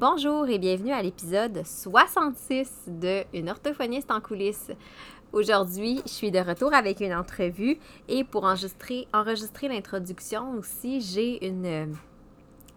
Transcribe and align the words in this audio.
Bonjour 0.00 0.48
et 0.48 0.58
bienvenue 0.58 0.92
à 0.92 1.02
l'épisode 1.02 1.62
66 1.66 2.84
de 2.86 3.24
Une 3.34 3.50
orthophoniste 3.50 4.12
en 4.12 4.20
coulisses. 4.20 4.70
Aujourd'hui, 5.32 6.02
je 6.06 6.12
suis 6.12 6.30
de 6.30 6.38
retour 6.38 6.72
avec 6.72 7.00
une 7.00 7.12
entrevue 7.12 7.78
et 8.06 8.22
pour 8.22 8.44
enregistrer, 8.44 9.08
l'introduction 9.62 10.52
aussi, 10.52 11.00
j'ai 11.00 11.44
une 11.44 11.66
euh, 11.66 11.86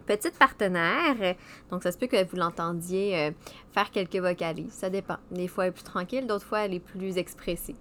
petite 0.08 0.36
partenaire. 0.40 1.36
Donc, 1.70 1.84
ça 1.84 1.92
se 1.92 2.00
peut 2.00 2.08
que 2.08 2.26
vous 2.26 2.38
l'entendiez 2.38 3.16
euh, 3.16 3.32
faire 3.72 3.92
quelques 3.92 4.16
vocalises. 4.16 4.74
Ça 4.74 4.90
dépend. 4.90 5.18
Des 5.30 5.48
fois, 5.48 5.66
elle 5.66 5.70
est 5.70 5.74
plus 5.74 5.84
tranquille, 5.84 6.26
d'autres 6.26 6.48
fois, 6.48 6.62
elle 6.62 6.74
est 6.74 6.80
plus 6.80 7.20
expressive. 7.20 7.76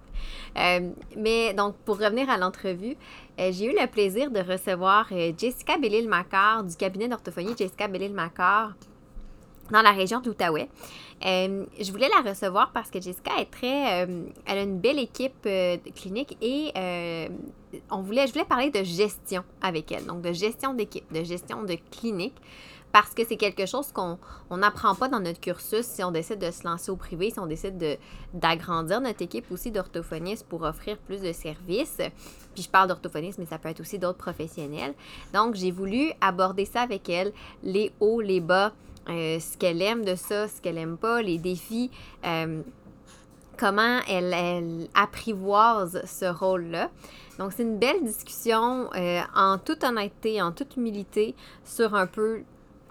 Euh, 0.55 0.91
mais 1.17 1.55
donc, 1.55 1.77
pour 1.77 1.97
revenir 1.97 2.29
à 2.29 2.37
l'entrevue, 2.37 2.95
j'ai 3.39 3.65
eu 3.65 3.73
le 3.73 3.87
plaisir 3.87 4.29
de 4.29 4.39
recevoir 4.39 5.07
Jessica 5.35 5.79
Bellil-Macar 5.79 6.63
du 6.63 6.75
cabinet 6.75 7.07
d'orthophonie 7.07 7.55
Jessica 7.57 7.87
Bellil-Macar 7.87 8.75
dans 9.71 9.81
la 9.81 9.91
région 9.91 10.19
d'Outaouais. 10.19 10.69
Euh, 11.25 11.65
je 11.79 11.91
voulais 11.91 12.09
la 12.09 12.29
recevoir 12.29 12.71
parce 12.71 12.89
que 12.89 12.99
Jessica 12.99 13.31
est 13.39 13.51
très. 13.51 14.05
Euh, 14.05 14.23
elle 14.45 14.57
a 14.57 14.63
une 14.63 14.79
belle 14.79 14.99
équipe 14.99 15.45
euh, 15.45 15.77
clinique 15.95 16.37
et 16.41 16.71
on 17.89 18.01
voulait, 18.01 18.27
je 18.27 18.33
voulais 18.33 18.45
parler 18.45 18.69
de 18.69 18.83
gestion 18.83 19.43
avec 19.61 19.91
elle. 19.91 20.05
Donc, 20.05 20.21
de 20.21 20.33
gestion 20.33 20.73
d'équipe, 20.73 21.11
de 21.13 21.23
gestion 21.23 21.63
de 21.63 21.77
clinique. 21.91 22.35
Parce 22.91 23.13
que 23.13 23.25
c'est 23.25 23.37
quelque 23.37 23.65
chose 23.65 23.93
qu'on 23.93 24.17
n'apprend 24.57 24.95
pas 24.95 25.07
dans 25.07 25.21
notre 25.21 25.39
cursus 25.39 25.85
si 25.85 26.03
on 26.03 26.11
décide 26.11 26.39
de 26.39 26.51
se 26.51 26.67
lancer 26.67 26.91
au 26.91 26.97
privé, 26.97 27.29
si 27.29 27.39
on 27.39 27.45
décide 27.45 27.97
d'agrandir 28.33 28.99
notre 28.99 29.21
équipe 29.21 29.49
aussi 29.49 29.71
d'orthophonistes 29.71 30.45
pour 30.45 30.63
offrir 30.63 30.97
plus 30.97 31.21
de 31.21 31.31
services. 31.31 31.99
Puis 32.53 32.63
je 32.63 32.69
parle 32.69 32.89
d'orthophonistes, 32.89 33.39
mais 33.39 33.45
ça 33.45 33.57
peut 33.59 33.69
être 33.69 33.79
aussi 33.79 33.97
d'autres 33.97 34.17
professionnels. 34.17 34.93
Donc, 35.33 35.55
j'ai 35.55 35.71
voulu 35.71 36.11
aborder 36.19 36.65
ça 36.65 36.81
avec 36.81 37.07
elle, 37.07 37.31
les 37.63 37.93
hauts, 38.01 38.19
les 38.19 38.41
bas, 38.41 38.73
euh, 39.09 39.39
ce 39.39 39.57
qu'elle 39.57 39.81
aime 39.81 40.05
de 40.05 40.15
ça, 40.15 40.47
ce 40.47 40.61
qu'elle 40.61 40.77
aime 40.77 40.97
pas, 40.97 41.21
les 41.21 41.37
défis, 41.37 41.89
euh, 42.25 42.61
comment 43.57 43.99
elle, 44.07 44.87
apprivoise 44.93 46.01
ce 46.05 46.25
rôle-là. 46.25 46.89
Donc, 47.39 47.53
c'est 47.53 47.63
une 47.63 47.79
belle 47.79 48.03
discussion 48.03 48.89
euh, 48.95 49.21
en 49.35 49.57
toute 49.57 49.83
honnêteté, 49.83 50.41
en 50.41 50.51
toute 50.51 50.75
humilité 50.77 51.35
sur 51.63 51.95
un 51.95 52.05
peu, 52.05 52.43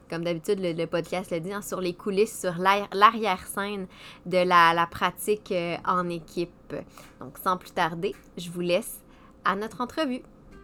comme 0.09 0.25
d'habitude 0.25 0.59
le, 0.61 0.87
podcast 0.87 1.31
le 1.31 1.41
dit, 1.41 1.53
hein, 1.53 1.63
sur 1.63 1.81
les 1.81 1.95
coulisses, 1.95 2.41
sur 2.41 2.55
l'arrière-scène 2.59 3.87
de 4.27 4.39
la, 4.39 4.75
la 4.75 4.87
pratique 4.87 5.55
en 5.87 6.09
équipe. 6.09 6.75
Donc, 7.21 7.39
sans 7.39 7.57
plus 7.57 7.73
tarder, 7.73 8.15
je 8.37 8.51
vous 8.51 8.61
laisse 8.61 9.01
à 9.45 9.55
notre 9.55 9.81
entrevue. 9.81 10.23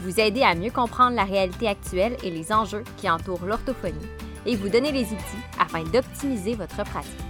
Vous 0.00 0.20
aider 0.20 0.42
à 0.42 0.54
mieux 0.54 0.70
comprendre 0.70 1.16
la 1.16 1.24
réalité 1.24 1.66
actuelle 1.66 2.16
et 2.22 2.30
les 2.30 2.52
enjeux 2.52 2.84
qui 2.96 3.10
entourent 3.10 3.44
l'orthophonie 3.44 4.08
et 4.46 4.56
vous 4.56 4.68
donner 4.68 4.92
les 4.92 5.04
outils 5.04 5.44
afin 5.58 5.82
d'optimiser 5.84 6.54
votre 6.54 6.84
pratique. 6.84 7.28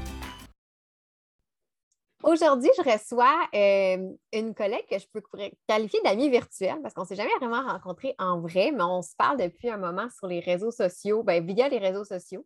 Aujourd'hui, 2.25 2.69
je 2.77 2.83
reçois 2.83 3.49
euh, 3.55 4.13
une 4.33 4.55
collègue 4.55 4.85
que 4.91 4.99
je 4.99 5.07
peux 5.13 5.23
qualifier 5.67 6.01
d'amie 6.05 6.29
virtuelle 6.29 6.79
parce 6.83 6.93
qu'on 6.93 7.03
ne 7.03 7.07
s'est 7.07 7.17
jamais 7.17 7.31
vraiment 7.41 7.67
rencontré 7.67 8.15
en 8.19 8.41
vrai, 8.41 8.71
mais 8.73 8.83
on 8.83 9.03
se 9.03 9.15
parle 9.17 9.39
depuis 9.39 9.71
un 9.71 9.79
moment 9.79 10.09
sur 10.11 10.27
les 10.27 10.41
réseaux 10.41 10.73
sociaux, 10.73 11.23
ben, 11.23 11.45
via 11.47 11.69
les 11.69 11.79
réseaux 11.79 12.05
sociaux, 12.05 12.45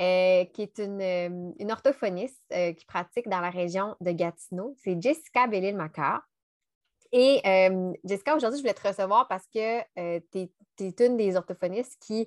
euh, 0.00 0.44
qui 0.46 0.62
est 0.62 0.78
une, 0.78 1.00
euh, 1.00 1.70
orthophoniste 1.70 2.42
qui 2.76 2.84
pratique 2.86 3.28
dans 3.28 3.40
la 3.40 3.50
région 3.50 3.94
de 4.00 4.10
Gatineau. 4.10 4.74
C'est 4.82 5.00
Jessica 5.00 5.46
Bellil-Macar. 5.46 6.20
Et 7.16 7.40
euh, 7.46 7.92
Jessica, 8.02 8.34
aujourd'hui, 8.34 8.58
je 8.58 8.64
voulais 8.64 8.74
te 8.74 8.88
recevoir 8.88 9.28
parce 9.28 9.46
que 9.46 9.78
euh, 10.00 10.20
tu 10.32 10.48
es, 10.80 11.06
une 11.06 11.16
des 11.16 11.36
orthophonistes 11.36 11.96
qui, 12.00 12.26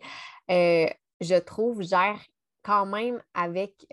euh, 0.50 0.88
je 1.20 1.36
trouve, 1.36 1.82
gère 1.82 2.22
quand 2.64 2.86
même 2.86 3.22
avec 3.34 3.86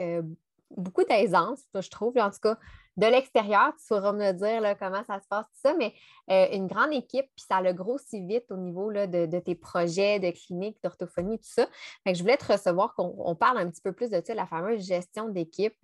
beaucoup 0.70 1.02
d'aisance, 1.02 1.62
je 1.74 1.90
trouve, 1.90 2.16
en 2.18 2.30
tout 2.30 2.38
cas, 2.40 2.56
de 2.96 3.06
l'extérieur, 3.06 3.72
tu 3.76 3.84
sauras 3.84 4.12
me 4.12 4.32
dire 4.32 4.76
comment 4.78 5.02
ça 5.04 5.20
se 5.20 5.26
passe, 5.26 5.46
tout 5.46 5.60
ça, 5.62 5.74
mais 5.74 5.94
une 6.52 6.68
grande 6.68 6.92
équipe, 6.92 7.26
puis 7.36 7.44
ça 7.48 7.60
le 7.60 7.72
grossit 7.72 8.24
vite 8.24 8.50
au 8.50 8.56
niveau 8.56 8.92
de, 8.92 9.38
tes 9.40 9.54
projets 9.56 10.20
de 10.20 10.30
clinique, 10.30 10.78
d'orthophonie, 10.82 11.38
tout 11.38 11.48
ça. 11.48 11.68
je 12.06 12.20
voulais 12.20 12.36
te 12.36 12.52
recevoir, 12.52 12.94
qu'on 12.94 13.36
parle 13.36 13.58
un 13.58 13.68
petit 13.68 13.82
peu 13.82 13.92
plus 13.92 14.10
de 14.10 14.20
ça, 14.24 14.34
la 14.34 14.46
fameuse 14.46 14.84
gestion 14.84 15.28
d'équipe. 15.28 15.74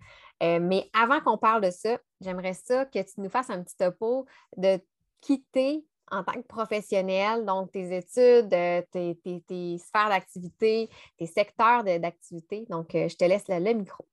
mais 0.41 0.89
avant 0.93 1.19
qu'on 1.21 1.37
parle 1.37 1.61
de 1.61 1.71
ça, 1.71 1.97
j'aimerais 2.21 2.53
ça 2.53 2.85
que 2.85 2.99
tu 2.99 3.19
nous 3.19 3.29
fasses 3.29 3.49
un 3.49 3.61
petit 3.61 3.77
topo 3.77 4.25
de 4.57 4.79
quitter 5.21 5.85
en 6.11 6.23
tant 6.23 6.33
que 6.33 6.47
professionnel, 6.47 7.45
donc 7.45 7.71
tes 7.71 7.95
études, 7.97 8.53
euh, 8.53 8.81
tes, 8.91 9.77
sphères 9.77 10.09
d'activité, 10.09 10.89
tes 11.17 11.25
secteurs 11.25 11.83
d'activité. 11.83 12.65
Donc, 12.69 12.93
euh, 12.93 13.07
je 13.07 13.15
te 13.15 13.23
laisse 13.23 13.45
le, 13.47 13.73
micro. 13.73 14.05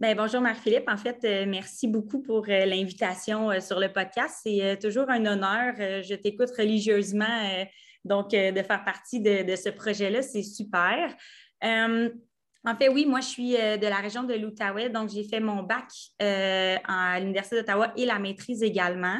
Bien, 0.00 0.14
bonjour 0.14 0.40
Marc-Philippe. 0.40 0.88
En 0.88 0.96
fait, 0.96 1.18
euh, 1.24 1.44
merci 1.46 1.86
beaucoup 1.86 2.22
pour 2.22 2.46
l'invitation 2.46 3.60
sur 3.60 3.78
le 3.78 3.92
podcast. 3.92 4.40
C'est 4.42 4.78
toujours 4.80 5.10
un 5.10 5.26
honneur. 5.26 5.74
je 5.76 6.14
t'écoute 6.14 6.50
religieusement. 6.56 7.66
donc, 8.04 8.30
de 8.30 8.62
faire 8.62 8.84
partie 8.84 9.20
de, 9.20 9.42
de 9.42 9.56
ce 9.56 9.68
projet-là, 9.68 10.22
c'est 10.22 10.42
super. 10.42 11.14
en 11.62 12.76
fait, 12.78 12.88
oui, 12.88 13.04
moi, 13.04 13.20
je 13.20 13.26
suis 13.26 13.52
de 13.52 13.86
la 13.86 13.96
région 13.96 14.22
de 14.22 14.34
l'Outaouais. 14.34 14.88
Donc, 14.88 15.10
j'ai 15.10 15.24
fait 15.24 15.40
mon 15.40 15.62
bac 15.64 15.90
à 16.20 17.20
l'Université 17.20 17.56
d'Ottawa 17.56 17.92
et 17.96 18.06
la 18.06 18.18
maîtrise 18.18 18.62
également. 18.62 19.18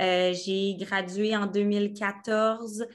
Euh, 0.00 0.32
j'ai 0.32 0.74
gradué 0.76 1.36
en 1.36 1.46
2014. 1.46 2.86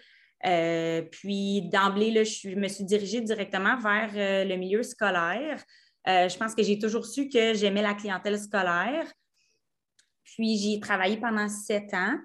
Euh, 0.45 1.01
puis 1.11 1.61
d'emblée, 1.63 2.23
je, 2.25 2.55
me 2.55 2.67
suis 2.67 2.83
dirigée 2.83 3.21
directement 3.21 3.77
vers 3.77 4.11
euh, 4.15 4.43
le 4.43 4.55
milieu 4.55 4.83
scolaire. 4.83 5.63
je 6.05 6.37
pense 6.37 6.55
que 6.55 6.63
j'ai 6.63 6.79
toujours 6.79 7.05
su 7.05 7.27
que 7.27 7.53
j'aimais 7.53 7.81
la 7.81 7.93
clientèle 7.93 8.39
scolaire. 8.39 9.05
Puis 10.23 10.57
j'ai 10.57 10.79
travaillé 10.79 11.17
pendant 11.17 11.47
sept 11.49 11.93
ans. 11.93 12.17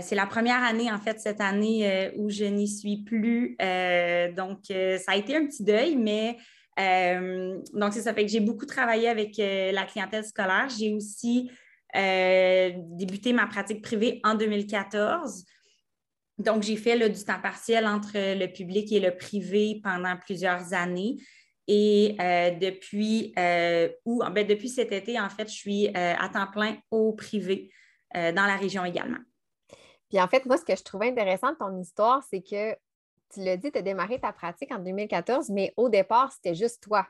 c'est 0.00 0.14
la 0.14 0.26
première 0.26 0.62
année, 0.62 0.90
en 0.90 0.98
fait, 0.98 1.20
cette 1.20 1.40
année 1.40 2.12
où 2.16 2.30
je 2.30 2.44
n'y 2.44 2.68
suis 2.68 2.98
plus. 3.02 3.56
donc, 4.36 4.60
ça 4.68 5.12
a 5.12 5.16
été 5.16 5.36
un 5.36 5.46
petit 5.46 5.64
deuil, 5.64 5.96
mais 5.96 6.36
donc, 7.74 7.92
ça 7.92 8.14
fait 8.14 8.24
que 8.24 8.30
j'ai 8.30 8.40
beaucoup 8.40 8.66
travaillé 8.66 9.08
avec 9.08 9.36
la 9.36 9.84
clientèle 9.84 10.24
scolaire. 10.24 10.68
J'ai 10.68 10.94
aussi 10.94 11.50
euh, 11.96 12.72
débuté 12.76 13.32
ma 13.32 13.46
pratique 13.46 13.82
privée 13.82 14.20
en 14.24 14.34
2014. 14.34 15.44
Donc, 16.38 16.62
j'ai 16.62 16.76
fait 16.76 16.96
du 17.08 17.24
temps 17.24 17.40
partiel 17.40 17.86
entre 17.86 18.12
le 18.14 18.46
public 18.46 18.90
et 18.92 19.00
le 19.00 19.16
privé 19.16 19.80
pendant 19.82 20.16
plusieurs 20.16 20.72
années. 20.72 21.16
Et 21.66 22.16
euh, 22.20 22.50
depuis, 22.52 23.32
euh, 23.38 23.88
ben, 24.06 24.46
depuis 24.46 24.68
cet 24.68 24.92
été, 24.92 25.20
en 25.20 25.28
fait, 25.28 25.48
je 25.48 25.54
suis 25.54 25.88
à 25.94 26.28
temps 26.32 26.50
plein 26.50 26.76
au 26.90 27.12
privé 27.12 27.70
dans 28.14 28.46
la 28.46 28.56
région 28.56 28.84
également. 28.84 29.20
Puis 30.08 30.20
en 30.20 30.26
fait, 30.26 30.44
moi, 30.44 30.56
ce 30.56 30.64
que 30.64 30.74
je 30.74 30.82
trouvais 30.82 31.08
intéressant 31.08 31.52
de 31.52 31.56
ton 31.56 31.78
histoire, 31.78 32.22
c'est 32.28 32.42
que 32.42 32.72
tu 33.32 33.40
l'as 33.40 33.56
dit, 33.56 33.70
tu 33.70 33.78
as 33.78 33.82
démarré 33.82 34.18
ta 34.18 34.32
pratique 34.32 34.72
en 34.72 34.80
2014, 34.80 35.50
mais 35.50 35.72
au 35.76 35.88
départ, 35.88 36.32
c'était 36.32 36.54
juste 36.54 36.82
toi. 36.82 37.06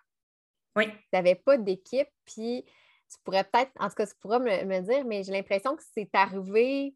Oui. 0.76 0.86
Tu 0.86 0.98
n'avais 1.14 1.34
pas 1.34 1.56
d'équipe, 1.56 2.08
puis 2.26 2.64
tu 3.10 3.18
pourrais 3.24 3.44
peut-être, 3.44 3.70
en 3.78 3.88
tout 3.88 3.94
cas, 3.94 4.06
tu 4.06 4.14
pourras 4.20 4.38
me, 4.38 4.80
dire, 4.80 5.04
mais 5.04 5.22
j'ai 5.22 5.32
l'impression 5.32 5.76
que 5.76 5.82
c'est 5.94 6.10
arrivé 6.12 6.94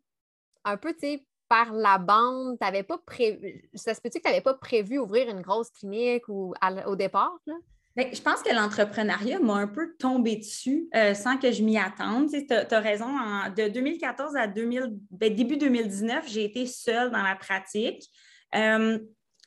un 0.64 0.76
peu, 0.76 0.92
tu 0.92 1.00
sais, 1.00 1.26
par 1.48 1.72
la 1.72 1.98
bande. 1.98 2.56
Tu 2.58 2.84
pas 2.84 2.98
prévu, 2.98 3.68
ça 3.74 3.94
se 3.94 4.00
peut-tu 4.00 4.18
que 4.18 4.24
tu 4.24 4.28
n'avais 4.28 4.40
pas 4.40 4.54
prévu 4.54 4.98
ouvrir 4.98 5.28
une 5.28 5.42
grosse 5.42 5.70
clinique 5.70 6.28
ou 6.28 6.54
au 6.86 6.96
départ? 6.96 7.36
Là? 7.46 7.54
Ben, 7.96 8.08
je 8.12 8.20
pense 8.20 8.42
que 8.42 8.52
l'entrepreneuriat 8.52 9.38
m'a 9.38 9.54
un 9.54 9.68
peu 9.68 9.94
tombé 9.96 10.34
dessus 10.34 10.88
euh, 10.96 11.14
sans 11.14 11.36
que 11.36 11.52
je 11.52 11.62
m'y 11.62 11.78
attende. 11.78 12.28
Tu 12.28 12.52
as, 12.52 12.80
raison, 12.80 13.06
de 13.56 13.68
2014 13.68 14.34
à 14.34 14.48
2000, 14.48 14.96
ben, 15.12 15.32
début 15.32 15.56
2019, 15.56 16.28
j'ai 16.28 16.44
été 16.44 16.66
seule 16.66 17.12
dans 17.12 17.22
la 17.22 17.36
pratique. 17.36 18.02
Euh, 18.56 18.98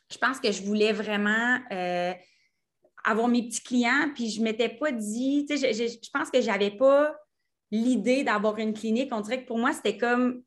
je 0.10 0.18
pense 0.18 0.40
que 0.40 0.50
je 0.52 0.64
voulais 0.64 0.94
vraiment 0.94 1.60
euh, 1.72 2.14
avoir 3.08 3.30
mes 3.30 3.44
petits 3.44 3.64
clients, 3.64 4.12
puis 4.14 4.30
je 4.30 4.40
ne 4.40 4.44
m'étais 4.44 4.68
pas 4.68 4.92
dit, 4.92 5.46
tu 5.50 5.58
sais, 5.58 5.74
je, 5.74 6.10
pense 6.14 6.30
que 6.30 6.42
je 6.42 6.48
n'avais 6.48 6.72
pas 6.72 7.16
l'idée 7.72 8.26
d'avoir 8.26 8.58
une 8.58 8.74
clinique. 8.74 9.10
On 9.14 9.22
dirait 9.22 9.42
que 9.42 9.48
pour 9.48 9.58
moi, 9.58 9.72
c'était 9.72 9.98
comme, 9.98 10.44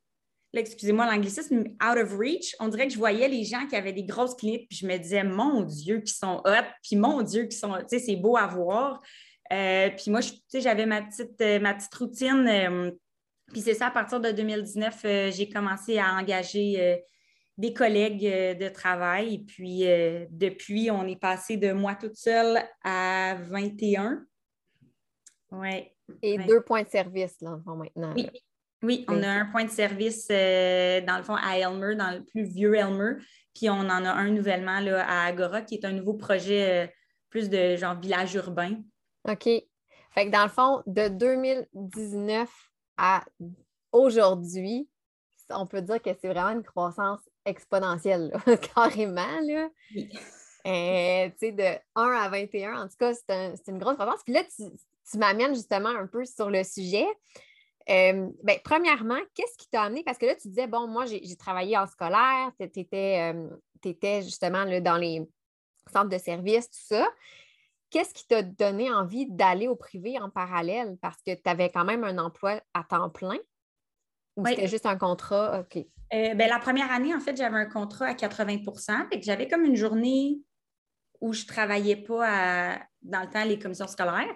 excusez-moi 0.52 1.06
l'anglicisme, 1.06 1.64
out 1.82 1.96
of 1.96 2.14
reach. 2.18 2.54
On 2.60 2.68
dirait 2.68 2.86
que 2.86 2.92
je 2.92 2.98
voyais 2.98 3.28
les 3.28 3.44
gens 3.44 3.66
qui 3.66 3.76
avaient 3.76 3.94
des 3.94 4.04
grosses 4.04 4.34
cliniques, 4.34 4.68
puis 4.68 4.76
je 4.76 4.86
me 4.86 4.98
disais, 4.98 5.24
mon 5.24 5.62
Dieu, 5.62 6.00
qui 6.00 6.12
sont 6.12 6.42
hot, 6.44 6.66
puis 6.82 6.96
mon 6.96 7.22
Dieu, 7.22 7.44
qui 7.44 7.56
sont, 7.56 7.72
tu 7.78 7.84
sais, 7.88 7.98
c'est 7.98 8.16
beau 8.16 8.36
à 8.36 8.46
voir. 8.46 9.00
puis 9.48 10.10
moi, 10.10 10.20
j'avais 10.52 10.84
ma 10.84 11.00
petite, 11.00 11.40
ma 11.62 11.72
petite 11.72 11.94
routine. 11.94 12.92
puis 13.50 13.62
c'est 13.62 13.74
ça, 13.74 13.86
à 13.86 13.90
partir 13.90 14.20
de 14.20 14.32
2019, 14.32 15.00
j'ai 15.32 15.48
commencé 15.48 15.98
à 15.98 16.14
engager 16.14 17.02
des 17.60 17.72
collègues 17.72 18.22
de 18.58 18.68
travail. 18.68 19.34
Et 19.34 19.38
puis, 19.38 19.80
depuis, 20.30 20.90
on 20.90 21.06
est 21.06 21.20
passé 21.20 21.56
de 21.56 21.72
moi 21.72 21.94
toute 21.94 22.16
seule 22.16 22.58
à 22.82 23.36
21. 23.36 24.24
Ouais. 25.52 25.94
Et 26.22 26.38
deux 26.38 26.62
points 26.62 26.82
de 26.82 26.88
service, 26.88 27.36
là, 27.40 27.58
maintenant. 27.66 28.14
Oui, 28.16 28.28
oui 28.82 29.04
on 29.08 29.22
a 29.22 29.28
un 29.28 29.46
point 29.46 29.64
de 29.64 29.70
service, 29.70 30.28
dans 30.28 31.16
le 31.18 31.22
fond, 31.22 31.36
à 31.36 31.58
Elmer, 31.58 31.94
dans 31.94 32.10
le 32.10 32.24
plus 32.24 32.44
vieux 32.44 32.74
Elmer. 32.74 33.16
Puis 33.54 33.68
on 33.68 33.80
en 33.80 34.04
a 34.04 34.10
un 34.10 34.30
nouvellement 34.30 34.80
là, 34.80 35.04
à 35.06 35.26
Agora, 35.26 35.62
qui 35.62 35.74
est 35.74 35.84
un 35.84 35.92
nouveau 35.92 36.14
projet 36.14 36.84
euh, 36.84 36.90
plus 37.28 37.48
de 37.48 37.76
genre 37.76 37.98
village 37.98 38.34
urbain. 38.34 38.76
OK. 39.28 39.44
Fait 39.44 40.26
que 40.26 40.30
dans 40.30 40.42
le 40.42 40.48
fond, 40.48 40.82
de 40.86 41.08
2019 41.08 42.48
à 42.96 43.24
aujourd'hui, 43.92 44.88
on 45.50 45.66
peut 45.66 45.82
dire 45.82 46.00
que 46.00 46.10
c'est 46.20 46.28
vraiment 46.28 46.50
une 46.50 46.62
croissance 46.62 47.20
exponentielle, 47.44 48.32
carrément. 48.74 49.40
Là. 49.42 49.68
Euh, 50.66 51.28
tu 51.30 51.38
sais, 51.38 51.52
de 51.52 51.78
1 51.94 52.02
à 52.02 52.28
21, 52.28 52.82
en 52.82 52.88
tout 52.88 52.96
cas, 52.98 53.14
c'est 53.14 53.68
une 53.68 53.78
grosse 53.78 53.94
croissance. 53.94 54.22
Puis 54.24 54.34
là, 54.34 54.42
tu, 54.44 54.64
tu 55.10 55.18
m'amènes 55.18 55.54
justement 55.54 55.88
un 55.88 56.06
peu 56.06 56.24
sur 56.24 56.50
le 56.50 56.62
sujet. 56.64 57.06
Euh, 57.88 58.28
ben, 58.44 58.58
premièrement, 58.62 59.18
qu'est-ce 59.34 59.56
qui 59.56 59.68
t'a 59.68 59.82
amené? 59.82 60.04
Parce 60.04 60.18
que 60.18 60.26
là, 60.26 60.34
tu 60.34 60.48
disais, 60.48 60.66
bon, 60.66 60.86
moi, 60.86 61.06
j'ai 61.06 61.36
travaillé 61.36 61.76
en 61.76 61.86
scolaire, 61.86 62.52
tu 62.58 62.80
étais, 62.80 63.34
euh, 63.34 64.20
justement 64.22 64.64
là, 64.64 64.80
dans 64.80 64.96
les 64.96 65.28
centres 65.92 66.10
de 66.10 66.18
services, 66.18 66.70
tout 66.70 66.94
ça. 66.94 67.08
Qu'est-ce 67.90 68.14
qui 68.14 68.26
t'a 68.28 68.42
donné 68.42 68.92
envie 68.92 69.26
d'aller 69.26 69.66
au 69.66 69.74
privé 69.74 70.20
en 70.20 70.30
parallèle? 70.30 70.96
Parce 71.02 71.20
que 71.22 71.34
tu 71.34 71.42
avais 71.46 71.70
quand 71.70 71.84
même 71.84 72.04
un 72.04 72.18
emploi 72.18 72.60
à 72.74 72.84
temps 72.84 73.10
plein. 73.10 73.38
Ou 74.36 74.46
c'était 74.46 74.68
juste 74.68 74.86
un 74.86 74.96
contrat? 74.96 75.60
OK. 75.60 75.76
Euh, 75.76 76.34
ben, 76.34 76.48
la 76.48 76.58
première 76.58 76.90
année, 76.90 77.14
en 77.14 77.20
fait, 77.20 77.36
j'avais 77.36 77.58
un 77.58 77.66
contrat 77.66 78.06
à 78.06 78.14
80% 78.14 79.06
et 79.10 79.20
que 79.20 79.24
j'avais 79.24 79.48
comme 79.48 79.64
une 79.64 79.76
journée 79.76 80.38
où 81.20 81.32
je 81.32 81.42
ne 81.42 81.46
travaillais 81.46 81.96
pas 81.96 82.78
dans 83.02 83.20
le 83.20 83.28
temps 83.28 83.44
les 83.44 83.58
commissions 83.58 83.86
scolaires. 83.86 84.34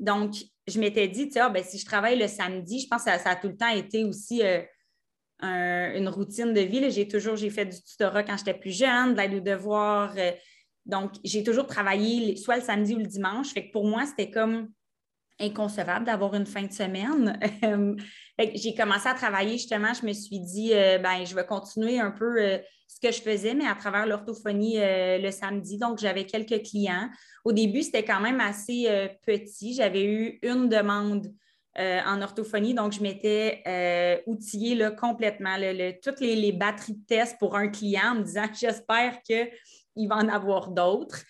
donc, 0.00 0.34
je 0.66 0.80
m'étais 0.80 1.06
dit, 1.06 1.28
tu 1.28 1.38
ben, 1.38 1.62
si 1.62 1.78
je 1.78 1.84
travaille 1.84 2.18
le 2.18 2.26
samedi, 2.26 2.80
je 2.80 2.88
pense 2.88 3.04
que 3.04 3.10
ça, 3.10 3.30
a 3.30 3.36
tout 3.36 3.48
le 3.48 3.56
temps 3.56 3.68
été 3.68 4.04
aussi 4.04 4.42
euh, 5.42 5.94
une 5.94 6.08
routine 6.08 6.54
de 6.54 6.60
vie. 6.60 6.90
J'ai 6.90 7.06
toujours 7.06 7.36
j'ai 7.36 7.50
fait 7.50 7.66
du 7.66 7.82
tutorat 7.82 8.22
quand 8.22 8.38
j'étais 8.38 8.54
plus 8.54 8.76
jeune, 8.76 9.12
de 9.12 9.18
l'aide 9.18 9.34
aux 9.34 9.40
devoirs. 9.40 10.14
Euh, 10.16 10.32
donc, 10.86 11.12
j'ai 11.24 11.42
toujours 11.42 11.66
travaillé 11.66 12.36
soit 12.36 12.56
le 12.56 12.62
samedi 12.62 12.94
ou 12.94 12.98
le 12.98 13.06
dimanche. 13.06 13.48
Fait 13.48 13.66
que 13.66 13.72
pour 13.72 13.86
moi, 13.86 14.06
c'était 14.06 14.30
comme 14.30 14.70
inconcevable 15.38 16.06
d'avoir 16.06 16.34
une 16.34 16.46
fin 16.46 16.62
de 16.62 16.72
semaine. 16.72 17.38
j'ai 18.54 18.74
commencé 18.74 19.08
à 19.08 19.14
travailler 19.14 19.52
justement, 19.52 19.94
je 19.94 20.06
me 20.06 20.12
suis 20.12 20.40
dit, 20.40 20.74
euh, 20.74 20.98
ben, 20.98 21.24
je 21.24 21.34
vais 21.34 21.46
continuer 21.46 21.98
un 21.98 22.10
peu 22.10 22.40
euh, 22.40 22.58
ce 22.86 23.00
que 23.00 23.12
je 23.12 23.20
faisais, 23.20 23.54
mais 23.54 23.66
à 23.66 23.74
travers 23.74 24.06
l'orthophonie 24.06 24.78
euh, 24.78 25.18
le 25.18 25.30
samedi. 25.30 25.78
Donc, 25.78 25.98
j'avais 25.98 26.24
quelques 26.24 26.62
clients. 26.62 27.08
Au 27.44 27.52
début, 27.52 27.82
c'était 27.82 28.04
quand 28.04 28.20
même 28.20 28.40
assez 28.40 28.88
petit. 29.26 29.74
J'avais 29.74 30.04
eu 30.04 30.38
une 30.42 30.68
demande 30.68 31.32
en 31.78 32.22
orthophonie, 32.22 32.72
donc 32.72 32.92
je 32.92 33.02
m'étais 33.02 34.22
outillée 34.26 34.74
là, 34.74 34.90
complètement. 34.90 35.56
toutes 36.02 36.20
les, 36.20 36.52
batteries 36.52 36.94
de 36.94 37.06
tests 37.06 37.38
pour 37.38 37.54
un 37.54 37.68
client 37.68 38.12
en 38.12 38.14
me 38.16 38.22
disant, 38.22 38.46
j'espère 38.58 39.20
qu'il 39.22 40.08
va 40.08 40.16
en 40.16 40.28
avoir 40.28 40.70
d'autres. 40.70 41.22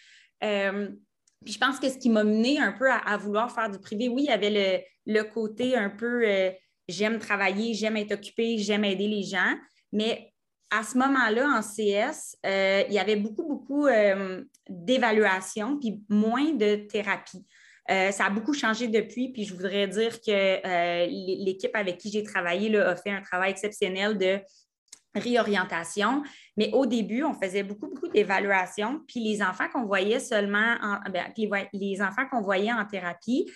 Puis 1.46 1.54
je 1.54 1.58
pense 1.58 1.78
que 1.78 1.88
ce 1.88 1.96
qui 1.96 2.10
m'a 2.10 2.24
mené 2.24 2.58
un 2.58 2.72
peu 2.72 2.90
à, 2.90 3.16
vouloir 3.16 3.52
faire 3.52 3.70
du 3.70 3.78
privé, 3.78 4.08
oui, 4.08 4.24
il 4.24 4.30
y 4.30 4.32
avait 4.32 4.84
le, 5.06 5.22
côté 5.22 5.76
un 5.76 5.90
peu 5.90 6.26
euh, 6.26 6.50
j'aime 6.88 7.18
travailler, 7.18 7.74
j'aime 7.74 7.96
être 7.96 8.12
occupée, 8.12 8.58
j'aime 8.58 8.84
aider 8.84 9.08
les 9.08 9.22
gens, 9.22 9.54
mais 9.92 10.32
à 10.70 10.82
ce 10.82 10.98
moment-là, 10.98 11.46
en 11.48 11.62
CS, 11.62 12.36
euh, 12.44 12.82
il 12.88 12.94
y 12.94 12.98
avait 12.98 13.16
beaucoup, 13.16 13.46
beaucoup 13.46 13.86
euh, 13.86 14.42
d'évaluation, 14.68 15.78
puis 15.78 16.02
moins 16.08 16.52
de 16.52 16.86
thérapie. 16.88 17.46
ça 17.88 18.24
a 18.26 18.30
beaucoup 18.30 18.52
changé 18.52 18.88
depuis, 18.88 19.32
puis 19.32 19.44
je 19.44 19.54
voudrais 19.54 19.86
dire 19.86 20.20
que 20.20 21.44
l'équipe 21.44 21.74
avec 21.74 21.98
qui 21.98 22.10
j'ai 22.10 22.24
travaillé 22.24 22.76
a 22.76 22.96
fait 22.96 23.10
un 23.10 23.22
travail 23.22 23.52
exceptionnel 23.52 24.18
de 24.18 24.40
réorientation. 25.18 26.22
Mais 26.56 26.70
au 26.72 26.86
début, 26.86 27.24
on 27.24 27.34
faisait 27.34 27.62
beaucoup, 27.62 27.88
beaucoup 27.88 28.08
d'évaluations. 28.08 29.00
Puis 29.06 29.20
les 29.20 29.42
enfants 29.42 29.68
qu'on 29.72 29.84
voyait 29.84 30.20
seulement, 30.20 30.76
en, 30.82 30.98
ben, 31.10 31.32
les, 31.72 32.02
enfants 32.02 32.26
qu'on 32.30 32.42
voyait 32.42 32.72
en 32.72 32.84
thérapie, 32.84 33.50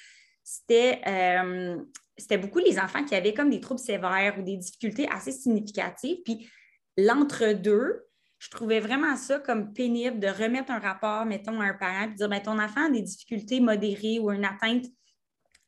euh, 0.70 1.76
c'était 2.20 2.38
beaucoup 2.38 2.58
les 2.58 2.78
enfants 2.78 3.04
qui 3.04 3.14
avaient 3.14 3.34
comme 3.34 3.50
des 3.50 3.60
troubles 3.60 3.80
sévères 3.80 4.36
ou 4.38 4.42
des 4.42 4.56
difficultés 4.56 5.08
assez 5.08 5.32
significatives. 5.32 6.18
Puis 6.24 6.48
l'entre-deux, 6.96 8.06
je 8.38 8.50
trouvais 8.50 8.80
vraiment 8.80 9.16
ça 9.16 9.38
comme 9.38 9.72
pénible 9.72 10.18
de 10.18 10.28
remettre 10.28 10.70
un 10.70 10.78
rapport, 10.78 11.26
mettons, 11.26 11.60
à 11.60 11.64
un 11.64 11.74
parent 11.74 12.10
et 12.10 12.14
dire 12.14 12.28
ben, 12.28 12.40
ton 12.40 12.58
enfant 12.58 12.86
a 12.86 12.90
des 12.90 13.02
difficultés 13.02 13.60
modérées 13.60 14.18
ou 14.18 14.30
une 14.30 14.44
atteinte 14.44 14.86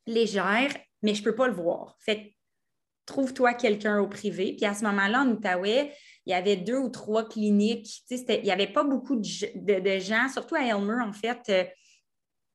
légère, 0.06 0.74
mais 1.02 1.14
je 1.14 1.20
ne 1.20 1.24
peux 1.24 1.34
pas 1.34 1.48
le 1.48 1.54
voir. 1.54 1.96
Fait 2.00 2.34
trouve-toi 3.06 3.54
quelqu'un 3.54 4.00
au 4.00 4.08
privé. 4.08 4.54
Puis 4.56 4.64
à 4.64 4.74
ce 4.74 4.84
moment-là, 4.84 5.22
en 5.22 5.30
Outaouais, 5.30 5.92
il 6.26 6.30
y 6.30 6.34
avait 6.34 6.56
deux 6.56 6.78
ou 6.78 6.88
trois 6.88 7.28
cliniques. 7.28 8.02
Il 8.10 8.42
n'y 8.42 8.50
avait 8.50 8.72
pas 8.72 8.84
beaucoup 8.84 9.16
de, 9.16 9.98
gens, 9.98 10.28
surtout 10.28 10.54
à 10.54 10.62
Elmer, 10.62 11.02
en 11.02 11.12
fait. 11.12 11.40
Euh, 11.48 11.64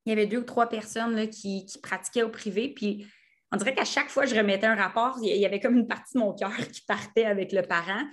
il 0.05 0.09
y 0.09 0.13
avait 0.13 0.25
deux 0.25 0.37
ou 0.37 0.43
trois 0.43 0.69
personnes 0.69 1.29
qui, 1.29 1.65
pratiquaient 1.83 2.23
au 2.23 2.29
privé. 2.29 2.73
Puis 2.73 3.05
on 3.51 3.57
dirait 3.57 3.73
qu'à 3.73 3.85
chaque 3.85 4.09
fois 4.09 4.23
que 4.23 4.29
je 4.29 4.35
remettais 4.35 4.67
un 4.67 4.75
rapport, 4.75 5.17
il 5.21 5.37
y 5.37 5.45
avait 5.45 5.59
comme 5.59 5.77
une 5.77 5.87
partie 5.87 6.15
de 6.15 6.19
mon 6.19 6.33
cœur 6.33 6.55
qui 6.71 6.81
partait 6.81 7.25
avec 7.25 7.51
le 7.51 7.61
parent. 7.61 8.03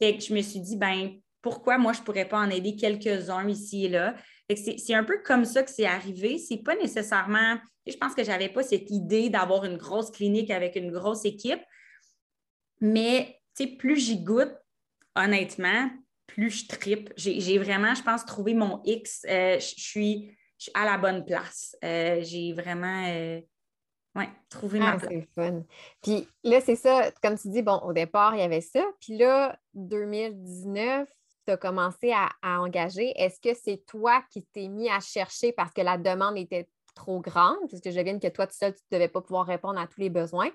Fait 0.00 0.18
je 0.18 0.34
me 0.34 0.40
suis 0.40 0.60
dit, 0.60 0.76
ben 0.76 1.12
pourquoi 1.42 1.78
moi, 1.78 1.92
je 1.92 2.00
ne 2.00 2.04
pourrais 2.04 2.28
pas 2.28 2.38
en 2.38 2.50
aider 2.50 2.76
quelques-uns 2.76 3.48
ici 3.48 3.86
et 3.86 3.88
là? 3.88 4.14
C'est 4.54 4.94
un 4.94 5.04
peu 5.04 5.22
comme 5.24 5.44
ça 5.44 5.62
que 5.62 5.70
c'est 5.70 5.86
arrivé. 5.86 6.38
C'est 6.38 6.58
pas 6.58 6.74
nécessairement, 6.74 7.56
je 7.86 7.96
pense 7.96 8.14
que 8.14 8.24
je 8.24 8.28
n'avais 8.28 8.48
pas 8.48 8.64
cette 8.64 8.90
idée 8.90 9.30
d'avoir 9.30 9.64
une 9.64 9.76
grosse 9.76 10.10
clinique 10.10 10.50
avec 10.50 10.74
une 10.74 10.90
grosse 10.90 11.24
équipe. 11.24 11.60
Mais 12.80 13.40
plus 13.78 13.96
j'y 13.96 14.22
goûte, 14.22 14.54
honnêtement, 15.14 15.90
plus 16.26 16.50
je 16.50 16.66
tripe. 16.66 17.12
J'ai 17.16 17.58
vraiment, 17.58 17.94
je 17.94 18.02
pense, 18.02 18.24
trouvé 18.24 18.54
mon 18.54 18.80
X. 18.84 19.24
Euh, 19.28 19.58
je 19.58 19.74
suis 19.80 20.36
à 20.74 20.84
la 20.84 20.98
bonne 20.98 21.24
place. 21.24 21.76
Euh, 21.84 22.20
j'ai 22.22 22.52
vraiment 22.52 23.06
euh, 23.08 23.40
trouvé 24.48 24.78
ma 24.78 24.92
ah, 24.92 24.98
place. 24.98 25.10
C'est 25.10 25.28
fun. 25.34 25.62
Puis 26.02 26.28
là, 26.42 26.60
c'est 26.60 26.76
ça, 26.76 27.10
comme 27.22 27.38
tu 27.38 27.48
dis, 27.48 27.62
bon, 27.62 27.78
au 27.84 27.92
départ, 27.92 28.34
il 28.34 28.40
y 28.40 28.44
avait 28.44 28.60
ça. 28.60 28.84
Puis 29.00 29.16
là, 29.16 29.58
2019, 29.74 31.08
tu 31.46 31.52
as 31.52 31.56
commencé 31.56 32.12
à, 32.12 32.28
à 32.42 32.60
engager. 32.60 33.12
Est-ce 33.16 33.40
que 33.40 33.54
c'est 33.54 33.84
toi 33.86 34.22
qui 34.30 34.42
t'es 34.52 34.68
mis 34.68 34.90
à 34.90 35.00
chercher 35.00 35.52
parce 35.52 35.72
que 35.72 35.80
la 35.80 35.96
demande 35.96 36.36
était 36.36 36.68
trop 36.94 37.20
grande, 37.20 37.58
puisque 37.68 37.90
je 37.90 38.00
viens 38.00 38.18
que 38.18 38.28
toi, 38.28 38.46
tout 38.46 38.56
seul, 38.56 38.74
tu 38.74 38.82
ne 38.90 38.96
devais 38.96 39.08
pas 39.08 39.20
pouvoir 39.20 39.46
répondre 39.46 39.78
à 39.80 39.86
tous 39.86 40.00
les 40.00 40.10
besoins, 40.10 40.50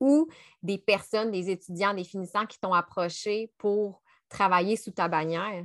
ou 0.00 0.28
des 0.62 0.78
personnes, 0.78 1.30
des 1.30 1.50
étudiants, 1.50 1.94
des 1.94 2.04
finissants 2.04 2.46
qui 2.46 2.58
t'ont 2.58 2.74
approché 2.74 3.52
pour 3.58 4.02
travailler 4.28 4.76
sous 4.76 4.90
ta 4.90 5.08
bannière? 5.08 5.64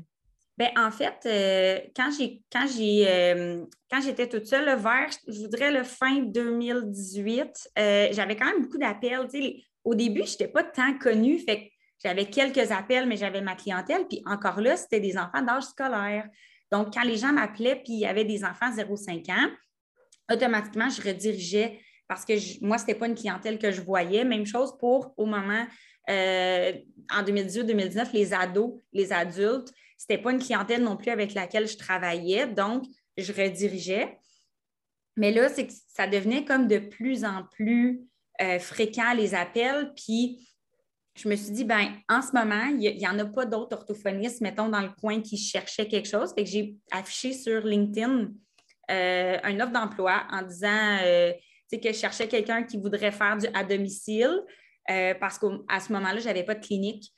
Bien, 0.60 0.72
en 0.76 0.92
fait, 0.92 1.16
euh, 1.26 1.80
euh, 1.88 3.66
quand 3.90 4.02
j'étais 4.02 4.28
toute 4.28 4.46
seule, 4.46 4.66
vers, 4.78 5.10
je 5.26 5.40
voudrais 5.40 5.72
le 5.72 5.86
fin 5.86 6.20
2018, 6.20 7.70
euh, 7.80 8.10
j'avais 8.12 8.36
quand 8.36 8.48
même 8.48 8.64
beaucoup 8.64 8.78
d'appels. 8.78 9.26
au 9.86 9.96
début, 9.96 10.24
je 10.26 10.32
n'étais 10.32 10.50
pas 10.50 10.66
tant 10.66 10.98
connue, 10.98 11.40
fait 11.40 11.72
j'avais 12.04 12.26
quelques 12.26 12.72
appels, 12.74 13.08
mais 13.08 13.16
j'avais 13.16 13.40
ma 13.40 13.56
clientèle. 13.56 14.06
Puis 14.10 14.22
encore 14.26 14.60
là, 14.60 14.76
c'était 14.76 15.00
des 15.00 15.18
enfants 15.18 15.42
d'âge 15.42 15.64
scolaire. 15.64 16.28
Donc, 16.74 16.94
quand 16.94 17.04
les 17.04 17.16
gens 17.16 17.32
m'appelaient, 17.32 17.78
puis 17.78 17.94
il 17.94 18.00
y 18.00 18.06
avait 18.06 18.26
des 18.26 18.44
enfants 18.44 18.70
0-5 18.70 19.32
ans, 19.32 19.50
automatiquement, 20.30 20.90
je 20.90 21.02
redirigeais 21.02 21.80
parce 22.10 22.26
que 22.26 22.34
moi, 22.66 22.78
ce 22.78 22.84
n'était 22.84 23.00
pas 23.00 23.08
une 23.08 23.16
clientèle 23.16 23.58
que 23.60 23.72
je 23.72 23.80
voyais. 23.80 24.26
Même 24.26 24.46
chose 24.46 24.78
pour 24.78 25.14
au 25.16 25.26
moment, 25.26 25.66
en 26.10 27.24
2018-2019, 27.24 28.10
les 28.12 28.34
ados, 28.34 28.74
les 28.92 29.14
adultes, 29.14 29.72
ce 30.00 30.06
n'était 30.10 30.24
pas 30.24 30.32
une 30.32 30.40
clientèle 30.40 30.82
non 30.82 30.96
plus 30.96 31.12
avec 31.12 31.34
laquelle 31.34 31.68
je 31.68 31.78
travaillais. 31.78 32.48
Donc, 32.48 32.86
je 33.18 33.34
redirigeais. 33.34 34.18
Mais 35.18 35.34
là, 35.34 35.50
c'est 35.50 35.68
que 35.68 35.74
ça 35.88 36.08
devenait 36.08 36.46
comme 36.46 36.68
de 36.68 36.78
plus 36.78 37.26
en 37.26 37.44
plus 37.52 38.02
euh, 38.42 38.60
fréquent 38.60 39.14
les 39.14 39.36
appels. 39.36 39.92
Puis, 39.94 40.48
je 41.16 41.28
me 41.28 41.36
suis 41.36 41.52
dit, 41.52 41.66
ben 41.66 41.92
en 42.08 42.22
ce 42.22 42.32
moment, 42.32 42.64
il 42.80 42.98
n'y 42.98 43.08
en 43.08 43.20
a 43.20 43.26
pas 43.26 43.46
d'autres 43.46 43.76
orthophonistes, 43.76 44.40
mettons, 44.40 44.70
dans 44.70 44.80
le 44.80 44.92
coin 45.02 45.22
qui 45.22 45.36
cherchaient 45.36 45.90
quelque 45.90 46.08
chose. 46.08 46.34
Fait 46.34 46.46
que 46.46 46.50
j'ai 46.50 46.78
affiché 46.92 47.34
sur 47.34 47.66
LinkedIn 47.66 48.30
euh, 48.90 49.38
un 49.44 49.60
offre 49.60 49.74
d'emploi 49.74 50.24
en 50.32 50.44
disant 50.44 50.98
que 51.78 51.92
je 51.92 51.98
cherchais 51.98 52.30
quelqu'un 52.30 52.64
qui 52.64 52.78
voudrait 52.78 53.12
faire 53.12 53.36
du 53.36 53.48
à 53.54 53.66
domicile 53.66 54.42
euh, 54.90 55.14
parce 55.20 55.38
qu'à 55.38 55.80
ce 55.82 55.92
moment-là, 55.92 56.20
je 56.20 56.26
n'avais 56.26 56.44
pas 56.44 56.56
de 56.56 56.66
clinique. 56.66 57.12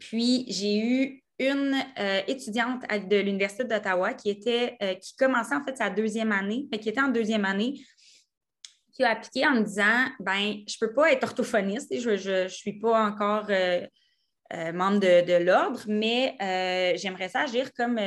Euh, 0.00 0.06
puis, 0.08 0.44
j'ai 0.48 0.78
eu 0.78 1.22
une 1.38 1.74
euh, 1.98 2.20
étudiante 2.26 2.82
de 3.08 3.16
l'Université 3.16 3.64
d'Ottawa 3.64 4.12
qui 4.12 4.28
était 4.28 4.76
euh, 4.82 4.94
qui 4.94 5.16
commençait 5.16 5.54
en 5.54 5.64
fait 5.64 5.76
sa 5.76 5.88
deuxième 5.88 6.32
année, 6.32 6.66
mais 6.70 6.78
qui 6.78 6.90
était 6.90 7.00
en 7.00 7.08
deuxième 7.08 7.46
année, 7.46 7.80
qui 8.92 9.04
a 9.04 9.10
appliqué 9.12 9.46
en 9.46 9.52
me 9.52 9.62
disant 9.62 10.06
ben 10.20 10.56
je 10.68 10.76
ne 10.80 10.86
peux 10.86 10.92
pas 10.92 11.12
être 11.12 11.24
orthophoniste, 11.24 11.98
je 11.98 12.42
ne 12.42 12.48
suis 12.48 12.78
pas 12.78 13.06
encore 13.06 13.46
membre 14.74 14.98
de, 14.98 15.42
l'ordre, 15.42 15.80
mais 15.86 16.36
j'aimerais 16.98 17.30
ça 17.30 17.42
agir 17.42 17.72
comme 17.72 17.98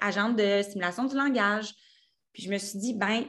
agente 0.00 0.36
de 0.36 0.62
stimulation 0.62 1.04
du 1.04 1.14
langage. 1.14 1.72
Puis 2.32 2.42
je 2.42 2.50
me 2.50 2.58
suis 2.58 2.78
dit, 2.78 2.94
ben 2.94 3.24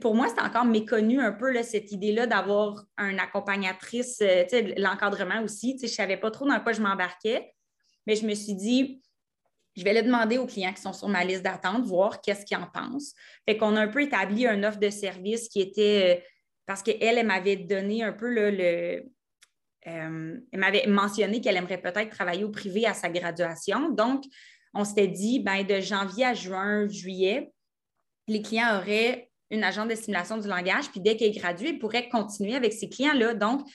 pour 0.00 0.14
moi, 0.14 0.28
c'est 0.28 0.42
encore 0.42 0.64
méconnu 0.64 1.20
un 1.20 1.32
peu 1.32 1.62
cette 1.62 1.90
idée-là 1.92 2.26
d'avoir 2.26 2.84
une 2.98 3.18
accompagnatrice, 3.18 4.20
euh, 4.22 4.44
l'encadrement 4.76 5.42
aussi. 5.42 5.76
Je 5.78 5.84
ne 5.84 5.90
savais 5.90 6.16
pas 6.16 6.30
trop 6.30 6.46
dans 6.46 6.60
quoi 6.60 6.72
je 6.72 6.82
m'embarquais, 6.82 7.52
mais 8.06 8.14
je 8.14 8.26
me 8.26 8.34
suis 8.34 8.54
dit, 8.54 9.02
je 9.76 9.84
vais 9.84 9.94
le 9.94 10.02
demander 10.02 10.38
aux 10.38 10.46
clients 10.46 10.72
qui 10.72 10.82
sont 10.82 10.92
sur 10.92 11.08
ma 11.08 11.24
liste 11.24 11.42
d'attente, 11.42 11.84
voir 11.84 12.20
qu'est-ce 12.20 12.44
qu'ils 12.44 12.56
en 12.56 12.66
pensent. 12.66 13.14
Fait 13.48 13.56
qu'on 13.56 13.76
a 13.76 13.80
un 13.80 13.88
peu 13.88 14.02
établi 14.02 14.46
une 14.46 14.64
offre 14.64 14.78
de 14.78 14.90
service 14.90 15.48
qui 15.48 15.60
était, 15.60 16.18
euh, 16.18 16.20
parce 16.66 16.82
qu'elle, 16.82 17.18
elle, 17.18 17.26
m'avait 17.26 17.56
donné 17.56 18.02
un 18.02 18.12
peu 18.12 18.30
le... 18.30 19.04
Euh, 19.86 20.38
elle 20.52 20.60
m'avait 20.60 20.86
mentionné 20.86 21.40
qu'elle 21.40 21.56
aimerait 21.56 21.80
peut-être 21.80 22.10
travailler 22.10 22.44
au 22.44 22.50
privé 22.50 22.84
à 22.84 22.92
sa 22.92 23.08
graduation. 23.08 23.88
Donc, 23.88 24.24
on 24.74 24.84
s'était 24.84 25.08
dit, 25.08 25.40
ben, 25.40 25.64
de 25.64 25.80
janvier 25.80 26.26
à 26.26 26.34
juin, 26.34 26.86
juillet, 26.86 27.50
les 28.28 28.42
clients 28.42 28.76
auraient 28.76 29.29
une 29.50 29.64
agente 29.64 29.88
de 29.88 29.94
stimulation 29.94 30.38
du 30.38 30.48
langage, 30.48 30.90
puis 30.90 31.00
dès 31.00 31.16
qu'elle 31.16 31.28
est 31.28 31.38
graduée, 31.38 31.70
elle 31.70 31.78
pourrait 31.78 32.08
continuer 32.08 32.54
avec 32.54 32.72
ces 32.72 32.88
clients-là. 32.88 33.34
Donc, 33.34 33.68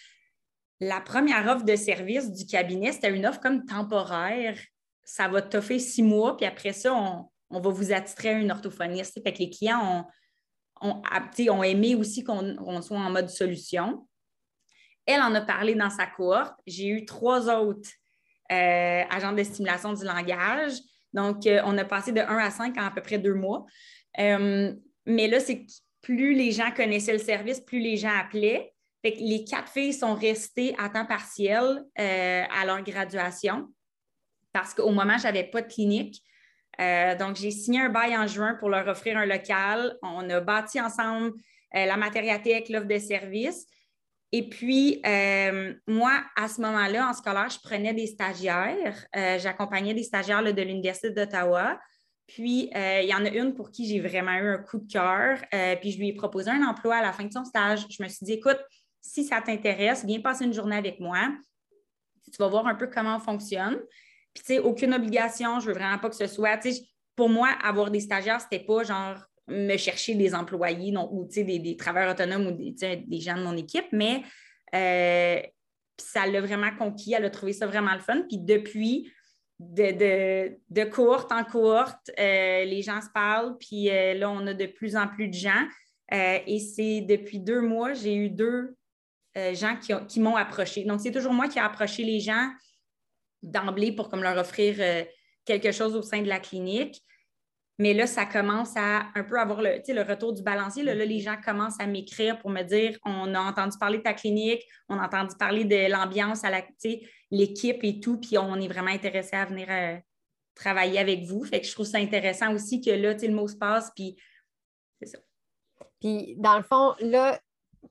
la 0.80 1.02
première 1.02 1.48
offre 1.48 1.66
de 1.66 1.76
service 1.76 2.32
du 2.32 2.46
cabinet, 2.46 2.92
c'était 2.92 3.14
une 3.14 3.26
offre 3.26 3.40
comme 3.40 3.66
temporaire. 3.66 4.58
Ça 5.04 5.28
va 5.28 5.42
t'offrir 5.42 5.80
six 5.80 6.04
mois, 6.04 6.36
puis 6.36 6.46
après 6.46 6.74
ça, 6.74 6.94
on, 6.94 7.60
va 7.60 7.70
vous 7.70 7.94
attitrer 7.94 8.30
à 8.30 8.34
une 8.34 8.52
orthophoniste. 8.52 9.22
Fait 9.24 9.34
que 9.34 9.40
les 9.40 9.50
clients 9.50 10.08
ont, 10.82 10.90
ont, 10.90 11.02
ont 11.50 11.64
aimé 11.64 11.96
aussi 11.96 12.24
qu'on 12.24 12.82
soit 12.82 12.98
en 12.98 13.10
mode 13.10 13.30
solution. 13.30 14.08
Elle 15.06 15.22
en 15.22 15.34
a 15.36 15.42
parlé 15.42 15.76
dans 15.76 15.90
sa 15.90 16.08
cohorte. 16.08 16.56
J'ai 16.66 16.88
eu 16.88 17.06
trois 17.06 17.50
autres 17.50 17.90
euh, 18.52 19.04
agentes 19.10 19.36
de 19.36 19.44
stimulation 19.44 19.94
du 19.94 20.04
langage. 20.04 20.74
Donc, 21.14 21.46
euh, 21.48 21.62
on 21.66 21.78
a 21.78 21.86
passé 21.86 22.12
de 22.12 22.20
1 22.20 22.38
à 22.38 22.52
5 22.52 22.78
en 22.78 22.86
à 22.86 22.92
peu 22.92 23.02
près 23.02 23.18
deux 23.18 23.36
mois. 23.36 23.66
Euh, 24.20 24.74
mais 25.06 25.28
là, 25.28 25.40
c'est 25.40 25.66
plus 26.02 26.34
les 26.34 26.52
gens 26.52 26.72
connaissaient 26.72 27.14
le 27.14 27.20
service, 27.20 27.60
plus 27.60 27.80
les 27.80 27.98
gens 27.98 28.16
appelaient. 28.16 28.72
les 29.04 29.44
quatre 29.44 29.72
filles 29.72 29.94
sont 29.94 30.14
restées 30.14 30.76
à 30.78 30.90
temps 30.90 31.06
partiel 31.06 31.84
euh, 32.00 32.44
à 32.50 32.66
leur 32.66 32.82
graduation 32.84 33.68
parce 34.54 34.74
qu'au 34.74 34.92
moment, 34.92 35.18
je 35.18 35.24
n'avais 35.24 35.44
pas 35.44 35.62
de 35.62 35.72
clinique. 35.72 36.22
Euh, 36.80 37.16
donc, 37.16 37.36
j'ai 37.36 37.52
signé 37.52 37.82
un 37.82 37.90
bail 37.90 38.16
en 38.16 38.28
juin 38.28 38.56
pour 38.56 38.70
leur 38.70 38.88
offrir 38.88 39.18
un 39.18 39.26
local. 39.26 39.98
On 40.02 40.30
a 40.30 40.40
bâti 40.40 40.80
ensemble 40.80 41.34
euh, 41.76 41.86
la 41.86 41.98
matériathèque, 41.98 42.70
l'offre 42.70 42.88
de 42.88 42.98
service. 42.98 43.66
Et 44.32 44.48
puis, 44.48 45.02
moi, 45.88 46.24
à 46.36 46.48
ce 46.48 46.62
moment-là, 46.62 47.10
en 47.10 47.14
scolaire, 47.14 47.50
je 47.50 47.60
prenais 47.60 47.94
des 47.94 48.08
stagiaires. 48.08 49.06
J'accompagnais 49.14 49.94
des 49.94 50.04
stagiaires 50.04 50.44
de 50.44 50.62
l'Université 50.62 51.10
d'Ottawa. 51.10 51.80
Puis, 52.28 52.72
euh, 52.76 53.02
il 53.02 53.10
y 53.10 53.14
en 53.14 53.24
a 53.24 53.30
une 53.30 53.54
pour 53.54 53.70
qui 53.70 53.88
j'ai 53.88 54.00
vraiment 54.00 54.34
eu 54.34 54.56
un 54.56 54.58
coup 54.58 54.80
de 54.80 54.92
cœur. 54.92 55.40
Euh, 55.54 55.76
puis, 55.76 55.92
je 55.92 56.00
lui 56.00 56.10
ai 56.10 56.14
proposé 56.14 56.50
un 56.50 56.64
emploi 56.64 56.96
à 56.96 57.02
la 57.02 57.14
fin 57.14 57.24
de 57.24 57.32
son 57.32 57.46
stage. 57.46 57.86
Je 57.90 58.02
me 58.02 58.08
suis 58.08 58.26
dit, 58.26 58.34
écoute, 58.34 58.60
si 59.02 59.24
ça 59.24 59.42
t'intéresse, 59.42 60.04
viens 60.04 60.22
passer 60.22 60.46
une 60.46 60.54
journée 60.54 60.76
avec 60.76 61.00
moi. 61.00 61.30
Tu 62.32 62.38
vas 62.40 62.48
voir 62.48 62.66
un 62.66 62.76
peu 62.76 62.88
comment 62.88 63.18
on 63.18 63.20
fonctionne. 63.20 63.80
Puis, 64.34 64.44
tu 64.44 64.54
sais, 64.54 64.60
aucune 64.60 64.94
obligation. 64.94 65.60
Je 65.60 65.68
veux 65.68 65.74
vraiment 65.74 66.00
pas 66.00 66.10
que 66.10 66.16
ce 66.16 66.28
soit. 66.28 66.60
Pour 67.16 67.30
moi, 67.30 67.50
avoir 67.64 67.92
des 67.92 68.00
stagiaires, 68.00 68.42
c'était 68.42 68.64
pas 68.64 68.84
genre 68.84 69.18
me 69.48 69.78
chercher 69.78 70.16
des 70.16 70.34
employés 70.34 70.94
ou 71.12 71.28
des, 71.32 71.78
travailleurs 71.78 72.12
autonomes 72.12 72.48
ou 72.48 72.52
des, 72.52 72.96
des 72.96 73.20
gens 73.20 73.38
de 73.38 73.44
mon 73.44 73.56
équipe, 73.56 73.86
mais 73.92 74.24
euh, 74.74 75.40
ça 75.98 76.26
l'a 76.26 76.42
vraiment 76.42 76.76
conquis. 76.76 77.14
Elle 77.14 77.26
a 77.26 77.30
trouvé 77.30 77.54
ça 77.54 77.68
vraiment 77.68 77.94
le 77.94 78.00
fun. 78.00 78.24
Puis, 78.28 78.40
depuis, 78.40 79.12
de, 79.60 80.58
de, 80.70 80.84
cohorte 80.84 81.32
en 81.32 81.44
cohorte, 81.44 82.12
euh, 82.20 82.66
les 82.66 82.82
gens 82.82 83.02
se 83.02 83.10
parlent, 83.14 83.58
puis 83.58 83.90
euh, 83.90 84.14
là, 84.14 84.30
on 84.30 84.46
a 84.48 84.54
de 84.54 84.66
plus 84.66 84.96
en 84.96 85.08
plus 85.08 85.28
de 85.28 85.34
gens. 85.34 85.66
Euh, 86.14 86.40
et 86.46 86.60
c'est 86.60 87.02
depuis 87.02 87.40
deux 87.40 87.62
mois, 87.62 87.94
j'ai 87.94 88.16
eu 88.16 88.30
deux 88.30 88.76
gens 89.54 89.78
qui, 90.08 90.20
m'ont 90.22 90.38
approché. 90.38 90.86
Donc, 90.86 91.02
c'est 91.02 91.12
toujours 91.12 91.34
moi 91.34 91.50
qui 91.50 91.58
ai 91.58 91.62
approché 91.62 92.04
les 92.04 92.22
gens 92.22 92.50
d'emblée 93.44 93.92
pour 93.92 94.10
comme 94.10 94.24
leur 94.24 94.38
offrir 94.38 94.78
quelque 95.44 95.74
chose 95.74 95.94
au 95.94 96.02
sein 96.02 96.22
de 96.22 96.30
la 96.30 96.40
clinique. 96.40 97.04
Mais 97.78 97.94
là, 97.94 98.08
ça 98.08 98.26
commence 98.26 98.76
à 98.78 99.08
un 99.16 99.24
peu 99.24 99.38
avoir 99.38 99.62
le, 99.62 99.82
le 99.86 100.02
retour 100.02 100.34
du 100.34 100.42
balancier. 100.44 100.84
Là, 100.84 100.94
les 100.94 101.20
gens 101.20 101.36
commencent 101.44 101.80
à 101.80 101.88
m'écrire 101.88 102.40
pour 102.40 102.50
me 102.50 102.64
dire 102.64 102.98
on 103.06 103.34
a 103.34 103.40
entendu 103.40 103.78
parler 103.78 103.98
de 103.98 104.04
ta 104.04 104.14
clinique, 104.14 104.64
on 104.88 104.98
a 104.98 105.06
entendu 105.06 105.36
parler 105.38 105.66
de 105.66 105.92
l'ambiance 105.92 106.44
à 106.46 106.52
l'équipe 107.32 107.84
et 107.84 108.00
tout, 108.00 108.18
puis 108.18 108.38
on 108.38 108.56
est 108.56 108.68
vraiment 108.68 108.92
intéressé 108.92 109.36
à 109.36 109.46
venir 109.46 109.68
euh, 109.70 109.98
travailler 110.56 111.00
avec 111.00 111.24
vous. 111.26 111.44
Fait 111.44 111.60
que 111.60 111.68
je 111.68 111.74
trouve 111.74 111.86
ça 111.86 111.98
intéressant 111.98 112.54
aussi 112.54 112.80
que 112.80 112.92
là, 112.92 113.14
le 113.14 113.36
mot 113.36 113.48
se 113.48 113.58
passe, 113.58 113.92
puis 113.94 114.16
c'est 115.02 115.08
ça. 115.08 115.18
Puis, 116.00 116.36
dans 116.38 116.58
le 116.58 116.64
fond, 116.64 116.94
là, 117.00 117.40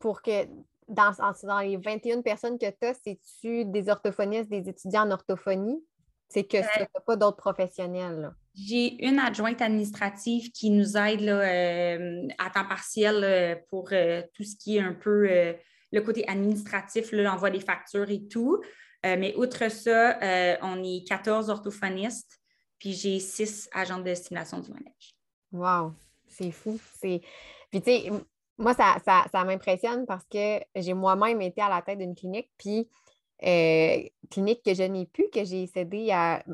pour 0.00 0.22
que 0.22 0.46
dans, 0.88 1.12
dans 1.42 1.60
les 1.60 1.76
21 1.76 2.22
personnes 2.22 2.58
que 2.58 2.70
tu 2.70 2.86
as, 2.86 2.94
c'est-tu 2.94 3.64
des 3.66 3.88
orthophonistes, 3.88 4.50
des 4.50 4.68
étudiants 4.68 5.06
en 5.06 5.10
orthophonie? 5.10 5.82
C'est 6.28 6.44
que 6.44 6.58
tu 6.58 6.80
n'as 6.80 7.00
pas 7.06 7.16
d'autres 7.16 7.36
professionnels. 7.36 8.20
Là? 8.20 8.34
J'ai 8.54 9.04
une 9.04 9.18
adjointe 9.18 9.60
administrative 9.60 10.52
qui 10.52 10.70
nous 10.70 10.96
aide 10.96 11.22
euh, 11.22 12.28
à 12.38 12.50
temps 12.50 12.64
partiel 12.64 13.24
euh, 13.24 13.56
pour 13.68 13.88
euh, 13.90 14.22
tout 14.32 14.44
ce 14.44 14.54
qui 14.56 14.76
est 14.76 14.80
un 14.80 14.92
peu 14.92 15.28
le 15.92 16.00
côté 16.00 16.28
administratif, 16.28 17.10
l'envoi 17.12 17.50
des 17.50 17.60
factures 17.60 18.10
et 18.10 18.26
tout. 18.28 18.60
mais 19.04 19.34
outre 19.36 19.70
ça, 19.70 20.18
on 20.62 20.82
est 20.82 21.06
14 21.06 21.50
orthophonistes, 21.50 22.40
puis 22.78 22.92
j'ai 22.92 23.20
six 23.20 23.68
agents 23.72 23.98
de 23.98 24.04
destination 24.04 24.58
du 24.58 24.70
langage. 24.70 25.14
Wow, 25.52 25.92
c'est 26.26 26.50
fou. 26.50 26.80
Puis, 27.00 27.20
tu 27.72 27.80
sais, 27.84 28.10
moi, 28.58 28.74
ça, 28.74 28.96
ça 29.04 29.44
m'impressionne 29.44 30.04
parce 30.04 30.24
que 30.24 30.60
j'ai 30.74 30.94
moi-même 30.94 31.40
été 31.42 31.60
à 31.60 31.68
la 31.68 31.80
tête 31.82 31.98
d'une 31.98 32.16
clinique, 32.16 32.50
puis 32.58 32.88
euh, 33.42 34.02
clinique 34.30 34.62
que 34.64 34.74
je 34.74 34.82
n'ai 34.84 35.06
plus, 35.06 35.28
que 35.30 35.44
j'ai 35.44 35.66
cédé 35.66 36.10
à 36.12 36.44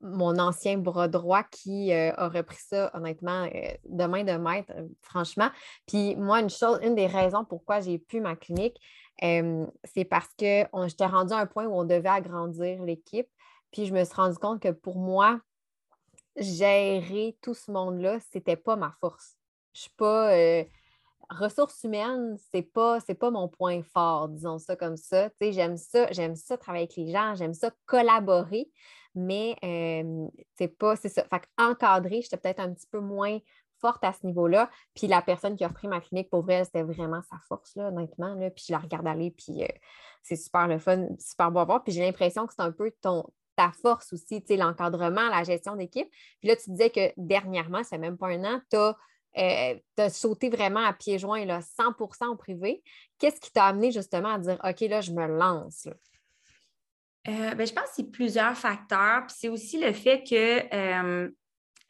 mon 0.00 0.38
ancien 0.38 0.78
bras 0.78 1.08
droit 1.08 1.42
qui 1.42 1.92
euh, 1.92 2.12
a 2.16 2.28
repris 2.28 2.58
ça, 2.58 2.90
honnêtement, 2.94 3.48
euh, 3.54 3.74
de 3.84 4.04
main 4.04 4.24
de 4.24 4.32
maître, 4.32 4.72
franchement. 5.02 5.50
Puis 5.86 6.16
moi, 6.16 6.40
une 6.40 6.50
chose, 6.50 6.78
une 6.82 6.94
des 6.94 7.06
raisons 7.06 7.44
pourquoi 7.44 7.80
j'ai 7.80 7.98
pu 7.98 8.20
ma 8.20 8.36
clinique, 8.36 8.78
c'est 9.20 10.04
parce 10.08 10.32
que 10.38 10.64
j'étais 10.86 11.06
rendue 11.06 11.34
à 11.34 11.38
un 11.38 11.46
point 11.46 11.66
où 11.66 11.74
on 11.78 11.84
devait 11.84 12.08
agrandir 12.08 12.82
l'équipe. 12.82 13.28
Puis 13.70 13.86
je 13.86 13.94
me 13.94 14.04
suis 14.04 14.14
rendu 14.14 14.36
compte 14.36 14.60
que 14.60 14.70
pour 14.70 14.98
moi, 14.98 15.40
gérer 16.36 17.36
tout 17.42 17.54
ce 17.54 17.70
monde-là, 17.70 18.18
ce 18.20 18.26
n'était 18.38 18.56
pas 18.56 18.74
ma 18.74 18.94
force. 19.00 19.36
Je 19.74 19.82
suis 19.82 19.94
pas 19.96 20.30
ressources 21.32 21.82
humaines, 21.84 22.36
c'est 22.52 22.62
pas, 22.62 23.00
c'est 23.00 23.14
pas 23.14 23.30
mon 23.30 23.48
point 23.48 23.82
fort, 23.82 24.28
disons 24.28 24.58
ça 24.58 24.76
comme 24.76 24.96
ça. 24.96 25.30
j'aime 25.40 25.76
ça, 25.76 26.10
j'aime 26.12 26.36
ça 26.36 26.56
travailler 26.56 26.84
avec 26.84 26.96
les 26.96 27.10
gens, 27.10 27.34
j'aime 27.34 27.54
ça 27.54 27.70
collaborer, 27.86 28.70
mais 29.14 29.56
c'est 30.56 30.68
pas, 30.68 30.96
c'est 30.96 31.08
ça. 31.08 31.24
Fait 31.24 31.42
encadrer, 31.58 32.22
j'étais 32.22 32.36
peut-être 32.36 32.60
un 32.60 32.72
petit 32.72 32.86
peu 32.86 33.00
moins 33.00 33.38
forte 33.80 34.04
à 34.04 34.12
ce 34.12 34.24
niveau-là. 34.26 34.70
Puis 34.94 35.08
la 35.08 35.22
personne 35.22 35.56
qui 35.56 35.64
a 35.64 35.68
repris 35.68 35.88
ma 35.88 36.00
clinique, 36.00 36.30
pour 36.30 36.42
vrai, 36.42 36.64
c'était 36.64 36.84
vraiment 36.84 37.20
sa 37.22 37.36
force, 37.48 37.74
là, 37.74 37.88
honnêtement. 37.88 38.34
Là. 38.34 38.50
Puis 38.50 38.64
je 38.68 38.72
la 38.72 38.78
regarde 38.78 39.06
aller, 39.06 39.30
puis 39.30 39.64
c'est 40.22 40.36
super 40.36 40.68
le 40.68 40.78
fun, 40.78 41.08
super 41.18 41.50
beau 41.50 41.60
à 41.60 41.64
voir. 41.64 41.82
Puis 41.82 41.92
j'ai 41.92 42.02
l'impression 42.02 42.46
que 42.46 42.54
c'est 42.54 42.62
un 42.62 42.72
peu 42.72 42.92
ton, 43.02 43.24
ta 43.56 43.72
force 43.72 44.12
aussi, 44.12 44.42
l'encadrement, 44.50 45.28
la 45.28 45.44
gestion 45.44 45.76
d'équipe. 45.76 46.08
Puis 46.40 46.48
là, 46.48 46.56
tu 46.56 46.70
disais 46.70 46.90
que 46.90 47.12
dernièrement, 47.16 47.82
c'est 47.82 47.98
même 47.98 48.16
pas 48.16 48.28
un 48.28 48.44
an, 48.44 48.60
tu 48.70 48.76
as 48.76 48.96
euh, 49.38 49.74
tu 49.96 50.02
as 50.02 50.10
sauté 50.10 50.50
vraiment 50.50 50.84
à 50.84 50.92
pieds 50.92 51.18
joints, 51.18 51.44
là, 51.44 51.60
100 51.62 51.94
au 52.28 52.36
privé. 52.36 52.82
Qu'est-ce 53.18 53.40
qui 53.40 53.50
t'a 53.50 53.66
amené 53.66 53.90
justement 53.90 54.34
à 54.34 54.38
dire 54.38 54.58
OK, 54.62 54.80
là, 54.80 55.00
je 55.00 55.12
me 55.12 55.26
lance? 55.26 55.88
Euh, 57.28 57.54
ben, 57.54 57.66
je 57.66 57.72
pense 57.72 57.84
que 57.84 57.94
c'est 57.96 58.10
plusieurs 58.10 58.56
facteurs. 58.56 59.24
C'est 59.28 59.48
aussi 59.48 59.78
le 59.78 59.92
fait 59.92 60.22
que 60.22 60.74
euh, 60.74 61.30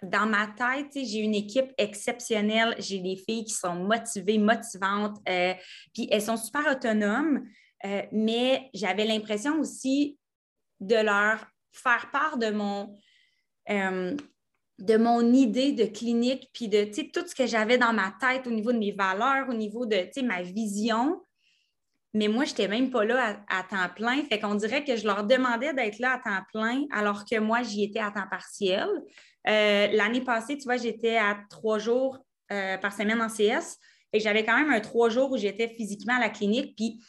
dans 0.03 0.27
ma 0.27 0.47
tête, 0.49 0.93
j'ai 0.95 1.19
une 1.19 1.35
équipe 1.35 1.73
exceptionnelle. 1.79 2.75
J'ai 2.79 2.99
des 2.99 3.17
filles 3.17 3.45
qui 3.45 3.55
sont 3.55 3.75
motivées, 3.75 4.39
motivantes, 4.39 5.19
puis 5.25 6.09
elles 6.11 6.23
sont 6.23 6.37
super 6.37 6.71
autonomes. 6.71 7.47
mais 8.13 8.69
j'avais 8.75 9.05
l'impression 9.05 9.59
aussi 9.59 10.19
de 10.81 10.97
leur 10.97 11.47
faire 11.73 12.11
part 12.11 12.37
de 12.37 12.51
mon 12.51 12.97
de 14.79 14.97
mon 14.97 15.33
idée 15.33 15.73
de 15.73 15.85
clinique, 15.85 16.51
puis 16.53 16.69
de 16.69 16.85
tout 16.85 17.27
ce 17.27 17.35
que 17.35 17.47
j'avais 17.47 17.79
dans 17.79 17.93
ma 17.93 18.15
tête 18.21 18.47
au 18.47 18.51
niveau 18.51 18.73
de 18.73 18.79
mes 18.79 18.93
valeurs, 18.93 19.49
au 19.49 19.55
niveau 19.55 19.87
de 19.87 20.23
ma 20.23 20.43
vision. 20.43 21.21
mais 22.15 22.29
moi, 22.29 22.45
je 22.45 22.51
n'étais 22.51 22.69
même 22.69 22.91
pas 22.91 23.05
là 23.05 23.43
à, 23.49 23.63
temps 23.63 23.89
plein. 23.95 24.23
Fait 24.25 24.39
qu'on 24.39 24.55
dirait 24.55 24.85
que 24.85 24.97
je 24.97 25.07
leur 25.07 25.25
demandais 25.25 25.73
d'être 25.73 25.99
là 25.99 26.15
à 26.15 26.19
temps 26.19 26.45
plein 26.53 26.85
alors 26.91 27.25
que 27.25 27.39
moi, 27.39 27.63
j'y 27.63 27.85
étais 27.85 28.01
à 28.01 28.11
temps 28.11 28.29
partiel. 28.31 28.89
Euh, 29.49 29.89
l'année 29.93 30.21
passée, 30.21 30.57
tu 30.57 30.65
vois, 30.65 30.77
j'étais 30.77 31.17
à 31.17 31.39
trois 31.49 31.79
jours 31.79 32.19
euh, 32.53 32.77
par 32.79 32.93
semaine 32.93 33.21
en 33.23 33.29
CS 33.29 33.79
et 34.13 34.21
j'avais 34.21 34.45
quand 34.45 34.57
même 34.57 34.71
un 34.71 34.81
trois 34.81 35.09
jours 35.09 35.33
où 35.33 35.37
j'étais 35.37 35.69
physiquement 35.69 36.17
à 36.17 36.21
la 36.21 36.29
clinique. 36.29 36.75
Puis 36.77 37.03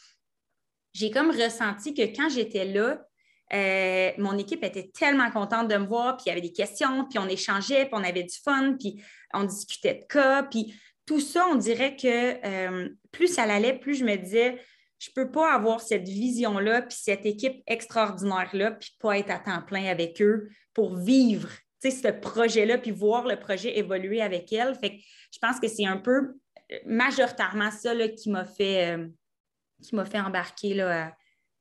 j'ai 0.94 1.10
comme 1.10 1.30
ressenti 1.30 1.92
que 1.92 2.02
quand 2.02 2.28
j'étais 2.28 2.64
là, 2.64 3.04
euh, 3.52 4.10
mon 4.18 4.36
équipe 4.38 4.64
était 4.64 4.90
tellement 4.92 5.30
contente 5.30 5.68
de 5.68 5.76
me 5.76 5.86
voir, 5.86 6.16
puis 6.16 6.24
il 6.26 6.28
y 6.30 6.32
avait 6.32 6.40
des 6.40 6.52
questions, 6.52 7.04
puis 7.04 7.18
on 7.18 7.28
échangeait, 7.28 7.86
puis 7.86 7.94
on 7.94 8.04
avait 8.04 8.22
du 8.22 8.36
fun, 8.42 8.76
puis 8.78 9.02
on 9.32 9.44
discutait 9.44 9.94
de 9.94 10.04
cas, 10.06 10.42
puis 10.44 10.74
tout 11.06 11.20
ça, 11.20 11.46
on 11.50 11.56
dirait 11.56 11.96
que 11.96 12.88
plus 13.10 13.28
ça 13.28 13.42
allait, 13.42 13.78
plus 13.78 13.96
je 13.96 14.04
me 14.04 14.16
disais, 14.16 14.58
je 14.98 15.10
ne 15.10 15.22
peux 15.22 15.30
pas 15.30 15.52
avoir 15.52 15.80
cette 15.80 16.08
vision-là, 16.08 16.82
puis 16.82 16.96
cette 16.98 17.26
équipe 17.26 17.62
extraordinaire-là, 17.66 18.72
puis 18.72 18.96
pas 18.98 19.18
être 19.18 19.30
à 19.30 19.38
temps 19.38 19.62
plein 19.62 19.86
avec 19.86 20.22
eux 20.22 20.48
pour 20.72 20.96
vivre 20.96 21.50
ce 21.90 22.08
projet-là, 22.08 22.78
puis 22.78 22.90
voir 22.90 23.26
le 23.26 23.38
projet 23.38 23.78
évoluer 23.78 24.22
avec 24.22 24.52
elle. 24.52 24.74
Fait 24.76 24.96
que 24.96 25.02
je 25.32 25.38
pense 25.38 25.60
que 25.60 25.68
c'est 25.68 25.86
un 25.86 25.98
peu 25.98 26.34
euh, 26.72 26.78
majoritairement 26.86 27.70
ça 27.70 27.94
qui 28.08 28.30
m'a 28.30 28.44
fait, 28.44 28.96
euh, 28.96 30.04
fait 30.04 30.20
embarquer 30.20 30.74
là, 30.74 31.12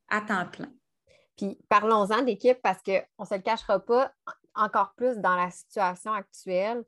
à, 0.10 0.22
temps 0.22 0.48
plein. 0.48 0.72
Puis 1.38 1.60
parlons-en 1.70 2.22
d'équipe 2.22 2.62
parce 2.62 2.82
qu'on 2.84 3.02
ne 3.20 3.26
se 3.26 3.36
le 3.36 3.42
cachera 3.42 3.80
pas, 3.80 4.14
encore 4.56 4.94
plus 4.96 5.18
dans 5.18 5.36
la 5.36 5.50
situation 5.50 6.14
actuelle, 6.14 6.84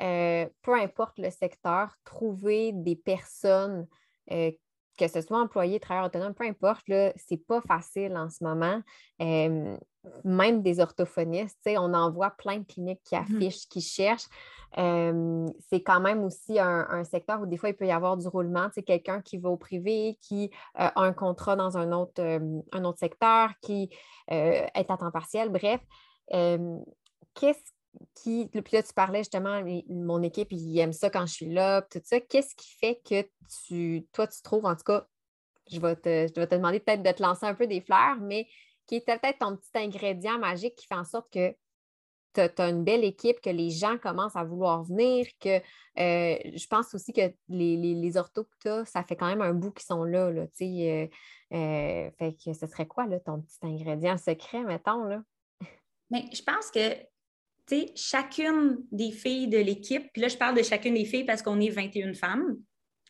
euh, 0.00 0.48
peu 0.62 0.74
importe 0.74 1.18
le 1.18 1.30
secteur, 1.30 1.96
trouver 2.04 2.72
des 2.72 2.96
personnes 2.96 3.86
que 4.98 5.08
ce 5.08 5.20
soit 5.20 5.40
employé, 5.40 5.80
travailleur 5.80 6.06
autonome, 6.06 6.34
peu 6.34 6.44
importe, 6.44 6.82
ce 6.88 7.12
n'est 7.30 7.36
pas 7.36 7.60
facile 7.60 8.16
en 8.16 8.28
ce 8.30 8.44
moment. 8.44 8.80
même 10.24 10.62
des 10.62 10.80
orthophonistes, 10.80 11.58
on 11.66 11.94
en 11.94 12.10
voit 12.10 12.30
plein 12.30 12.58
de 12.58 12.64
cliniques 12.64 13.02
qui 13.04 13.16
mmh 13.16 13.18
affichent, 13.18 13.68
qui 13.68 13.80
cherchent. 13.80 14.28
c'est 14.76 15.82
quand 15.82 16.00
même 16.00 16.24
aussi 16.24 16.58
un, 16.58 17.04
secteur 17.04 17.40
où 17.40 17.46
des 17.46 17.56
fois, 17.56 17.70
il 17.70 17.74
peut 17.74 17.86
y 17.86 17.92
avoir 17.92 18.16
du 18.16 18.28
roulement. 18.28 18.68
C'est 18.74 18.82
quelqu'un 18.82 19.20
qui 19.20 19.38
va 19.38 19.48
au 19.48 19.56
privé, 19.56 20.18
qui 20.20 20.50
euh, 20.80 20.88
a 20.94 21.00
un 21.00 21.12
contrat 21.12 21.56
dans 21.56 21.76
un 21.76 21.92
autre, 21.92 22.22
un 22.72 22.84
autre 22.84 22.98
secteur, 22.98 23.50
qui 23.62 23.90
euh, 24.30 24.66
est 24.74 24.90
à 24.90 24.96
temps 24.96 25.10
partiel. 25.10 25.50
Bref, 25.50 25.80
qu'est-ce 27.34 27.73
qui, 28.14 28.46
puis 28.46 28.62
là, 28.72 28.82
tu 28.82 28.92
parlais 28.92 29.20
justement, 29.20 29.62
mon 29.88 30.22
équipe, 30.22 30.52
il 30.52 30.78
aime 30.78 30.92
ça 30.92 31.10
quand 31.10 31.26
je 31.26 31.32
suis 31.32 31.52
là, 31.52 31.82
tout 31.82 32.00
ça. 32.04 32.20
Qu'est-ce 32.20 32.54
qui 32.54 32.70
fait 32.78 33.00
que 33.04 33.28
tu, 33.66 34.06
toi, 34.12 34.26
tu 34.26 34.42
trouves, 34.42 34.64
en 34.64 34.74
tout 34.74 34.84
cas, 34.84 35.06
je 35.70 35.80
vais 35.80 35.96
te, 35.96 36.28
je 36.28 36.40
vais 36.40 36.46
te 36.46 36.54
demander 36.54 36.80
peut-être 36.80 37.02
de 37.02 37.10
te 37.10 37.22
lancer 37.22 37.46
un 37.46 37.54
peu 37.54 37.66
des 37.66 37.80
fleurs, 37.80 38.16
mais 38.20 38.46
qui 38.86 38.96
est 38.96 39.04
peut-être 39.04 39.38
ton 39.38 39.56
petit 39.56 39.70
ingrédient 39.74 40.38
magique 40.38 40.76
qui 40.76 40.86
fait 40.86 40.94
en 40.94 41.04
sorte 41.04 41.32
que 41.32 41.54
tu 42.34 42.40
as, 42.40 42.68
une 42.68 42.84
belle 42.84 43.04
équipe, 43.04 43.40
que 43.40 43.50
les 43.50 43.70
gens 43.70 43.96
commencent 43.96 44.36
à 44.36 44.44
vouloir 44.44 44.82
venir, 44.82 45.26
que 45.40 45.58
euh, 45.58 46.38
je 46.54 46.66
pense 46.66 46.92
aussi 46.94 47.12
que 47.12 47.32
les, 47.48 47.76
les, 47.76 47.94
les 47.94 48.16
orthos 48.16 48.44
que 48.44 48.56
tu 48.60 48.68
as, 48.68 48.84
ça 48.84 49.04
fait 49.04 49.16
quand 49.16 49.28
même 49.28 49.40
un 49.40 49.54
bout 49.54 49.70
qui 49.70 49.84
sont 49.84 50.04
là, 50.04 50.30
là 50.30 50.46
tu 50.48 50.56
sais. 50.56 51.10
Euh, 51.52 51.56
euh, 51.56 52.10
fait 52.18 52.34
que 52.34 52.52
ce 52.52 52.66
serait 52.66 52.86
quoi, 52.86 53.06
là, 53.06 53.20
ton 53.20 53.40
petit 53.40 53.58
ingrédient 53.62 54.18
secret, 54.18 54.64
mettons, 54.64 55.04
là? 55.04 55.22
Mais 56.10 56.28
je 56.32 56.42
pense 56.42 56.70
que 56.70 56.96
chacune 57.96 58.78
des 58.92 59.10
filles 59.10 59.48
de 59.48 59.58
l'équipe, 59.58 60.10
puis 60.12 60.22
là, 60.22 60.28
je 60.28 60.36
parle 60.36 60.56
de 60.56 60.62
chacune 60.62 60.94
des 60.94 61.04
filles 61.04 61.24
parce 61.24 61.42
qu'on 61.42 61.60
est 61.60 61.70
21 61.70 62.14
femmes, 62.14 62.56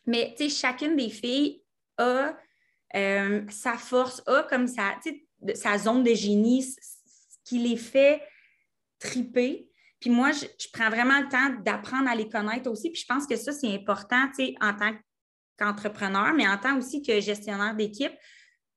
mais 0.06 0.34
chacune 0.48 0.96
des 0.96 1.10
filles 1.10 1.62
a 1.98 2.36
euh, 2.94 3.42
sa 3.50 3.76
force, 3.76 4.22
a 4.26 4.44
comme 4.44 4.66
sa, 4.66 4.94
sa 5.54 5.78
zone 5.78 6.04
de 6.04 6.14
génie, 6.14 6.62
ce 6.62 7.36
qui 7.44 7.58
les 7.58 7.76
fait 7.76 8.22
triper. 8.98 9.68
Puis 10.00 10.10
moi, 10.10 10.30
je, 10.32 10.46
prends 10.72 10.90
vraiment 10.90 11.20
le 11.20 11.28
temps 11.28 11.62
d'apprendre 11.64 12.08
à 12.08 12.14
les 12.14 12.28
connaître 12.28 12.70
aussi. 12.70 12.90
Puis 12.90 13.02
je 13.02 13.06
pense 13.06 13.26
que 13.26 13.36
ça, 13.36 13.52
c'est 13.52 13.72
important 13.74 14.28
en 14.60 14.74
tant 14.74 14.92
qu'entrepreneur, 15.58 16.32
mais 16.34 16.46
en 16.46 16.58
tant 16.58 16.76
aussi 16.78 17.02
que 17.02 17.20
gestionnaire 17.20 17.74
d'équipe. 17.74 18.12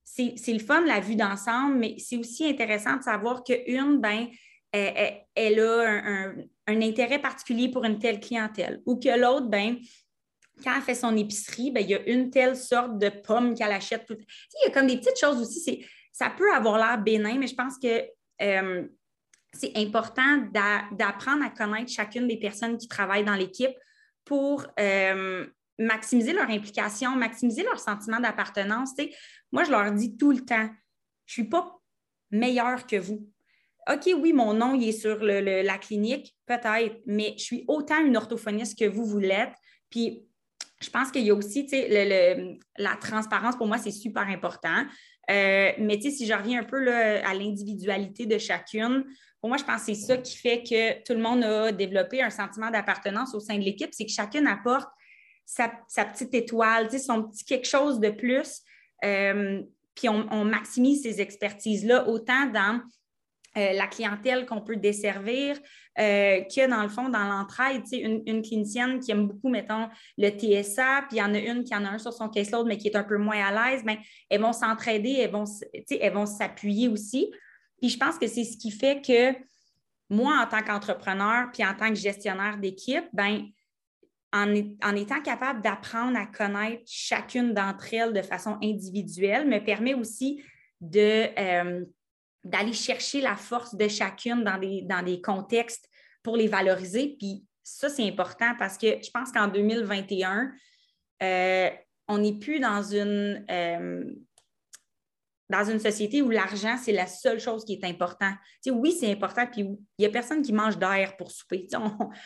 C'est 0.03 0.53
le 0.53 0.60
fun, 0.60 0.81
la 0.81 1.00
vue 1.00 1.15
d'ensemble, 1.15 1.75
mais 1.75 1.95
c'est 1.99 2.17
aussi 2.17 2.47
intéressant 2.47 2.95
de 2.95 3.04
savoir 3.04 3.43
qu'une, 3.43 3.99
ben, 3.99 4.28
elle, 4.71 5.60
a 5.60 6.38
un, 6.67 6.82
intérêt 6.82 7.19
particulier 7.19 7.69
pour 7.69 7.86
une 7.86 7.99
telle 7.99 8.19
clientèle. 8.19 8.82
Ou 8.86 8.97
que 8.97 9.17
l'autre, 9.19 9.47
ben, 9.47 9.77
quand 10.63 10.75
elle 10.75 10.82
fait 10.82 10.95
son 10.95 11.15
épicerie, 11.15 11.71
ben, 11.71 11.82
il 11.82 11.89
y 11.89 11.95
a 11.95 12.08
une 12.08 12.30
telle 12.30 12.56
sorte 12.56 12.97
de 12.97 13.10
pomme 13.10 13.56
qu'elle 13.56 13.71
achète. 13.71 14.06
Tout... 14.06 14.17
Il 14.17 14.67
y 14.67 14.69
a 14.69 14.71
comme 14.71 14.88
des 14.88 14.97
petites 14.97 15.19
choses 15.19 15.41
aussi. 15.41 15.86
Ça 16.12 16.30
peut 16.30 16.53
avoir 16.53 16.77
l'air 16.77 16.97
bénin, 16.97 17.38
mais 17.38 17.47
je 17.47 17.56
pense 17.56 17.77
que 17.77 18.03
euh, 18.41 18.88
c'est 19.53 19.75
important 19.77 20.49
d'apprendre 20.91 21.43
à 21.43 21.49
connaître 21.49 21.91
chacune 21.91 22.27
des 22.27 22.38
personnes 22.38 22.77
qui 22.77 22.88
travaillent 22.88 23.25
dans 23.25 23.36
l'équipe 23.36 23.75
pour 24.25 24.65
euh, 24.80 25.47
maximiser 25.80 26.34
leur 26.34 26.49
implication, 26.49 27.15
maximiser 27.15 27.63
leur 27.63 27.80
sentiment 27.80 28.19
d'appartenance. 28.19 28.91
Moi, 29.51 29.63
je 29.63 29.71
leur 29.71 29.91
dis 29.91 30.17
tout 30.17 30.32
le 30.32 30.43
temps, 30.43 30.69
je 31.25 31.41
ne 31.41 31.43
suis 31.43 31.49
pas 31.49 31.80
meilleure 32.32 32.86
que 32.86 32.97
vous. 32.97 33.30
OK, 33.89 34.10
oui, 34.19 34.34
mon 34.34 34.54
nom, 34.54 34.73
il 34.76 34.89
est 34.89 35.00
sur 35.00 35.17
la 35.23 35.78
clinique, 35.78 36.36
peut-être, 36.45 37.02
mais 37.06 37.34
je 37.38 37.43
suis 37.43 37.65
autant 37.67 38.04
une 38.04 38.17
orthophoniste 38.17 38.78
que 38.78 38.86
vous, 38.86 39.06
vous 39.06 39.19
l'êtes. 39.19 39.54
Puis, 39.89 40.23
je 40.82 40.89
pense 40.89 41.10
qu'il 41.12 41.23
y 41.23 41.32
a 41.32 41.34
aussi, 41.34 41.63
tu 41.65 41.69
sais, 41.69 42.58
la 42.78 42.95
transparence, 42.95 43.56
pour 43.56 43.67
moi, 43.67 43.78
c'est 43.78 43.91
super 43.91 44.28
important. 44.28 44.86
Euh, 45.30 45.71
mais, 45.80 45.97
tu 45.97 46.04
sais, 46.04 46.17
si 46.17 46.28
je 46.28 46.34
reviens 46.34 46.62
un 46.62 46.63
peu 46.63 46.93
à 46.93 47.34
l'individualité 47.34 48.26
de 48.26 48.38
chacune, 48.38 49.06
pour 49.39 49.50
moi, 49.50 49.58
je 49.58 49.63
pense 49.63 49.86
que 49.86 49.93
c'est 49.93 50.02
ça 50.02 50.17
qui 50.17 50.38
fait 50.38 50.63
que 50.63 51.04
tout 51.04 51.13
le 51.13 51.21
monde 51.21 51.43
a 51.43 51.71
développé 51.71 52.21
un 52.21 52.30
sentiment 52.30 52.69
d'appartenance 52.69 53.34
au 53.34 53.39
sein 53.39 53.58
de 53.58 53.63
l'équipe, 53.63 53.89
c'est 53.91 54.06
que 54.06 54.12
chacune 54.12 54.47
apporte 54.47 54.89
sa, 55.45 55.69
petite 56.06 56.34
étoile, 56.34 56.89
tu 56.89 56.97
sais, 56.97 57.04
son 57.04 57.23
petit 57.23 57.45
quelque 57.45 57.67
chose 57.67 58.00
de 58.00 58.10
plus. 58.10 58.62
Euh, 59.06 59.62
puis 59.95 60.10
on, 60.10 60.28
on, 60.32 60.43
maximise 60.43 61.04
ces 61.04 61.21
expertises-là 61.21 62.08
autant 62.08 62.47
dans 62.47 62.82
euh, 63.58 63.74
la 63.74 63.88
clientèle 63.88 64.46
qu'on 64.46 64.62
peut 64.62 64.76
desservir, 64.76 65.58
euh, 65.98 66.41
que 66.41 66.70
dans 66.70 66.84
le 66.84 66.89
fond, 66.89 67.10
dans 67.10 67.24
l'entraide, 67.24 67.82
une, 67.91 68.22
une 68.28 68.43
clinicienne 68.43 69.00
qui 69.00 69.10
aime 69.10 69.28
beaucoup, 69.28 69.50
mettons, 69.50 69.88
le 70.17 70.30
TSA, 70.30 71.06
puis 71.08 71.17
il 71.17 71.20
y 71.20 71.24
en 71.24 71.34
a 71.34 71.39
une 71.39 71.63
qui 71.63 71.74
en 71.74 71.84
a 71.84 71.89
un 71.89 71.98
sur 71.98 72.13
son 72.13 72.30
caseload, 72.30 72.67
mais 72.67 72.78
qui 72.78 72.88
est 72.88 72.96
un 72.96 73.04
peu 73.04 73.17
moins 73.17 73.43
à 73.43 73.72
l'aise, 73.72 73.84
bien, 73.84 73.98
elles 74.30 74.41
vont 74.41 74.54
s'entraider, 74.54 75.13
elles 75.20 75.32
vont, 76.13 76.26
s'appuyer 76.28 76.88
aussi. 76.88 77.32
Puis 77.82 77.89
je 77.89 77.98
pense 77.98 78.20
que 78.20 78.28
c'est 78.28 78.43
ce 78.43 78.58
qui 78.58 78.70
fait 78.70 79.02
que 79.02 79.36
moi, 80.10 80.39
en 80.39 80.48
tant 80.48 80.62
qu'entrepreneur, 80.62 81.50
puis 81.52 81.65
en 81.65 81.74
tant 81.74 81.89
que 81.89 81.96
gestionnaire 81.96 82.58
d'équipe, 82.58 83.06
ben, 83.12 83.48
en, 84.34 84.54
en, 84.84 84.96
étant 84.96 85.22
capable 85.22 85.63
d'apprendre 85.63 86.17
à 86.17 86.28
connaître 86.28 86.84
chacune 86.86 87.56
d'entre 87.56 87.93
elles 87.93 88.13
de 88.13 88.22
façon 88.22 88.58
individuelle, 88.62 89.48
me 89.48 89.58
permet 89.60 89.96
aussi 89.96 90.43
de, 90.80 91.28
euh, 91.39 91.86
d'aller 92.47 92.73
chercher 92.73 93.21
la 93.21 93.36
force 93.36 93.75
de 93.75 93.88
chacune 93.88 94.43
dans 94.43 94.57
des, 94.57 94.81
dans 94.83 95.03
des 95.03 95.21
contextes 95.21 95.89
pour 96.23 96.38
les 96.38 96.47
valoriser. 96.47 97.15
Puis 97.19 97.45
ça, 97.63 97.89
c'est 97.89 98.07
important 98.07 98.53
parce 98.57 98.77
que 98.77 98.88
je 99.03 99.10
pense 99.12 99.31
qu'en 99.31 99.47
2021, 99.47 100.51
euh, 101.23 101.69
on 102.07 102.17
n'est 102.19 102.39
plus 102.39 102.60
dans 102.60 102.81
une, 102.81 103.45
euh, 103.51 104.05
dans 105.49 105.63
une 105.63 105.79
société 105.79 106.21
où 106.21 106.29
l'argent, 106.29 106.77
c'est 106.81 106.93
la 106.93 107.07
seule 107.07 107.39
chose 107.39 107.65
qui 107.65 107.73
est 107.73 107.83
importante. 107.83 108.36
Tu 108.63 108.71
oui, 108.71 108.91
c'est 108.91 109.12
important, 109.12 109.45
puis 109.45 109.62
il 109.62 109.77
n'y 109.99 110.05
a 110.05 110.10
personne 110.10 110.41
qui 110.41 110.53
mange 110.53 110.77
d'air 110.77 111.17
pour 111.17 111.31
souper. 111.31 111.67
on 111.73 111.79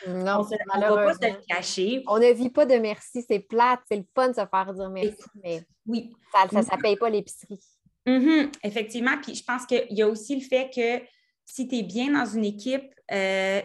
ne 0.08 0.24
va 0.24 0.38
pas 0.38 1.14
se 1.14 1.32
le 1.32 1.46
cacher. 1.48 2.04
On 2.08 2.20
ne 2.20 2.32
vit 2.34 2.50
pas 2.50 2.66
de 2.66 2.76
merci, 2.76 3.24
c'est 3.28 3.40
plate, 3.40 3.82
c'est 3.88 3.98
le 3.98 4.06
fun 4.16 4.30
de 4.30 4.34
se 4.34 4.46
faire 4.46 4.74
dire 4.74 4.90
merci, 4.90 5.24
mais 5.44 5.64
oui. 5.86 6.14
ça 6.32 6.46
ne 6.46 6.82
paye 6.82 6.96
pas 6.96 7.10
l'épicerie. 7.10 7.60
Mm-hmm. 8.06 8.52
effectivement. 8.64 9.18
Puis 9.22 9.36
je 9.36 9.44
pense 9.44 9.66
qu'il 9.66 9.86
y 9.92 10.02
a 10.02 10.08
aussi 10.08 10.36
le 10.36 10.42
fait 10.42 10.72
que 10.74 11.06
si 11.46 11.68
tu 11.68 11.76
es 11.76 11.84
bien 11.84 12.12
dans 12.12 12.26
une 12.26 12.46
équipe, 12.46 12.94
euh, 13.12 13.62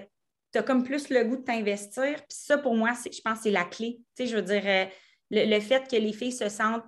tu 0.52 0.58
as 0.58 0.62
comme 0.62 0.82
plus 0.82 1.08
le 1.08 1.24
goût 1.24 1.36
de 1.36 1.42
t'investir. 1.42 2.16
Puis 2.16 2.38
ça, 2.38 2.58
pour 2.58 2.74
moi, 2.74 2.92
je 2.94 3.20
pense 3.20 3.38
que 3.38 3.44
c'est 3.44 3.50
la 3.50 3.64
clé. 3.64 3.98
Tu 4.16 4.24
sais, 4.24 4.26
je 4.26 4.36
veux 4.36 4.42
dire, 4.42 4.62
euh, 4.64 4.84
le, 5.30 5.60
fait 5.60 5.88
que 5.88 5.96
les 5.96 6.12
filles 6.12 6.32
se 6.32 6.48
sentent 6.48 6.84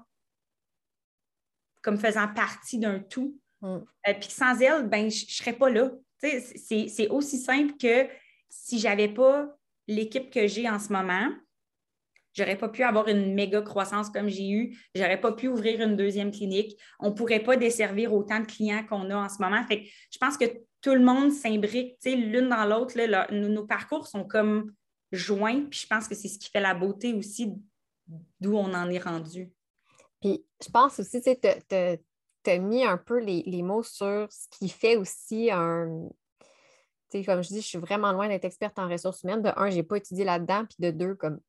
comme 1.83 1.99
faisant 1.99 2.29
partie 2.29 2.79
d'un 2.79 2.99
tout. 2.99 3.39
Mm. 3.63 3.77
Euh, 3.77 4.15
puis 4.15 4.31
sans 4.31 4.61
elles, 4.61 4.89
ben, 4.89 5.11
je 5.11 5.25
ne 5.25 5.31
serais 5.31 5.53
pas 5.53 5.71
là. 5.71 5.91
Tu 6.23 6.41
sais, 6.41 6.89
c'est 6.89 7.09
aussi 7.09 7.39
simple 7.39 7.75
que 7.81 8.09
si 8.49 8.79
je 8.79 8.89
n'avais 8.89 9.09
pas 9.09 9.57
l'équipe 9.87 10.31
que 10.31 10.47
j'ai 10.47 10.69
en 10.69 10.79
ce 10.79 10.93
moment, 10.93 11.31
J'aurais 12.39 12.57
pas 12.57 12.69
pu 12.69 12.85
avoir 12.85 13.09
une 13.09 13.35
méga 13.35 13.61
croissance 13.63 14.11
comme 14.11 14.29
j'ai 14.29 14.49
eu. 14.49 14.79
J'aurais 14.95 15.21
pas 15.21 15.33
pu 15.33 15.49
ouvrir 15.49 15.81
une 15.81 15.97
deuxième 15.97 16.31
clinique. 16.31 16.81
On 17.01 17.13
pourrait 17.13 17.43
pas 17.43 17.57
desservir 17.57 18.15
autant 18.15 18.39
de 18.39 18.47
clients 18.47 18.85
qu'on 18.89 19.11
a 19.11 19.17
en 19.17 19.29
ce 19.29 19.43
moment. 19.43 19.65
Fait 19.65 19.89
je 20.13 20.19
pense 20.19 20.37
que 20.37 20.45
tout 20.81 20.95
le 20.95 21.01
monde 21.01 21.33
s'imbrique 21.33 21.97
l'une 22.05 22.49
dans 22.49 22.65
l'autre. 22.65 22.95
Nos, 23.33 23.67
parcours 23.67 24.07
sont 24.07 24.25
comme 24.25 24.73
joints. 25.11 25.65
Puis 25.69 25.81
je 25.83 25.87
pense 25.89 26.07
que 26.07 26.15
c'est 26.15 26.29
ce 26.29 26.39
qui 26.39 26.49
fait 26.49 26.61
la 26.61 26.75
beauté 26.75 27.13
aussi 27.13 27.53
d'où 28.41 28.57
on 28.57 28.73
en 28.73 28.89
est 28.89 29.01
rendu. 29.01 29.51
Puis 30.21 30.45
je 30.63 30.71
pense 30.71 31.01
aussi, 31.01 31.21
tu 31.21 31.33
tu 32.45 32.51
as 32.51 32.59
mis 32.59 32.85
un 32.85 32.99
peu 32.99 33.19
les, 33.19 33.63
mots 33.63 33.83
sur 33.83 34.29
ce 34.31 34.47
qui 34.59 34.69
fait 34.69 34.97
aussi 34.97 35.51
un. 35.51 36.09
Comme 37.11 37.43
je 37.43 37.49
dis, 37.49 37.63
je 37.63 37.67
suis 37.67 37.79
vraiment 37.79 38.13
loin 38.13 38.29
d'être 38.29 38.45
experte 38.45 38.79
en 38.79 38.89
ressources 38.89 39.23
humaines. 39.23 39.43
De 39.43 39.51
un, 39.57 39.71
je 39.71 39.77
n'ai 39.77 39.83
pas 39.83 39.97
étudié 39.97 40.25
là-dedans, 40.25 40.67
puis 40.67 40.77
de 40.79 40.91
deux, 40.91 41.15
comme 41.15 41.41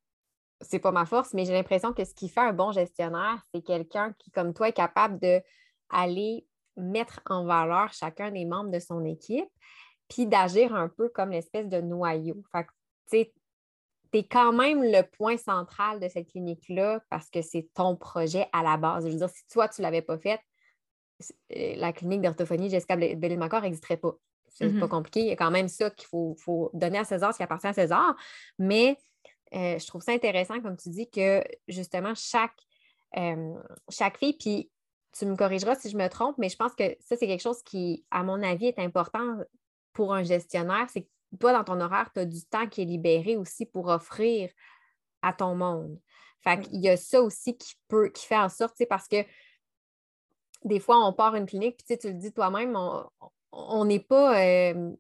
c'est 0.62 0.80
pas 0.80 0.92
ma 0.92 1.06
force, 1.06 1.34
mais 1.34 1.46
j'ai 1.46 1.54
l'impression 1.54 1.94
que 1.94 2.04
ce 2.04 2.14
qui 2.14 2.30
fait 2.30 2.42
un 2.42 2.54
bon 2.54 2.72
gestionnaire, 2.72 3.42
c'est 3.54 3.62
quelqu'un 3.62 4.14
qui, 4.20 4.32
comme 4.32 4.54
toi, 4.54 4.70
est 4.70 4.74
capable 4.74 5.20
d'aller 5.20 6.46
mettre 6.76 7.22
en 7.26 7.46
valeur 7.46 7.94
chacun 7.94 8.32
des 8.32 8.46
membres 8.46 8.72
de 8.72 8.80
son 8.80 9.06
équipe, 9.06 9.50
puis 10.08 10.26
d'agir 10.26 10.74
un 10.76 10.90
peu 10.90 11.10
comme 11.10 11.32
l'espèce 11.32 11.68
de 11.68 11.82
noyau. 11.82 12.44
Fait 12.52 12.64
que, 12.64 12.70
tu 12.70 13.18
sais, 13.18 13.34
tu 14.12 14.20
es 14.20 14.24
quand 14.24 14.54
même 14.54 14.82
le 14.82 15.04
point 15.04 15.38
central 15.38 16.00
de 16.00 16.08
cette 16.08 16.30
clinique-là 16.30 17.02
parce 17.10 17.30
que 17.30 17.42
c'est 17.42 17.70
ton 17.74 17.96
projet 17.96 18.48
à 18.54 18.64
la 18.64 18.78
base. 18.78 19.06
Je 19.06 19.12
veux 19.12 19.18
dire, 19.18 19.30
si 19.30 19.46
toi, 19.48 19.68
tu 19.68 19.82
ne 19.82 19.84
l'avais 19.84 20.02
pas 20.02 20.18
fait, 20.18 20.40
euh, 21.56 21.76
la 21.76 21.94
clinique 21.94 22.22
d'orthophonie 22.22 22.70
Jessica 22.70 22.96
Bellil-Macor 22.96 23.62
n'existerait 23.62 23.98
pas. 23.98 24.16
C'est 24.48 24.68
pas 24.68 24.86
mm-hmm. 24.86 24.90
compliqué. 24.90 25.20
Il 25.22 25.28
y 25.28 25.32
a 25.32 25.36
quand 25.36 25.52
même 25.52 25.68
ça 25.68 25.92
qu'il 25.92 26.08
faut, 26.08 26.72
donner 26.74 26.98
à 26.98 27.04
César 27.04 27.34
ce 27.34 27.38
qui 27.38 27.44
appartient 27.44 27.68
à 27.68 27.74
César. 27.74 28.16
Mais 28.58 28.98
je 29.52 29.88
trouve 29.88 30.02
ça 30.02 30.12
intéressant, 30.12 30.62
comme 30.62 30.78
tu 30.78 30.90
dis, 30.90 31.10
que 31.10 31.44
justement, 31.68 32.14
chaque, 32.16 32.60
euh, 33.18 33.56
chaque 33.90 34.18
fille, 34.18 34.38
puis 34.38 34.72
tu 35.18 35.26
me 35.26 35.36
corrigeras 35.36 35.76
si 35.76 35.90
je 35.90 35.98
me 35.98 36.08
trompe, 36.08 36.38
mais 36.38 36.50
je 36.50 36.56
pense 36.56 36.76
que 36.76 36.96
ça, 37.00 37.16
c'est 37.16 37.28
quelque 37.28 37.42
chose 37.42 37.62
qui, 37.64 38.06
à 38.12 38.24
mon 38.24 38.42
avis, 38.44 38.68
est 38.68 38.80
important 38.80 39.38
pour 39.94 40.14
un 40.14 40.24
gestionnaire. 40.24 40.88
C'est 40.90 41.04
que 41.04 41.10
toi, 41.40 41.54
dans 41.54 41.64
ton 41.64 41.82
horaire, 41.82 42.12
tu 42.14 42.20
as 42.20 42.26
du 42.26 42.44
temps 42.46 42.68
qui 42.68 42.82
est 42.82 42.86
libéré 42.86 43.38
aussi 43.38 43.66
pour 43.66 43.88
offrir 43.88 44.52
à 45.22 45.34
ton 45.34 45.56
monde. 45.56 46.00
Fait 46.44 46.60
qu'il 46.60 46.80
y 46.80 46.90
a 46.90 46.96
ça 46.96 47.22
aussi 47.22 47.58
qui 47.58 47.76
peut, 47.88 48.10
qui 48.10 48.26
fait 48.26 48.38
en 48.38 48.50
sorte, 48.50 48.82
parce 48.88 49.08
que 49.08 49.26
des 50.64 50.80
fois, 50.80 51.06
on 51.06 51.14
part 51.14 51.36
une 51.36 51.46
clinique, 51.46 51.78
puis 51.78 51.98
tu 51.98 52.08
le 52.08 52.14
dis 52.14 52.32
toi-même, 52.32 52.78
on 53.52 53.86
n'est 53.86 54.00
pas. 54.00 54.40
Euh, 54.42 54.92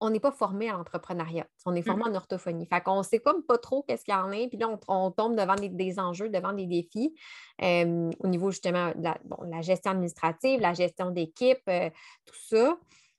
on 0.00 0.10
n'est 0.10 0.20
pas 0.20 0.32
formé 0.32 0.70
à 0.70 0.72
l'entrepreneuriat. 0.72 1.46
On 1.66 1.74
est 1.74 1.82
formé 1.82 2.04
mm-hmm. 2.04 2.12
en 2.12 2.14
orthophonie. 2.14 2.66
Fait 2.66 2.80
qu'on 2.80 2.98
ne 2.98 3.02
sait 3.02 3.18
comme 3.18 3.42
pas 3.42 3.58
trop 3.58 3.82
qu'est-ce 3.82 4.04
qu'il 4.04 4.14
y 4.14 4.16
en 4.16 4.32
a. 4.32 4.48
Puis 4.48 4.58
là, 4.58 4.68
on, 4.88 5.10
tombe 5.10 5.36
devant 5.36 5.54
des, 5.54 5.98
enjeux, 5.98 6.30
devant 6.30 6.52
des 6.52 6.66
défis 6.66 7.14
euh, 7.62 8.10
au 8.20 8.26
niveau 8.26 8.50
justement 8.50 8.92
de 8.94 9.02
la, 9.50 9.60
gestion 9.60 9.92
administrative, 9.92 10.60
la 10.60 10.72
gestion 10.72 11.10
d'équipe, 11.10 11.60
euh, 11.68 11.90
tout 12.24 12.38
ça. 12.48 12.78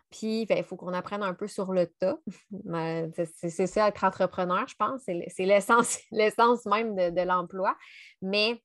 Puis, 0.10 0.46
ben, 0.46 0.58
il 0.58 0.64
faut 0.64 0.76
qu'on 0.76 0.94
apprenne 0.94 1.24
un 1.24 1.34
peu 1.34 1.48
sur 1.48 1.72
le 1.72 1.86
tas. 1.88 2.18
C'est 3.36 3.68
ça, 3.68 3.88
être 3.88 4.04
entrepreneur, 4.04 4.68
je 4.68 4.76
pense. 4.76 5.04
C'est 5.06 5.46
l'essence 6.12 6.66
même 6.66 6.96
de, 6.96 7.10
de 7.12 7.22
l'emploi. 7.22 7.78
Mais 8.22 8.62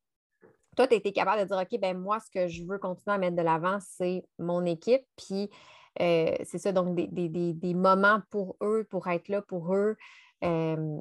toi, 0.77 0.87
tu 0.87 0.95
as 0.95 0.97
été 0.97 1.13
capable 1.13 1.43
de 1.43 1.47
dire, 1.47 1.57
OK, 1.57 1.81
ben 1.81 1.99
moi, 1.99 2.19
ce 2.21 2.31
que 2.31 2.49
je 2.49 2.65
veux 2.65 2.79
continuer 2.79 3.15
à 3.15 3.19
mettre 3.19 3.37
de 3.37 3.43
l'avant, 3.43 3.79
c'est 3.81 4.25
mon 4.39 4.65
équipe. 4.65 5.03
Puis, 5.17 5.51
euh, 6.01 6.35
c'est 6.45 6.59
ça, 6.59 6.73
donc 6.73 6.95
des, 6.95 7.75
moments 7.75 8.21
pour 8.31 8.57
eux, 8.63 8.87
pour 8.89 9.09
être 9.09 9.29
là 9.29 9.43
pour 9.43 9.75
eux. 9.75 9.97
Euh, 10.45 10.99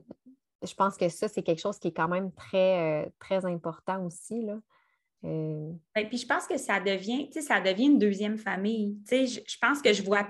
je 0.63 0.73
pense 0.73 0.97
que 0.97 1.09
ça, 1.09 1.27
c'est 1.27 1.43
quelque 1.43 1.61
chose 1.61 1.79
qui 1.79 1.89
est 1.89 1.93
quand 1.93 2.07
même 2.07 2.31
très, 2.33 3.05
euh, 3.05 3.09
très 3.19 3.45
important 3.45 4.05
aussi. 4.05 4.41
Là. 4.41 4.59
Ben, 5.23 6.07
puis 6.07 6.19
je 6.19 6.27
pense 6.27 6.45
que 6.45 6.57
ça 6.57 6.79
devient, 6.79 7.29
ça 7.31 7.59
devient 7.59 7.85
une 7.85 7.97
deuxième 7.97 8.37
famille. 8.37 8.99
Je, 9.09 9.39
je 9.47 9.57
pense 9.59 9.81
que 9.81 9.91
je 9.91 10.03
vois 10.03 10.27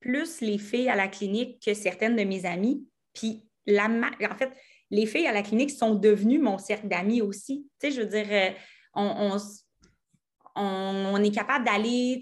plus 0.00 0.40
les 0.40 0.58
filles 0.58 0.90
à 0.90 0.96
la 0.96 1.08
clinique 1.08 1.62
que 1.64 1.72
certaines 1.72 2.16
de 2.16 2.24
mes 2.24 2.44
amies. 2.44 2.86
Puis 3.14 3.48
la, 3.66 3.86
en 3.86 4.36
fait, 4.36 4.52
les 4.90 5.06
filles 5.06 5.26
à 5.26 5.32
la 5.32 5.42
clinique 5.42 5.70
sont 5.70 5.94
devenues 5.94 6.38
mon 6.38 6.58
cercle 6.58 6.86
d'amis 6.86 7.22
aussi. 7.22 7.66
Tu 7.80 7.88
sais, 7.88 7.96
je 7.96 8.02
veux 8.02 8.06
dire, 8.06 8.54
on, 8.94 9.38
on, 10.56 11.22
est 11.22 11.34
capable 11.34 11.64
d'aller 11.64 12.20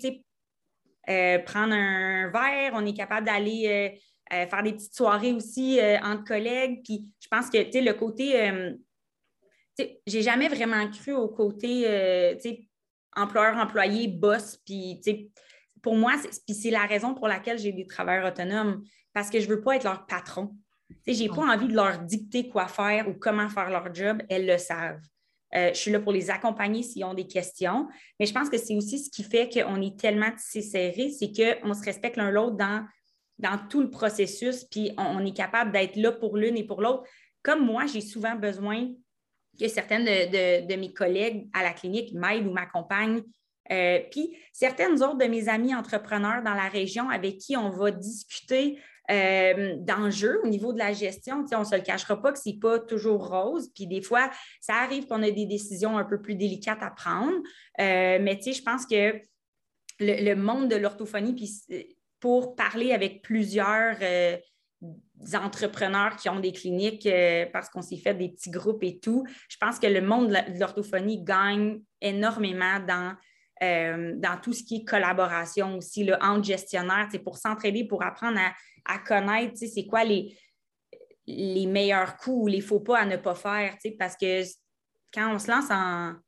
euh, 1.08 1.38
prendre 1.40 1.74
un 1.74 2.30
verre, 2.30 2.72
on 2.74 2.84
est 2.86 2.94
capable 2.94 3.26
d'aller 3.26 3.66
euh, 3.66 4.34
euh, 4.34 4.46
faire 4.46 4.62
des 4.62 4.72
petites 4.72 4.94
soirées 4.94 5.32
aussi 5.32 5.78
entre 6.02 6.24
collègues. 6.24 6.82
Puis 6.84 7.06
je 7.20 7.28
pense 7.28 7.50
que 7.50 7.58
le 7.58 7.92
côté. 7.92 8.52
j'ai 10.06 10.22
jamais 10.22 10.48
vraiment 10.48 10.88
cru 10.90 11.12
au 11.12 11.28
côté 11.28 12.38
employeur-employé, 13.16 14.08
boss. 14.08 14.56
Puis 14.64 15.00
pour 15.82 15.96
moi, 15.96 16.14
c'est 16.48 16.70
la 16.70 16.86
raison 16.86 17.14
pour 17.14 17.28
laquelle 17.28 17.58
j'ai 17.58 17.72
des 17.72 17.86
travailleurs 17.86 18.32
autonomes, 18.32 18.82
parce 19.12 19.30
que 19.30 19.40
je 19.40 19.48
ne 19.48 19.54
veux 19.54 19.60
pas 19.60 19.76
être 19.76 19.84
leur 19.84 20.06
patron. 20.06 20.56
Je 21.06 21.12
n'ai 21.12 21.28
pas 21.28 21.42
envie 21.42 21.68
de 21.68 21.74
leur 21.74 21.98
dicter 21.98 22.48
quoi 22.48 22.66
faire 22.66 23.08
ou 23.08 23.14
comment 23.14 23.48
faire 23.48 23.70
leur 23.70 23.94
job. 23.94 24.22
Elles 24.28 24.46
le 24.46 24.58
savent. 24.58 25.00
Euh, 25.56 25.70
je 25.72 25.78
suis 25.78 25.90
là 25.90 26.00
pour 26.00 26.12
les 26.12 26.30
accompagner 26.30 26.82
s'ils 26.82 27.04
ont 27.04 27.14
des 27.14 27.26
questions. 27.26 27.88
Mais 28.18 28.26
je 28.26 28.32
pense 28.32 28.48
que 28.48 28.58
c'est 28.58 28.76
aussi 28.76 28.98
ce 28.98 29.10
qui 29.10 29.22
fait 29.22 29.48
qu'on 29.48 29.80
est 29.80 29.98
tellement 29.98 30.30
tissé 30.32 30.62
serré, 30.62 31.10
c'est 31.10 31.30
qu'on 31.32 31.74
se 31.74 31.82
respecte 31.82 32.16
l'un 32.16 32.30
l'autre 32.30 32.56
dans, 32.56 32.84
dans 33.38 33.58
tout 33.68 33.80
le 33.80 33.90
processus, 33.90 34.64
puis 34.64 34.92
on, 34.98 35.24
est 35.24 35.36
capable 35.36 35.72
d'être 35.72 35.96
là 35.96 36.12
pour 36.12 36.36
l'une 36.36 36.56
et 36.56 36.64
pour 36.64 36.80
l'autre. 36.80 37.04
Comme 37.42 37.64
moi, 37.64 37.86
j'ai 37.86 38.00
souvent 38.00 38.34
besoin 38.34 38.88
que 39.58 39.68
certaines 39.68 40.04
de, 40.04 40.76
mes 40.76 40.92
collègues 40.92 41.48
à 41.52 41.62
la 41.62 41.72
clinique 41.72 42.12
m'aident 42.14 42.46
ou 42.46 42.52
m'accompagnent. 42.52 43.22
Euh, 43.70 44.00
puis 44.10 44.36
certaines 44.52 45.02
autres 45.02 45.18
de 45.18 45.24
mes 45.24 45.48
amis 45.48 45.74
entrepreneurs 45.74 46.42
dans 46.42 46.54
la 46.54 46.68
région 46.68 47.08
avec 47.08 47.38
qui 47.38 47.56
on 47.56 47.70
va 47.70 47.90
discuter 47.90 48.78
euh, 49.10 49.76
d'enjeux 49.78 50.40
au 50.42 50.48
niveau 50.48 50.72
de 50.72 50.78
la 50.78 50.92
gestion. 50.92 51.44
On 51.52 51.58
ne 51.60 51.64
se 51.64 51.74
le 51.74 51.82
cachera 51.82 52.20
pas 52.20 52.32
que 52.32 52.38
ce 52.38 52.48
n'est 52.48 52.58
pas 52.58 52.78
toujours 52.78 53.28
rose. 53.28 53.70
Puis 53.74 53.86
des 53.86 54.00
fois, 54.00 54.30
ça 54.60 54.76
arrive 54.76 55.06
qu'on 55.06 55.22
a 55.22 55.30
des 55.30 55.44
décisions 55.44 55.98
un 55.98 56.04
peu 56.04 56.22
plus 56.22 56.36
délicates 56.36 56.82
à 56.82 56.90
prendre. 56.90 57.36
Euh, 57.80 58.18
mais 58.20 58.40
je 58.42 58.62
pense 58.62 58.86
que 58.86 59.20
le, 60.00 60.34
monde 60.34 60.70
de 60.70 60.76
l'orthophonie, 60.76 61.34
puis 61.34 61.50
pour 62.18 62.56
parler 62.56 62.92
avec 62.92 63.20
plusieurs 63.22 63.96
euh, 64.00 64.38
entrepreneurs 65.34 66.16
qui 66.16 66.30
ont 66.30 66.40
des 66.40 66.52
cliniques 66.52 67.08
parce 67.52 67.68
qu'on 67.68 67.82
s'est 67.82 67.98
fait 67.98 68.14
des 68.14 68.30
petits 68.30 68.50
groupes 68.50 68.82
et 68.82 68.98
tout, 68.98 69.24
je 69.48 69.56
pense 69.58 69.78
que 69.78 69.86
le 69.86 70.00
monde 70.00 70.30
de 70.30 70.58
l'orthophonie 70.58 71.22
gagne 71.22 71.80
énormément 72.00 72.80
dans 72.80 73.14
dans 73.60 74.40
tout 74.42 74.52
ce 74.52 74.62
qui 74.62 74.76
est 74.76 74.84
collaboration 74.84 75.76
aussi 75.76 76.04
là, 76.04 76.18
entre 76.20 76.44
gestionnaires, 76.44 77.08
pour 77.22 77.38
s'entraider, 77.38 77.84
pour 77.84 78.02
apprendre 78.02 78.38
à 78.38 78.52
à 78.84 78.98
connaître, 78.98 79.56
c'est 79.56 79.86
quoi 79.86 80.04
les, 80.04 80.36
les 81.26 81.66
meilleurs 81.66 82.16
coups 82.16 82.42
ou 82.42 82.46
les 82.46 82.60
faux 82.60 82.80
pas 82.80 82.98
à 82.98 83.06
ne 83.06 83.16
pas 83.16 83.34
faire, 83.34 83.76
parce 83.98 84.16
que 84.16 84.42
quand 85.12 85.34
on 85.34 85.38
se 85.38 85.50
lance 85.50 85.70
en, 85.70 86.20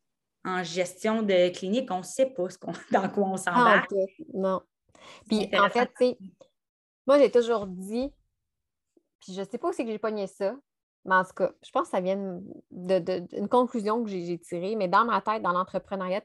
gestion 0.62 1.22
de 1.22 1.48
clinique, 1.48 1.90
on 1.90 1.98
ne 1.98 2.02
sait 2.04 2.26
pas 2.26 2.48
ce 2.48 2.56
dans 2.92 3.08
quoi 3.08 3.24
on 3.24 3.36
s'embarque. 3.36 3.90
Ah, 3.92 4.22
non. 4.32 4.62
Puis 5.28 5.50
en 5.58 5.68
fait, 5.68 5.90
moi 7.04 7.18
j'ai 7.18 7.30
toujours 7.32 7.66
dit, 7.66 8.12
puis 9.20 9.34
je 9.34 9.40
ne 9.40 9.44
sais 9.44 9.58
pas 9.58 9.68
où 9.68 9.72
c'est 9.72 9.84
que 9.84 9.90
j'ai 9.90 9.98
pogné 9.98 10.28
ça, 10.28 10.56
mais 11.04 11.16
en 11.16 11.24
tout 11.24 11.34
cas, 11.34 11.50
je 11.64 11.70
pense 11.72 11.84
que 11.84 11.90
ça 11.90 12.00
vient 12.00 12.40
d'une 12.70 13.48
conclusion 13.48 14.04
que 14.04 14.08
j'ai 14.08 14.38
tirée, 14.38 14.76
mais 14.76 14.86
dans 14.86 15.04
ma 15.04 15.20
tête, 15.20 15.42
dans 15.42 15.52
l'entrepreneuriat, 15.52 16.22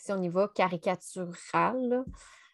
si 0.00 0.12
on 0.12 0.22
y 0.22 0.28
va 0.28 0.48
caricatural, 0.48 2.04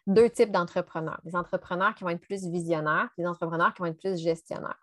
deux 0.05 0.29
types 0.29 0.51
d'entrepreneurs. 0.51 1.19
Des 1.23 1.35
entrepreneurs 1.35 1.95
qui 1.95 2.03
vont 2.03 2.09
être 2.09 2.21
plus 2.21 2.45
visionnaires, 2.45 3.09
des 3.17 3.25
entrepreneurs 3.25 3.73
qui 3.73 3.81
vont 3.81 3.87
être 3.87 3.99
plus 3.99 4.21
gestionnaires. 4.21 4.79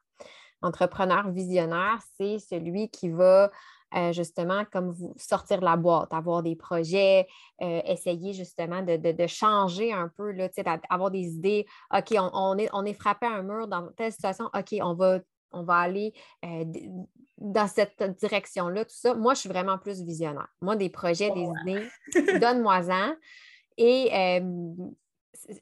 Entrepreneur 0.63 1.31
visionnaire, 1.31 1.99
c'est 2.17 2.39
celui 2.39 2.89
qui 2.89 3.11
va 3.11 3.51
euh, 3.95 4.13
justement 4.13 4.65
comme 4.73 4.95
sortir 5.17 5.61
de 5.61 5.65
la 5.65 5.77
boîte, 5.77 6.13
avoir 6.13 6.43
des 6.43 6.57
projets, 6.57 7.29
euh, 7.63 7.81
essayer 7.85 8.33
justement 8.33 8.83
de, 8.83 9.27
changer 9.27 9.93
un 9.93 10.09
peu, 10.09 10.33
là, 10.33 10.49
avoir 10.89 11.11
des 11.11 11.35
idées. 11.35 11.67
OK, 11.95 12.15
on, 12.19 12.59
est, 12.59 12.69
on 12.73 12.85
est 12.85 12.95
frappé 12.95 13.27
à 13.27 13.35
un 13.35 13.43
mur 13.43 13.69
dans 13.69 13.89
telle 13.93 14.11
situation, 14.11 14.47
OK, 14.55 14.75
on 14.81 14.95
va, 14.95 15.21
on 15.55 15.63
va 15.63 15.77
aller 15.77 16.13
euh, 16.45 16.65
dans 17.39 17.67
cette 17.67 18.03
direction-là, 18.19 18.85
tout 18.85 18.95
ça. 18.95 19.15
Moi, 19.15 19.35
je 19.35 19.41
suis 19.41 19.49
vraiment 19.49 19.79
plus 19.79 20.03
visionnaire. 20.03 20.49
Moi, 20.61 20.77
des 20.77 20.91
projets, 20.91 21.31
des 21.31 21.49
idées, 21.63 22.39
donne-moi-en. 22.41 23.15
Et 23.77 24.11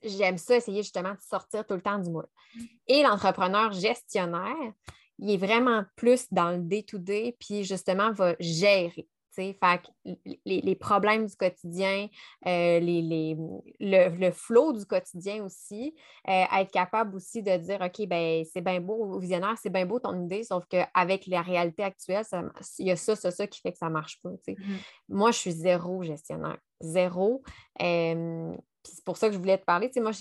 j'aime 0.02 0.38
ça, 0.38 0.56
essayer 0.56 0.82
justement 0.82 1.12
de 1.12 1.20
sortir 1.20 1.66
tout 1.66 1.74
le 1.74 1.80
temps 1.80 1.98
du 1.98 2.10
moule. 2.10 2.26
Et 2.86 3.02
l'entrepreneur 3.02 3.72
gestionnaire, 3.72 4.72
il 5.18 5.30
est 5.30 5.36
vraiment 5.36 5.84
plus 5.96 6.26
dans 6.32 6.50
le 6.50 6.58
day-to-day, 6.58 7.36
puis 7.38 7.64
justement 7.64 8.12
va 8.12 8.34
gérer. 8.40 9.08
Fait 9.34 9.54
les, 10.44 10.60
les, 10.60 10.74
problèmes 10.76 11.26
du 11.26 11.36
quotidien, 11.36 12.08
euh, 12.46 12.80
les, 12.80 13.36
le, 13.80 14.16
le 14.16 14.30
flow 14.30 14.72
du 14.72 14.84
quotidien 14.84 15.44
aussi, 15.44 15.94
euh, 16.28 16.44
être 16.58 16.70
capable 16.70 17.16
aussi 17.16 17.42
de 17.42 17.56
dire 17.56 17.80
OK, 17.80 18.06
ben 18.06 18.44
c'est 18.52 18.60
bien 18.60 18.80
beau, 18.80 19.18
visionnaire, 19.18 19.56
c'est 19.60 19.70
bien 19.70 19.86
beau 19.86 19.98
ton 19.98 20.24
idée, 20.24 20.44
sauf 20.44 20.64
qu'avec 20.66 21.26
la 21.26 21.42
réalité 21.42 21.82
actuelle, 21.82 22.24
il 22.78 22.86
y 22.86 22.90
a 22.90 22.96
ça, 22.96 23.16
ça, 23.16 23.30
ça 23.30 23.46
qui 23.46 23.60
fait 23.60 23.72
que 23.72 23.78
ça 23.78 23.86
ne 23.86 23.92
marche 23.92 24.20
pas. 24.22 24.30
Mm-hmm. 24.30 24.78
Moi, 25.08 25.30
je 25.30 25.38
suis 25.38 25.52
zéro 25.52 26.02
gestionnaire. 26.02 26.58
Zéro. 26.80 27.42
Euh, 27.80 28.56
c'est 28.84 29.04
pour 29.04 29.16
ça 29.16 29.28
que 29.28 29.34
je 29.34 29.38
voulais 29.38 29.58
te 29.58 29.64
parler. 29.64 29.88
Tu 29.88 29.94
sais, 29.94 30.00
moi, 30.00 30.12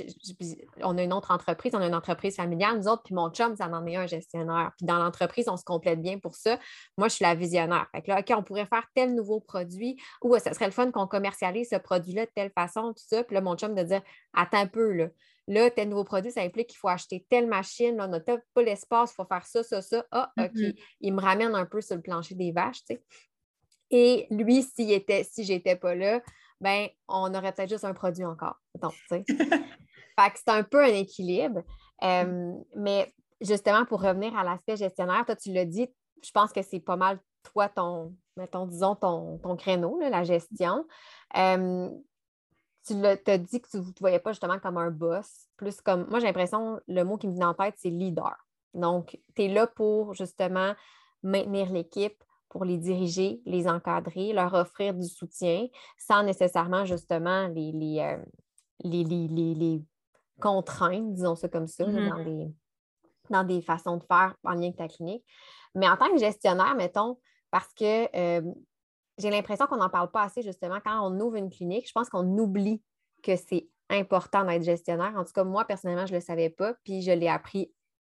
on 0.84 0.98
a 0.98 1.04
une 1.04 1.14
autre 1.14 1.32
entreprise, 1.32 1.74
on 1.74 1.80
a 1.80 1.88
une 1.88 1.96
entreprise 1.96 2.36
familiale, 2.36 2.78
nous 2.78 2.88
autres, 2.88 3.04
puis 3.04 3.16
mon 3.16 3.30
chum, 3.30 3.56
ça 3.56 3.68
en 3.68 3.86
est 3.86 3.96
un 3.96 4.06
gestionnaire. 4.06 4.72
Puis 4.78 4.86
dans 4.86 4.98
l'entreprise, 4.98 5.50
on 5.50 5.58
se 5.58 5.64
complète 5.64 6.02
bien 6.02 6.20
pour 6.20 6.36
ça. 6.36 6.60
Moi, 6.98 7.08
je 7.08 7.16
suis 7.16 7.24
la 7.24 7.36
visionnaire. 7.36 7.88
Fait 7.92 8.02
que 8.02 8.10
là, 8.10 8.20
OK, 8.20 8.34
on 8.38 8.44
pourrait 8.44 8.68
faire 8.68 8.86
tel 8.94 9.16
nouveau 9.16 9.40
produit 9.40 10.00
ou 10.22 10.38
ça 10.38 10.54
serait 10.54 10.66
le 10.66 10.72
fun 10.72 10.92
qu'on 10.92 11.08
commercialise 11.08 11.70
ce 11.72 11.78
produit-là 11.78 12.26
de 12.26 12.32
telle 12.36 12.52
façon, 12.52 12.94
tout 12.94 13.04
ça. 13.08 13.24
Puis 13.24 13.34
là, 13.34 13.42
mon 13.42 13.56
chum 13.56 13.74
de 13.74 13.84
dire 13.84 14.02
Attends 14.34 14.60
un 14.60 14.68
peu, 14.68 14.92
là. 14.94 15.08
Là, 15.48 15.70
tel 15.72 15.90
nouveau 15.90 16.04
produit, 16.04 16.32
ça 16.32 16.42
implique 16.42 16.68
qu'il 16.68 16.78
faut 16.78 16.88
acheter 16.88 17.26
telle 17.30 17.48
machine, 17.48 17.98
là, 17.98 18.06
on 18.06 18.10
n'a 18.10 18.20
pas 18.20 18.62
l'espace, 18.62 19.12
il 19.12 19.16
faut 19.16 19.26
faire 19.26 19.46
ça, 19.46 19.64
ça, 19.64 19.82
ça. 19.82 20.06
Ah, 20.12 20.32
OK. 20.38 20.52
Mm-hmm. 20.54 20.76
Il 21.02 21.14
me 21.14 21.22
ramène 21.22 21.56
un 21.56 21.66
peu 21.66 21.82
sur 21.82 21.96
le 21.96 22.02
plancher 22.02 22.36
des 22.36 22.52
vaches, 22.52 22.86
tu 22.86 22.96
sais. 22.96 23.04
Et 23.90 24.28
lui, 24.30 24.64
s'il 24.64 24.92
était, 24.92 25.24
si 25.24 25.44
j'étais 25.44 25.76
pas 25.76 25.96
là, 25.96 26.22
ben, 26.62 26.88
on 27.08 27.34
aurait 27.34 27.52
peut-être 27.52 27.70
juste 27.70 27.86
un 27.86 27.94
produit 27.94 28.24
encore. 28.24 28.56
Donc, 28.80 28.94
fait 29.10 29.24
que 29.26 29.34
c'est 30.36 30.50
un 30.50 30.64
peu 30.64 30.84
un 30.84 30.94
équilibre. 30.94 31.64
Euh, 32.04 32.54
mais 32.76 33.14
justement, 33.42 33.84
pour 33.86 34.02
revenir 34.02 34.38
à 34.38 34.44
l'aspect 34.44 34.78
gestionnaire, 34.78 35.26
toi, 35.26 35.36
tu 35.36 35.52
l'as 35.52 35.66
dit, 35.66 35.90
je 36.24 36.32
pense 36.32 36.54
que 36.54 36.62
c'est 36.62 36.80
pas 36.80 36.96
mal 36.96 37.20
toi, 37.44 37.68
ton, 37.68 38.16
mettons, 38.38 38.68
disons, 38.68 38.96
ton, 38.96 39.40
ton 39.40 39.56
créneau, 39.56 40.00
la 40.00 40.24
gestion. 40.24 40.86
Euh, 41.36 41.90
tu 42.86 42.94
as 43.04 43.38
dit 43.38 43.62
que 43.62 43.70
tu 43.70 43.78
ne 43.78 43.92
te 43.92 44.00
voyais 44.00 44.20
pas 44.20 44.32
justement 44.32 44.60
comme 44.60 44.78
un 44.78 44.92
boss, 44.92 45.48
plus 45.58 45.82
comme, 45.82 46.08
moi 46.10 46.20
j'ai 46.20 46.28
l'impression, 46.28 46.80
le 46.88 47.04
mot 47.04 47.18
qui 47.18 47.28
me 47.28 47.34
vient 47.34 47.50
en 47.50 47.54
tête, 47.56 47.76
c'est 47.78 47.90
leader. 47.90 48.36
Donc, 48.74 49.20
tu 49.36 49.44
es 49.44 49.48
là 49.48 49.68
pour 49.68 50.14
justement 50.14 50.74
maintenir 51.24 51.72
l'équipe, 51.72 52.24
pour 52.52 52.66
les 52.66 52.78
diriger, 52.78 53.42
les 53.46 53.68
encadrer, 53.68 54.34
leur 54.34 54.54
offrir 54.54 54.94
du 54.94 55.08
soutien 55.08 55.68
sans 55.98 56.22
nécessairement 56.22 56.84
justement 56.84 57.48
les, 57.48 57.72
les, 57.72 58.00
euh, 58.00 58.18
les, 58.84 59.82
contraintes, 60.40 61.14
disons 61.14 61.36
ça 61.36 61.48
comme 61.48 61.68
ça, 61.68 61.86
mm-hmm. 61.86 62.10
dans, 62.10 62.24
des, 62.24 62.54
dans 63.30 63.44
des 63.46 63.62
façons 63.62 63.98
de 63.98 64.04
faire 64.04 64.36
en 64.44 64.52
lien 64.52 64.64
avec 64.64 64.76
ta 64.76 64.88
clinique. 64.90 65.24
Mais 65.76 65.88
en 65.88 65.96
tant 65.96 66.12
que 66.12 66.18
gestionnaire, 66.18 66.76
mettons, 66.76 67.18
parce 67.52 67.72
que 67.74 68.16
euh, 68.18 68.42
j'ai 69.18 69.30
l'impression 69.30 69.66
qu'on 69.68 69.78
n'en 69.78 69.90
parle 69.90 70.12
pas 70.12 70.24
assez 70.24 70.42
justement 70.42 70.80
quand 70.84 71.10
on 71.10 71.18
ouvre 71.22 71.38
une 71.38 71.50
clinique, 71.50 71.88
je 71.88 71.94
pense 71.94 72.10
qu'on 72.10 72.38
oublie 72.38 72.82
que 73.24 73.38
c'est 73.38 73.70
important 73.90 74.44
d'être 74.44 74.64
gestionnaire. 74.64 75.14
En 75.16 75.24
tout 75.24 75.34
cas, 75.34 75.46
moi, 75.46 75.64
personnellement, 75.64 76.06
je 76.06 76.14
ne 76.14 76.18
le 76.18 76.24
savais 76.24 76.50
pas, 76.50 76.74
puis 76.84 77.02
je 77.02 77.12
l'ai 77.12 77.30
appris 77.30 77.72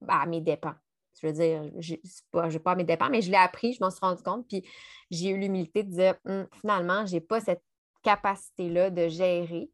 à 0.08 0.24
mes 0.24 0.40
dépens. 0.40 0.74
Je 1.20 1.26
veux 1.26 1.32
dire, 1.32 1.62
je 1.78 1.94
n'ai 1.94 2.58
pas, 2.58 2.74
mes 2.74 2.84
dépens, 2.84 3.10
mais 3.10 3.22
je 3.22 3.30
l'ai 3.30 3.36
appris, 3.36 3.74
je 3.74 3.78
m'en 3.82 3.90
suis 3.90 4.00
rendu 4.00 4.22
compte, 4.22 4.46
puis 4.48 4.64
j'ai 5.10 5.30
eu 5.30 5.38
l'humilité 5.38 5.82
de 5.82 5.90
dire 5.90 6.14
hum, 6.24 6.46
finalement, 6.60 7.06
je 7.06 7.14
n'ai 7.14 7.20
pas 7.20 7.40
cette 7.40 7.62
capacité-là 8.02 8.90
de 8.90 9.08
gérer. 9.08 9.70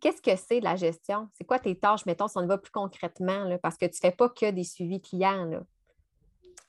Qu'est-ce 0.00 0.22
que 0.22 0.36
c'est 0.36 0.60
de 0.60 0.64
la 0.64 0.76
gestion? 0.76 1.28
C'est 1.34 1.44
quoi 1.44 1.58
tes 1.58 1.74
tâches, 1.76 2.06
mettons, 2.06 2.28
si 2.28 2.38
on 2.38 2.42
y 2.42 2.46
va 2.46 2.58
plus 2.58 2.70
concrètement, 2.70 3.44
là, 3.44 3.58
parce 3.58 3.76
que 3.76 3.86
tu 3.86 3.96
ne 4.02 4.10
fais 4.10 4.16
pas 4.16 4.28
que 4.28 4.50
des 4.50 4.64
suivis 4.64 5.00
clients. 5.00 5.44
Là? 5.44 5.60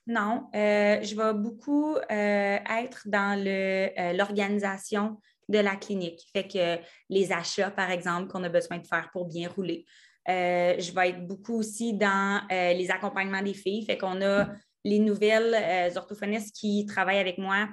Non, 0.08 0.50
euh, 0.56 1.00
je 1.04 1.16
vais 1.16 1.34
beaucoup 1.34 1.96
euh, 1.96 2.02
être 2.10 3.04
dans 3.06 3.40
euh, 3.46 4.14
l'organisation 4.14 5.22
de 5.48 5.60
la 5.60 5.76
clinique. 5.76 6.28
Fait 6.34 6.48
que 6.48 6.82
les 7.10 7.32
achats, 7.32 7.70
par 7.70 7.92
exemple, 7.92 8.28
qu'on 8.28 8.44
a 8.44 8.50
besoin 8.50 8.80
de 8.80 8.88
faire 8.88 9.10
pour 9.12 9.28
bien 9.28 9.48
rouler. 9.50 9.86
Euh, 10.30 10.76
je 10.78 10.92
vais 10.92 11.10
être 11.10 11.28
beaucoup 11.28 11.56
aussi 11.56 11.94
dans 11.94 12.42
euh, 12.52 12.74
les 12.74 12.92
accompagnements 12.92 13.42
des 13.42 13.54
filles. 13.54 13.86
Fait 13.86 13.98
qu'on 13.98 14.22
a 14.22 14.50
les 14.84 15.00
nouvelles 15.00 15.56
euh, 15.56 15.98
orthophonistes 15.98 16.56
qui 16.56 16.86
travaillent 16.86 17.20
avec 17.20 17.38
moi 17.38 17.68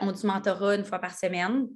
ont 0.00 0.10
du 0.10 0.26
mentorat 0.26 0.74
une 0.74 0.84
fois 0.84 0.98
par 0.98 1.16
semaine 1.16 1.68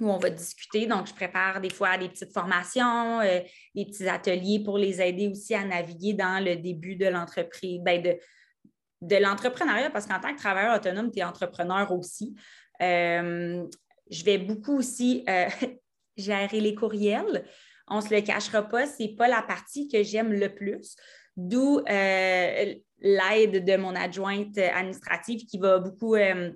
où 0.00 0.10
on 0.10 0.18
va 0.18 0.28
discuter. 0.28 0.86
Donc, 0.86 1.06
je 1.06 1.14
prépare 1.14 1.60
des 1.60 1.70
fois 1.70 1.96
des 1.96 2.08
petites 2.08 2.32
formations, 2.32 3.20
des 3.20 3.84
petits 3.84 4.08
ateliers 4.08 4.60
pour 4.64 4.76
les 4.76 5.00
aider 5.00 5.28
aussi 5.28 5.54
à 5.54 5.64
naviguer 5.64 6.14
dans 6.14 6.44
le 6.44 6.56
début 6.56 6.96
de 6.96 7.06
l'entreprise, 7.06 7.80
ben, 7.80 8.02
de, 8.02 8.16
de 9.02 9.16
l'entrepreneuriat, 9.16 9.90
parce 9.90 10.06
qu'en 10.06 10.18
tant 10.18 10.34
que 10.34 10.38
travailleur 10.38 10.74
autonome, 10.74 11.12
tu 11.12 11.20
es 11.20 11.24
entrepreneur 11.24 11.92
aussi. 11.92 12.34
je 12.80 14.24
vais 14.24 14.38
beaucoup 14.38 14.76
aussi 14.76 15.24
gérer 16.16 16.60
les 16.60 16.74
courriels 16.74 17.44
on 17.90 17.96
ne 17.96 18.00
se 18.00 18.14
le 18.14 18.20
cachera 18.20 18.62
pas, 18.62 18.86
ce 18.86 19.02
n'est 19.02 19.14
pas 19.14 19.28
la 19.28 19.42
partie 19.42 19.88
que 19.88 20.02
j'aime 20.02 20.32
le 20.32 20.54
plus. 20.54 20.96
D'où 21.36 21.78
euh, 21.78 22.74
l'aide 22.98 23.64
de 23.64 23.76
mon 23.76 23.94
adjointe 23.94 24.58
administrative 24.58 25.46
qui 25.46 25.58
va 25.58 25.78
beaucoup 25.78 26.16
euh, 26.16 26.50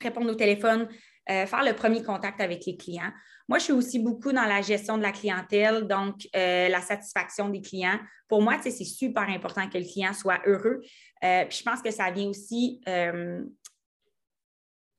répondre 0.00 0.30
au 0.30 0.34
téléphone, 0.34 0.88
euh, 1.30 1.46
faire 1.46 1.64
le 1.64 1.74
premier 1.74 2.02
contact 2.02 2.40
avec 2.40 2.64
les 2.64 2.76
clients. 2.76 3.12
Moi, 3.48 3.58
je 3.58 3.64
suis 3.64 3.72
aussi 3.74 3.98
beaucoup 3.98 4.32
dans 4.32 4.44
la 4.46 4.62
gestion 4.62 4.96
de 4.96 5.02
la 5.02 5.12
clientèle, 5.12 5.86
donc 5.86 6.26
la 6.32 6.80
satisfaction 6.80 7.50
des 7.50 7.60
clients. 7.60 7.98
Pour 8.26 8.40
moi, 8.40 8.56
c'est 8.62 8.70
super 8.70 9.28
important 9.28 9.68
que 9.68 9.76
le 9.76 9.84
client 9.84 10.14
soit 10.14 10.40
heureux. 10.46 10.80
puis 11.20 11.58
je 11.58 11.62
pense 11.62 11.82
que 11.82 11.90
ça 11.90 12.10
vient 12.10 12.26
aussi 12.26 12.80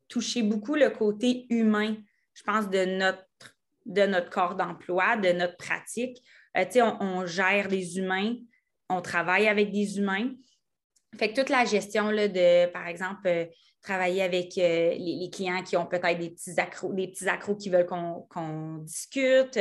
toucher 0.07 0.43
beaucoup 0.43 0.75
le 0.75 0.91
côté 0.91 1.47
humain, 1.49 1.95
je 2.35 2.43
pense, 2.43 2.69
de 2.69 2.85
notre 2.85 3.25
de 3.85 4.03
notre 4.03 4.29
corps 4.29 4.55
d'emploi, 4.55 5.17
de 5.17 5.31
notre 5.31 5.57
pratique. 5.57 6.21
Euh, 6.57 6.65
on, 6.77 6.97
on, 6.99 7.25
gère 7.25 7.67
des 7.67 7.97
humains, 7.97 8.35
on 8.89 9.01
travaille 9.01 9.47
avec 9.47 9.71
des 9.71 9.97
humains. 9.99 10.31
Fait 11.17 11.31
que 11.31 11.39
toute 11.39 11.49
la 11.49 11.65
gestion 11.65 12.09
là, 12.09 12.27
de, 12.27 12.71
par 12.71 12.87
exemple, 12.87 13.27
euh, 13.27 13.45
travailler 13.81 14.23
avec 14.23 14.57
euh, 14.57 14.95
les, 14.97 15.29
clients 15.31 15.61
qui 15.61 15.77
ont 15.77 15.85
peut-être 15.85 16.17
des 16.17 16.31
petits 16.31 16.59
accros, 16.59 16.91
des 16.91 17.07
petits 17.07 17.29
accros 17.29 17.55
qui 17.55 17.69
veulent 17.69 17.85
qu'on 17.85 18.77
discute, 18.79 19.59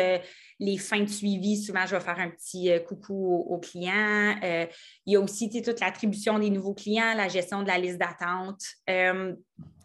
les 0.58 0.78
fins 0.78 1.00
de 1.00 1.10
suivi, 1.10 1.62
souvent 1.62 1.84
je 1.86 1.94
vais 1.94 2.00
faire 2.00 2.18
un 2.18 2.30
petit 2.30 2.70
coucou 2.88 3.44
aux, 3.46 3.58
clients. 3.58 4.34
il 4.42 5.12
y 5.12 5.16
a 5.16 5.20
aussi 5.20 5.50
toute 5.50 5.78
l'attribution 5.78 6.38
des 6.38 6.48
nouveaux 6.48 6.72
clients, 6.72 7.12
la 7.14 7.28
gestion 7.28 7.62
de 7.62 7.68
la 7.68 7.76
liste 7.76 7.98
d'attente 7.98 8.62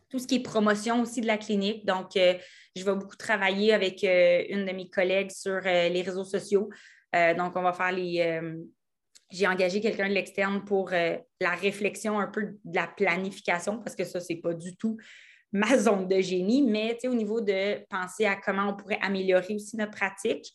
tout 0.09 0.17
ce 0.17 0.25
qui 0.25 0.35
est 0.35 0.39
promotion 0.39 1.01
aussi 1.01 1.21
de 1.21 1.27
la 1.27 1.37
clinique. 1.37 1.85
Donc, 1.85 2.17
je 2.75 2.83
vais 2.83 2.95
beaucoup 2.95 3.15
travailler 3.15 3.73
avec 3.73 4.03
euh, 4.03 4.43
une 4.49 4.65
de 4.65 4.71
mes 4.71 4.89
collègues 4.89 5.31
sur 5.31 5.61
euh, 5.65 5.89
les 5.89 6.01
réseaux 6.01 6.23
sociaux. 6.23 6.69
donc, 7.13 7.55
on 7.55 7.63
va 7.63 7.73
faire 7.73 7.91
les. 7.91 8.41
j'ai 9.31 9.47
engagé 9.47 9.81
quelqu'un 9.81 10.07
de 10.07 10.13
l'externe 10.13 10.63
pour 10.63 10.91
la 10.91 11.55
réflexion 11.59 12.19
un 12.19 12.27
peu 12.27 12.43
de 12.63 12.75
la 12.75 12.85
planification 12.85 13.79
parce 13.79 13.95
que 13.95 14.03
ça, 14.03 14.19
ce 14.19 14.31
n'est 14.31 14.39
pas 14.39 14.53
du 14.53 14.75
tout 14.75 14.97
ma 15.51 15.75
zone 15.79 16.07
de 16.07 16.21
génie, 16.21 16.61
mais 16.61 16.97
au 17.07 17.15
niveau 17.15 17.41
de 17.41 17.83
penser 17.89 18.25
à 18.25 18.35
comment 18.35 18.69
on 18.69 18.75
pourrait 18.75 18.99
améliorer 19.01 19.55
aussi 19.55 19.75
notre 19.75 19.93
pratique. 19.93 20.45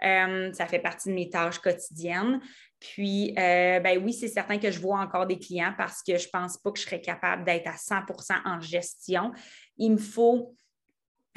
ça 0.00 0.66
fait 0.66 0.78
partie 0.78 1.10
de 1.10 1.14
mes 1.14 1.28
tâches 1.28 1.58
quotidiennes. 1.58 2.40
Puis, 2.80 3.34
euh, 3.36 3.80
ben 3.80 4.00
oui, 4.04 4.12
c'est 4.12 4.28
certain 4.28 4.58
que 4.58 4.70
je 4.70 4.78
vois 4.78 5.00
encore 5.00 5.26
des 5.26 5.38
clients 5.38 5.74
parce 5.76 6.02
que 6.02 6.16
je 6.16 6.26
ne 6.26 6.30
pense 6.30 6.56
pas 6.58 6.70
que 6.70 6.78
je 6.78 6.84
serais 6.84 7.00
capable 7.00 7.44
d'être 7.44 7.66
à 7.66 7.74
100% 7.74 8.40
en 8.44 8.60
gestion. 8.60 9.32
Il 9.78 9.92
me 9.92 9.96
faut, 9.96 10.54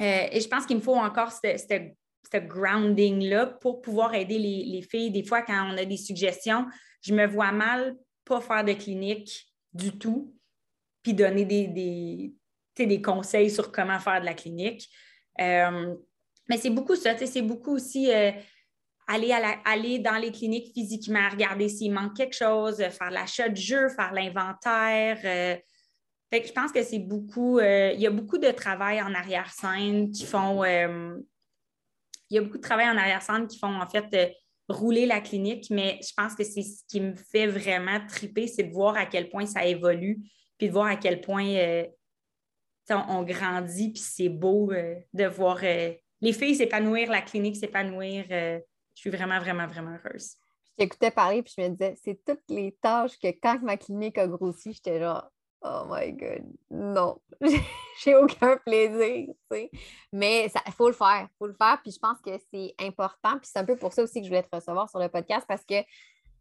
euh, 0.01 0.27
et 0.31 0.41
je 0.41 0.47
pense 0.47 0.65
qu'il 0.65 0.77
me 0.77 0.81
faut 0.81 0.95
encore 0.95 1.31
ce 1.31 2.37
grounding-là 2.37 3.45
pour 3.45 3.81
pouvoir 3.81 4.13
aider 4.13 4.39
les, 4.39 4.81
filles. 4.81 5.11
Des 5.11 5.23
fois, 5.23 5.41
quand 5.41 5.71
on 5.71 5.77
a 5.77 5.85
des 5.85 5.97
suggestions, 5.97 6.65
je 7.01 7.13
me 7.13 7.27
vois 7.27 7.51
mal 7.51 7.95
pas 8.25 8.41
faire 8.41 8.63
de 8.63 8.73
clinique 8.73 9.47
du 9.73 9.97
tout, 9.97 10.35
puis 11.03 11.13
donner 11.13 11.45
des, 11.45 12.33
des, 12.77 13.01
conseils 13.01 13.49
sur 13.49 13.71
comment 13.71 13.99
faire 13.99 14.21
de 14.21 14.25
la 14.25 14.33
clinique. 14.33 14.89
Euh, 15.39 15.95
mais 16.49 16.57
c'est 16.57 16.69
beaucoup 16.69 16.95
ça, 16.95 17.15
c'est 17.17 17.41
beaucoup 17.41 17.75
aussi 17.75 18.11
aller, 19.07 19.31
aller 19.65 19.99
dans 19.99 20.17
les 20.17 20.31
cliniques 20.31 20.73
physiquement, 20.73 21.29
regarder 21.29 21.69
s'il 21.69 21.91
manque 21.93 22.15
quelque 22.15 22.35
chose, 22.35 22.77
faire 22.77 23.11
l'achat 23.11 23.49
de 23.49 23.57
jeu, 23.57 23.89
faire 23.89 24.13
l'inventaire. 24.13 25.61
Euh. 26.33 26.39
je 26.45 26.51
pense 26.51 26.71
que 26.71 26.83
c'est 26.83 26.99
beaucoup, 26.99 27.59
euh, 27.59 27.91
il 27.93 28.01
y 28.01 28.07
a 28.07 28.11
beaucoup 28.11 28.37
de 28.37 28.51
travail 28.51 29.01
en 29.01 29.13
arrière-scène 29.13 30.11
qui 30.11 30.25
font, 30.25 30.63
euh, 30.63 31.17
il 32.29 32.35
y 32.35 32.37
a 32.37 32.41
beaucoup 32.41 32.57
de 32.57 32.63
travail 32.63 32.89
en 32.89 32.97
arrière-scène 32.97 33.47
qui 33.47 33.59
font 33.59 33.81
en 33.81 33.87
fait 33.87 34.35
rouler 34.67 35.05
la 35.05 35.19
clinique, 35.19 35.69
mais 35.69 35.99
je 36.01 36.13
pense 36.15 36.35
que 36.35 36.43
c'est 36.43 36.63
ce 36.63 36.83
qui 36.87 37.01
me 37.01 37.13
fait 37.15 37.47
vraiment 37.47 37.99
triper, 38.07 38.47
c'est 38.47 38.63
de 38.63 38.71
voir 38.71 38.95
à 38.95 39.05
quel 39.05 39.29
point 39.29 39.45
ça 39.45 39.65
évolue, 39.65 40.21
puis 40.57 40.67
de 40.67 40.73
voir 40.73 40.87
à 40.87 40.95
quel 40.95 41.19
point 41.19 41.83
on, 42.89 43.23
grandit, 43.23 43.91
puis 43.91 44.01
c'est 44.01 44.29
beau 44.29 44.71
de 45.13 45.25
voir 45.25 45.59
les 45.59 46.33
filles 46.33 46.55
s'épanouir, 46.55 47.09
la 47.09 47.21
clinique 47.21 47.57
s'épanouir 47.57 48.25
je 48.95 49.01
suis 49.01 49.09
vraiment, 49.09 49.39
vraiment, 49.39 49.67
vraiment 49.67 49.97
heureuse. 50.03 50.35
Je 50.65 50.83
t'écoutais 50.83 51.11
parler, 51.11 51.41
puis 51.41 51.53
je 51.57 51.61
me 51.63 51.69
disais, 51.69 51.95
c'est 52.03 52.23
toutes 52.23 52.43
les 52.49 52.77
tâches 52.81 53.17
que 53.19 53.27
quand 53.27 53.61
ma 53.61 53.77
clinique 53.77 54.17
a 54.17 54.27
grossi, 54.27 54.73
j'étais 54.73 54.99
genre, 54.99 55.29
oh 55.61 55.85
my 55.89 56.11
God, 56.13 56.43
non, 56.69 57.19
j'ai 58.03 58.15
aucun 58.15 58.57
plaisir. 58.57 59.33
Mais 60.11 60.51
il 60.65 60.71
faut 60.73 60.87
le 60.87 60.93
faire, 60.93 61.27
il 61.29 61.37
faut 61.37 61.47
le 61.47 61.53
faire, 61.53 61.79
puis 61.81 61.91
je 61.91 61.99
pense 61.99 62.19
que 62.21 62.31
c'est 62.53 62.73
important, 62.79 63.37
puis 63.37 63.49
c'est 63.51 63.59
un 63.59 63.65
peu 63.65 63.75
pour 63.75 63.93
ça 63.93 64.03
aussi 64.03 64.19
que 64.19 64.25
je 64.25 64.29
voulais 64.29 64.43
te 64.43 64.55
recevoir 64.55 64.89
sur 64.89 64.99
le 64.99 65.09
podcast, 65.09 65.45
parce 65.47 65.63
que 65.65 65.75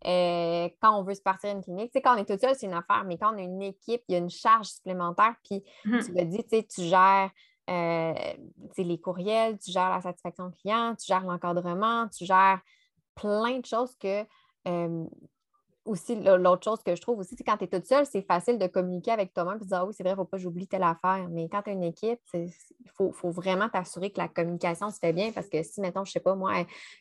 euh, 0.06 0.68
quand 0.80 0.98
on 0.98 1.02
veut 1.02 1.14
se 1.14 1.20
partir 1.20 1.50
une 1.50 1.62
clinique, 1.62 1.92
tu 1.92 1.98
sais, 1.98 2.02
quand 2.02 2.14
on 2.14 2.18
est 2.18 2.24
tout 2.24 2.38
seul, 2.38 2.54
c'est 2.54 2.66
une 2.66 2.72
affaire, 2.72 3.04
mais 3.04 3.18
quand 3.18 3.35
on 3.35 3.38
a 3.38 3.42
une 3.42 3.62
équipe, 3.62 4.02
il 4.09 4.12
y 4.12 4.14
a 4.14 4.18
une 4.18 4.30
charge 4.30 4.66
supplémentaire, 4.66 5.35
puis 5.44 5.62
mm-hmm. 5.85 6.04
tu 6.04 6.12
me 6.12 6.24
dis, 6.24 6.42
tu 6.44 6.48
sais, 6.48 6.62
tu 6.62 6.83
gères 6.83 7.30
euh, 7.68 8.14
les 8.78 8.98
courriels, 8.98 9.59
tu 9.59 9.70
gères 9.70 9.90
la 9.90 10.00
satisfaction 10.00 10.50
client, 10.50 10.94
tu 10.98 11.06
gères 11.06 11.24
l'encadrement, 11.24 12.09
tu 12.09 12.24
gères 12.24 12.61
plein 13.14 13.59
de 13.59 13.66
choses 13.66 13.94
que 13.96 14.24
euh, 14.66 15.04
aussi, 15.90 16.16
l'autre 16.16 16.64
chose 16.64 16.83
que 16.83 16.94
je 16.94 17.00
trouve 17.00 17.18
aussi, 17.18 17.35
c'est 17.37 17.44
quand 17.44 17.57
tu 17.57 17.64
es 17.64 17.66
toute 17.66 17.87
seule, 17.87 18.07
c'est 18.07 18.22
facile 18.22 18.59
de 18.59 18.66
communiquer 18.66 19.11
avec 19.11 19.33
toi-même 19.35 19.57
et 19.57 19.64
de 19.64 19.68
dire 19.68 19.79
Ah 19.79 19.87
oui, 19.87 19.94
c'est 19.94 20.03
vrai, 20.03 20.12
il 20.12 20.14
ne 20.14 20.22
faut 20.22 20.24
pas 20.24 20.38
j'oublie 20.38 20.66
telle 20.66 20.83
affaire. 20.83 21.26
Mais 21.31 21.48
quand 21.48 21.62
tu 21.62 21.70
as 21.70 21.72
une 21.72 21.83
équipe, 21.83 22.20
il 22.35 22.50
faut, 22.94 23.12
vraiment 23.31 23.68
t'assurer 23.68 24.11
que 24.11 24.18
la 24.18 24.29
communication 24.29 24.90
se 24.90 24.98
fait 24.98 25.12
bien 25.12 25.33
parce 25.33 25.48
que 25.48 25.62
si, 25.62 25.81
mettons, 25.81 26.05
je 26.05 26.11
ne 26.11 26.12
sais 26.12 26.20
pas, 26.20 26.35
moi, 26.35 26.53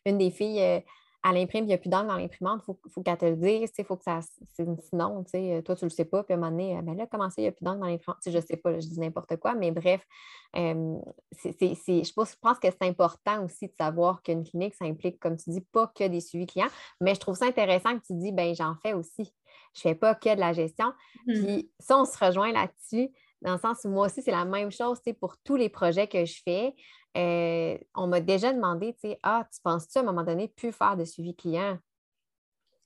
une 0.06 0.18
des 0.18 0.32
filles, 0.32 0.84
euh, 1.26 1.30
elle 1.30 1.38
imprime, 1.38 1.66
il 1.66 1.68
n'y 1.68 1.74
a 1.74 1.78
plus 1.78 1.90
d'encre 1.90 2.08
dans 2.08 2.16
l'imprimante, 2.16 2.62
il 2.68 2.92
faut, 2.92 3.02
qu'elle 3.02 3.18
te 3.18 3.26
le 3.26 3.36
dise, 3.36 3.72
il 3.78 3.86
faut 3.86 3.98
que 3.98 4.04
ça. 4.04 4.20
Sinon, 4.54 5.24
toi, 5.24 5.76
tu 5.76 5.86
ne 5.86 5.90
le 5.90 5.90
sais 5.90 6.06
pas, 6.06 6.24
puis 6.24 6.34
à 6.34 6.38
un 6.38 6.40
moment 6.40 6.52
donné, 6.52 6.80
ben 6.82 6.96
là, 6.96 7.08
comment 7.08 7.30
ça, 7.30 7.36
il 7.38 7.44
n'y 7.44 7.48
a 7.48 7.52
plus 7.52 7.64
d'encre 7.64 7.80
dans 7.80 7.88
l'imprimante? 7.88 8.20
Je 8.26 8.32
ne 8.32 8.42
sais 8.42 8.58
pas, 8.58 8.80
je 8.80 8.88
dis 8.88 9.00
n'importe 9.00 9.36
quoi, 9.38 9.54
mais 9.54 9.72
bref, 9.72 10.06
je, 10.54 12.14
pense, 12.14 12.60
que 12.60 12.68
c'est 12.72 12.84
important 12.84 13.44
aussi 13.44 13.68
de 13.68 13.74
savoir 13.78 14.24
qu'une 14.24 14.44
clinique, 14.44 14.76
ça 14.76 14.86
implique, 14.86 15.20
comme 15.20 15.38
tu 15.38 15.50
dis, 15.50 15.62
pas 15.62 15.92
que 15.94 16.08
des 16.08 16.22
suivis 16.22 16.48
clients, 16.48 16.70
mais 17.02 17.16
je 17.16 17.20
trouve 17.20 17.36
ça 17.36 17.46
intéressant 17.46 17.98
que 17.98 18.06
tu 18.06 18.14
dis, 18.14 18.32
ben 18.32 18.56
j'en 18.56 18.76
fais 18.82 18.94
aussi. 18.94 19.34
Je 19.74 19.88
ne 19.88 19.94
fais 19.94 19.96
pas 19.96 20.16
que 20.16 20.34
de 20.34 20.40
la 20.40 20.54
gestion. 20.54 20.94
Mmh. 21.28 21.34
Puis 21.34 21.72
ça, 21.80 22.00
on 22.00 22.06
se 22.06 22.18
rejoint 22.24 22.52
là-dessus, 22.52 23.12
dans 23.42 23.54
le 23.54 23.60
sens 23.60 23.80
où 23.84 23.90
moi 23.90 24.08
aussi, 24.08 24.22
c'est 24.22 24.32
la 24.32 24.46
même 24.46 24.72
chose 24.72 25.00
pour 25.20 25.38
tous 25.44 25.56
les 25.56 25.70
projets 25.70 26.08
que 26.08 26.26
je 26.26 26.42
fais. 26.44 26.76
Euh, 27.18 27.78
on 27.96 28.08
m'a 28.08 28.20
déjà 28.20 28.54
demandé, 28.54 28.94
tu 28.94 29.10
sais, 29.10 29.20
ah, 29.24 29.48
tu 29.54 29.62
penses-tu 29.62 29.98
à 29.98 30.02
un 30.02 30.06
moment 30.06 30.24
donné 30.24 30.48
plus 30.48 30.72
faire 30.72 30.98
de 30.98 31.06
suivi 31.06 31.36
client? 31.36 31.78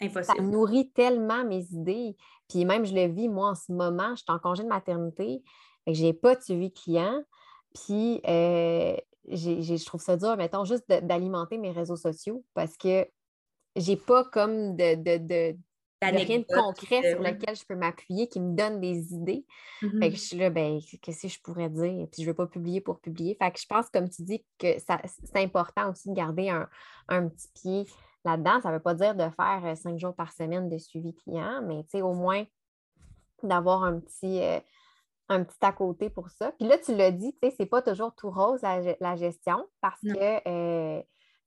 Impossible. 0.02 0.38
Ça 0.38 0.44
nourrit 0.44 0.92
tellement 0.92 1.44
mes 1.44 1.66
idées. 1.72 2.16
Puis 2.50 2.66
même, 2.66 2.86
je 2.86 2.94
le 2.94 3.08
vis, 3.08 3.30
moi, 3.30 3.52
en 3.52 3.56
ce 3.56 3.72
moment, 3.72 4.12
je 4.12 4.22
suis 4.22 4.32
en 4.32 4.40
congé 4.40 4.64
de 4.64 4.68
maternité, 4.68 5.44
je 5.88 6.04
n'ai 6.04 6.14
pas 6.14 6.36
de 6.36 6.42
suivi 6.42 6.72
client. 6.72 7.22
Puis 7.74 8.22
euh, 8.28 8.96
je 9.28 9.86
trouve 9.86 10.02
ça 10.02 10.18
dur, 10.18 10.38
mettons, 10.38 10.66
juste 10.66 10.88
d'alimenter 10.88 11.58
mes 11.58 11.72
réseaux 11.72 11.96
sociaux 11.96 12.44
parce 12.54 12.78
que 12.78 13.08
j'ai 13.76 13.96
pas 13.96 14.24
comme 14.24 14.76
de, 14.76 14.96
de, 15.18 15.58
rien 16.12 16.40
de 16.40 16.46
concret 16.46 17.12
sur 17.12 17.22
lequel 17.22 17.56
je 17.56 17.66
peux 17.66 17.76
m'appuyer 17.76 18.28
qui 18.28 18.40
me 18.40 18.56
donne 18.56 18.80
des 18.80 19.14
idées. 19.14 19.46
Fait 19.80 20.10
que 20.10 20.16
je 20.16 20.22
suis 20.22 20.38
là, 20.38 20.50
ben, 20.50 20.80
qu'est-ce 21.02 21.24
que 21.24 21.28
je 21.28 21.42
pourrais 21.42 21.70
dire? 21.70 22.08
Puis 22.12 22.22
je 22.22 22.22
ne 22.22 22.28
veux 22.28 22.34
pas 22.34 22.48
publier 22.48 22.82
pour 22.82 23.00
publier. 23.00 23.36
Fait 23.36 23.52
que 23.52 23.60
je 23.60 23.66
pense, 23.66 23.90
comme 23.90 24.10
tu 24.10 24.24
dis, 24.24 24.46
que 24.58 24.78
c'est 24.80 25.36
important 25.36 25.90
aussi 25.92 26.10
de 26.10 26.16
garder 26.16 26.50
un, 26.50 27.28
petit 27.28 27.50
pied 27.54 27.86
là-dedans. 28.26 28.62
Ça 28.62 28.70
ne 28.70 28.76
veut 28.76 28.82
pas 28.82 28.94
dire 28.94 29.16
de 29.16 29.30
faire 29.36 29.62
euh, 29.66 29.76
cinq 29.76 30.00
jours 30.00 30.16
par 30.16 30.32
semaine 30.32 30.70
de 30.70 30.78
suivi 30.78 31.14
client, 31.14 31.62
mais 31.68 32.02
au 32.02 32.14
moins 32.14 32.46
d'avoir 33.44 33.84
un 33.84 34.00
petit. 34.00 34.42
Euh, 34.42 34.60
un 35.30 35.44
petit 35.44 35.58
à 35.62 35.72
côté 35.72 36.10
pour 36.10 36.30
ça. 36.30 36.52
Puis 36.54 36.68
là, 36.68 36.78
tu 36.78 36.96
l'as 36.96 37.12
dit, 37.12 37.34
tu 37.42 37.50
sais, 37.50 37.56
c'est 37.58 37.66
pas 37.66 37.82
toujours 37.82 38.14
tout 38.16 38.30
rose 38.30 38.62
la, 38.62 39.16
gestion 39.16 39.66
parce 39.82 40.02
que 40.02 40.48
euh, 40.48 41.02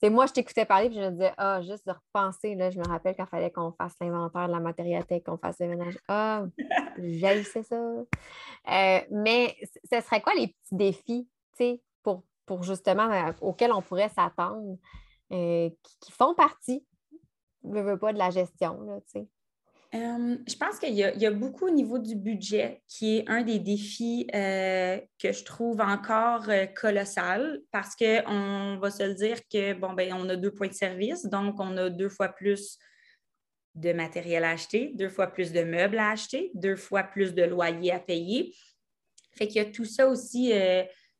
moi, 0.04 0.26
je 0.26 0.32
t'écoutais 0.32 0.66
parler, 0.66 0.88
puis 0.88 0.98
je 0.98 1.04
me 1.04 1.10
disais, 1.10 1.32
ah, 1.36 1.62
juste 1.62 1.86
de 1.86 1.92
repenser, 1.92 2.54
là, 2.54 2.70
je 2.70 2.78
me 2.78 2.86
rappelle 2.86 3.14
qu'il 3.14 3.26
fallait 3.26 3.50
qu'on 3.50 3.72
fasse 3.72 3.94
l'inventaire 4.00 4.46
de 4.46 4.52
la 4.52 4.60
matérialité, 4.60 5.22
qu'on 5.22 5.38
fasse 5.38 5.58
le 5.60 5.68
ménage. 5.68 5.98
Ah, 6.08 6.44
j'haïssais 6.98 7.62
ça. 7.62 7.76
Euh, 7.76 9.00
mais 9.10 9.56
ce 9.90 10.00
serait 10.00 10.20
quoi 10.20 10.34
les 10.34 10.48
petits 10.48 10.74
défis, 10.74 11.28
tu 11.56 11.64
sais, 11.64 11.82
pour, 12.02 12.24
pour 12.44 12.62
justement, 12.62 13.10
euh, 13.10 13.32
auxquels 13.40 13.72
on 13.72 13.82
pourrait 13.82 14.10
s'attendre, 14.10 14.76
euh, 15.32 15.70
qui, 16.00 16.12
font 16.12 16.34
partie, 16.34 16.86
ne 17.64 17.80
veux 17.80 17.98
pas, 17.98 18.12
de 18.12 18.18
la 18.18 18.30
gestion, 18.30 18.80
là, 18.82 19.00
tu 19.00 19.20
sais? 19.20 19.28
Euh, 19.96 20.36
je 20.46 20.56
pense 20.56 20.78
qu'il 20.78 20.94
y, 20.94 21.26
a 21.26 21.30
beaucoup 21.30 21.66
au 21.66 21.70
niveau 21.70 21.98
du 21.98 22.16
budget 22.16 22.82
qui 22.86 23.18
est 23.18 23.28
un 23.28 23.42
des 23.42 23.58
défis 23.58 24.26
euh, 24.34 24.98
que 25.18 25.32
je 25.32 25.44
trouve 25.44 25.80
encore 25.80 26.50
euh, 26.50 26.66
colossal 26.66 27.62
parce 27.70 27.96
qu'on 27.96 28.78
va 28.78 28.90
se 28.90 29.04
dire 29.14 29.38
que, 29.50 29.72
bon, 29.72 29.94
ben, 29.94 30.12
on 30.12 30.28
a 30.28 30.36
deux 30.36 30.50
points 30.50 30.68
de 30.68 30.74
service, 30.74 31.24
donc 31.26 31.58
on 31.60 31.76
a 31.78 31.88
deux 31.88 32.10
fois 32.10 32.28
plus 32.28 32.78
de 33.74 33.92
matériel 33.92 34.44
à 34.44 34.50
acheter, 34.50 34.92
deux 34.94 35.08
fois 35.08 35.28
plus 35.28 35.52
de 35.52 35.62
meubles 35.62 35.98
à 35.98 36.10
acheter, 36.10 36.50
deux 36.54 36.76
fois 36.76 37.02
plus 37.02 37.34
de 37.34 37.44
loyer 37.44 37.92
à 37.92 38.00
payer. 38.00 38.54
Fait 39.32 39.46
qu'il 39.46 39.56
y 39.56 39.66
a 39.66 39.70
tout 39.70 39.84
ça 39.84 40.08
aussi 40.08 40.52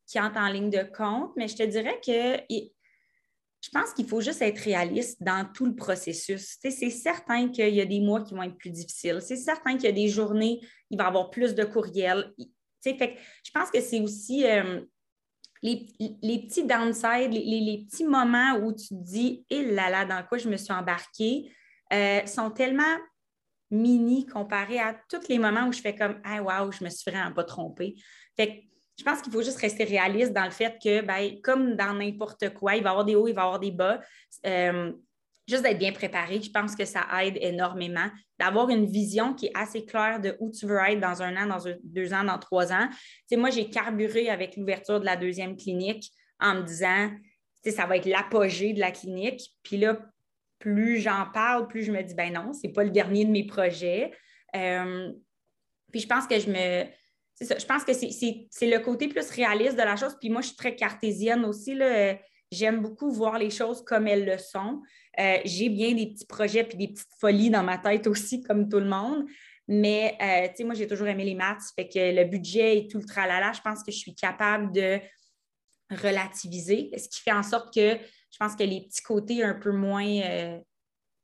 qui 0.07 0.21
entre 0.21 0.39
en 0.39 0.49
ligne 0.49 0.71
de 0.71 0.83
compte, 0.83 1.33
mais 1.37 1.49
je 1.49 1.57
te 1.57 1.62
dirais 1.62 2.01
que 2.05 2.41
je 3.66 3.70
pense 3.72 3.92
qu'il 3.92 4.07
faut 4.07 4.20
juste 4.20 4.42
être 4.42 4.61
réaliste 4.61 5.20
dans 5.20 5.44
tout 5.52 5.66
le 5.66 5.74
processus. 5.74 6.57
c'est 6.62 6.90
certain 6.90 7.48
qu'il 7.48 7.74
y 7.74 7.81
a 7.81 7.85
des 7.85 7.98
mois 7.98 8.22
qui 8.22 8.33
vont 8.35 8.44
être 8.44 8.57
plus 8.57 8.70
difficiles. 8.70 9.18
C'est 9.20 9.37
certain 9.37 9.72
qu'il 9.72 9.85
y 9.85 9.88
a 9.88 9.92
des 9.92 10.09
journées, 10.09 10.61
il 10.88 10.96
va 10.96 11.05
y 11.05 11.07
avoir 11.09 11.31
plus 11.31 11.57
de 11.57 11.64
courriels. 11.64 12.33
Fait 12.81 13.18
je 13.42 13.50
pense 13.50 13.72
que 13.72 13.81
c'est 13.81 14.00
aussi 14.00 14.46
euh, 14.46 14.83
les, 15.62 15.85
petits 16.46 16.64
downsides, 16.64 17.33
les, 17.33 17.85
petits 17.88 18.05
moments 18.05 18.57
où 18.62 18.72
tu 18.72 18.88
te 18.88 19.02
dis, 19.02 19.44
et 19.50 19.57
eh 19.57 19.72
là 19.72 19.90
là, 19.90 20.05
dans 20.05 20.24
quoi 20.24 20.38
je 20.38 20.48
me 20.48 20.57
suis 20.57 20.72
embarquée, 20.72 21.50
euh, 21.92 22.24
sont 22.24 22.52
tellement 22.52 22.96
mini 23.72 24.26
comparés 24.26 24.79
à 24.79 24.96
tous 25.09 25.26
les 25.29 25.40
moments 25.40 25.66
où 25.66 25.72
je 25.72 25.81
fais 25.81 25.96
comme, 25.96 26.20
ah, 26.22 26.40
wow, 26.40 26.70
je 26.70 26.85
me 26.85 26.88
suis 26.88 27.11
vraiment 27.11 27.33
pas 27.33 27.42
trompée. 27.42 27.96
Fait 28.37 28.62
je 28.98 29.04
pense 29.04 29.20
qu'il 29.20 29.32
faut 29.32 29.42
juste 29.42 29.59
rester 29.59 29.85
réaliste 29.85 30.32
dans 30.32 30.44
le 30.44 30.50
fait 30.50 30.78
que, 30.82 31.02
ben, 31.02 31.40
comme 31.42 31.76
dans 31.76 31.92
n'importe 31.92 32.54
quoi, 32.54 32.76
il 32.76 32.82
va 32.82 32.88
y 32.88 32.90
avoir 32.90 33.04
des 33.04 33.14
hauts, 33.14 33.28
il 33.28 33.35
va 33.35 33.42
y 33.42 33.44
avoir 33.44 33.61
des 33.61 33.70
bas. 33.70 34.00
Euh, 34.46 34.92
juste 35.46 35.62
d'être 35.62 35.78
bien 35.78 35.92
préparé, 35.92 36.40
je 36.40 36.50
pense 36.50 36.74
que 36.74 36.85
ça 36.85 37.06
aide 37.22 37.37
énormément. 37.40 38.09
D'avoir 38.38 38.70
une 38.70 38.87
vision 38.87 39.35
qui 39.35 39.46
est 39.46 39.52
assez 39.54 39.85
claire 39.85 40.20
de 40.20 40.37
où 40.40 40.50
tu 40.50 40.66
veux 40.66 40.78
être 40.78 41.00
dans 41.00 41.22
un 41.22 41.37
an, 41.37 41.46
dans 41.46 41.62
deux 41.85 42.12
ans, 42.12 42.24
dans 42.24 42.38
trois 42.38 42.72
ans. 42.72 42.88
moi, 43.32 43.50
j'ai 43.50 43.68
carburé 43.68 44.30
avec 44.30 44.56
l'ouverture 44.56 44.98
de 45.00 45.04
la 45.04 45.16
deuxième 45.16 45.56
clinique 45.56 46.11
en 46.40 46.56
me 46.56 46.62
disant, 46.62 47.11
ça 47.70 47.87
va 47.87 47.96
être 47.96 48.06
l'apogée 48.06 48.72
de 48.72 48.80
la 48.80 48.90
clinique. 48.90 49.42
Puis 49.62 49.76
là, 49.76 49.98
plus 50.59 50.98
j'en 51.00 51.26
parle, 51.32 51.68
plus 51.68 51.85
je 51.85 51.92
me 51.92 52.02
dis, 52.02 52.14
ben 52.14 52.32
non, 52.32 52.52
c'est 52.52 52.72
pas 52.72 52.85
le 52.85 52.90
dernier 52.90 53.24
de 53.24 53.30
mes 53.30 53.46
projets. 53.46 54.12
Euh, 54.54 55.12
puis 55.92 56.00
je 56.00 56.06
pense 56.06 56.26
que 56.26 56.38
je 56.38 56.48
me, 56.48 56.87
c'est 57.37 57.44
ça. 57.44 57.59
Je 57.59 57.66
pense 57.66 57.85
que 57.85 57.92
c'est 57.92 58.66
le 58.66 58.79
côté 58.79 59.09
plus 59.09 59.31
réaliste 59.31 59.75
de 59.77 59.83
la 59.83 59.94
chose. 59.96 60.16
Puis 60.18 60.31
moi, 60.31 60.40
je 60.40 60.49
suis 60.49 60.57
très 60.57 60.75
cartésienne 60.75 61.44
aussi. 61.44 61.79
J'aime 62.51 62.81
beaucoup 62.81 63.11
voir 63.11 63.38
les 63.38 63.51
choses 63.51 63.85
comme 63.85 64.07
elles 64.09 64.25
le 64.25 64.38
sont. 64.38 64.83
Euh, 65.18 65.38
j'ai 65.44 65.68
bien 65.68 65.94
des 65.94 66.07
petits 66.07 66.27
projets 66.27 66.64
puis 66.64 66.79
des 66.79 66.88
petites 66.88 67.09
folies 67.20 67.51
dans 67.51 67.62
ma 67.62 67.77
tête 67.77 68.07
aussi, 68.07 68.42
comme 68.42 68.68
tout 68.68 68.79
le 68.79 68.87
monde. 68.87 69.27
Mais, 69.68 70.16
euh, 70.20 70.49
tu 70.49 70.57
sais, 70.57 70.64
moi, 70.64 70.75
j'ai 70.75 70.87
toujours 70.87 71.09
aimé 71.09 71.25
les 71.25 71.35
maths. 71.35 71.62
Fait 71.75 71.88
que 71.88 72.14
le 72.14 72.25
budget 72.25 72.79
et 72.79 72.88
tout 72.88 72.99
le 72.99 73.05
tralala, 73.05 73.53
je 73.53 73.61
pense 73.61 73.83
que 73.83 73.90
je 73.90 73.99
suis 73.99 74.14
capable 74.14 74.72
de 74.72 74.99
relativiser, 75.90 76.90
ce 76.96 77.09
qui 77.09 77.20
fait 77.20 77.33
en 77.33 77.42
sorte 77.42 77.72
que 77.72 77.96
je 78.37 78.37
pense 78.38 78.57
que 78.57 78.64
les 78.64 78.83
petits 78.83 79.03
côtés 79.03 79.44
un 79.44 79.55
peu 79.55 79.70
moins 79.70 80.07
euh, 80.07 80.59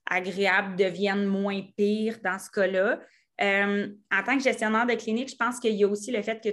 agréables 0.06 0.76
deviennent 0.76 1.26
moins 1.26 1.62
pires 1.76 2.18
dans 2.22 2.38
ce 2.38 2.50
cas-là. 2.50 3.00
Euh, 3.40 3.88
en 4.10 4.22
tant 4.22 4.36
que 4.36 4.42
gestionnaire 4.42 4.86
de 4.86 4.94
clinique, 4.94 5.30
je 5.30 5.36
pense 5.36 5.58
qu'il 5.58 5.74
y 5.74 5.84
a 5.84 5.88
aussi 5.88 6.12
le 6.12 6.22
fait 6.22 6.40
que 6.42 6.50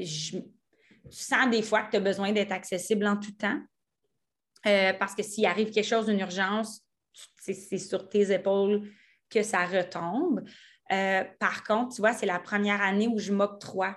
tu 0.00 0.42
sens 1.10 1.50
des 1.50 1.62
fois 1.62 1.82
que 1.82 1.90
tu 1.90 1.96
as 1.96 2.00
besoin 2.00 2.32
d'être 2.32 2.52
accessible 2.52 3.06
en 3.06 3.16
tout 3.16 3.32
temps. 3.32 3.60
Euh, 4.66 4.92
parce 4.94 5.14
que 5.14 5.22
s'il 5.22 5.44
arrive 5.46 5.70
quelque 5.70 5.86
chose, 5.86 6.06
d'une 6.06 6.20
urgence, 6.20 6.80
c'est 7.38 7.78
sur 7.78 8.08
tes 8.08 8.32
épaules 8.32 8.90
que 9.28 9.42
ça 9.42 9.66
retombe. 9.66 10.42
Euh, 10.90 11.24
par 11.38 11.64
contre, 11.64 11.94
tu 11.94 12.00
vois, 12.00 12.12
c'est 12.12 12.26
la 12.26 12.38
première 12.38 12.80
année 12.80 13.08
où 13.08 13.18
je 13.18 13.32
m'octroie 13.32 13.96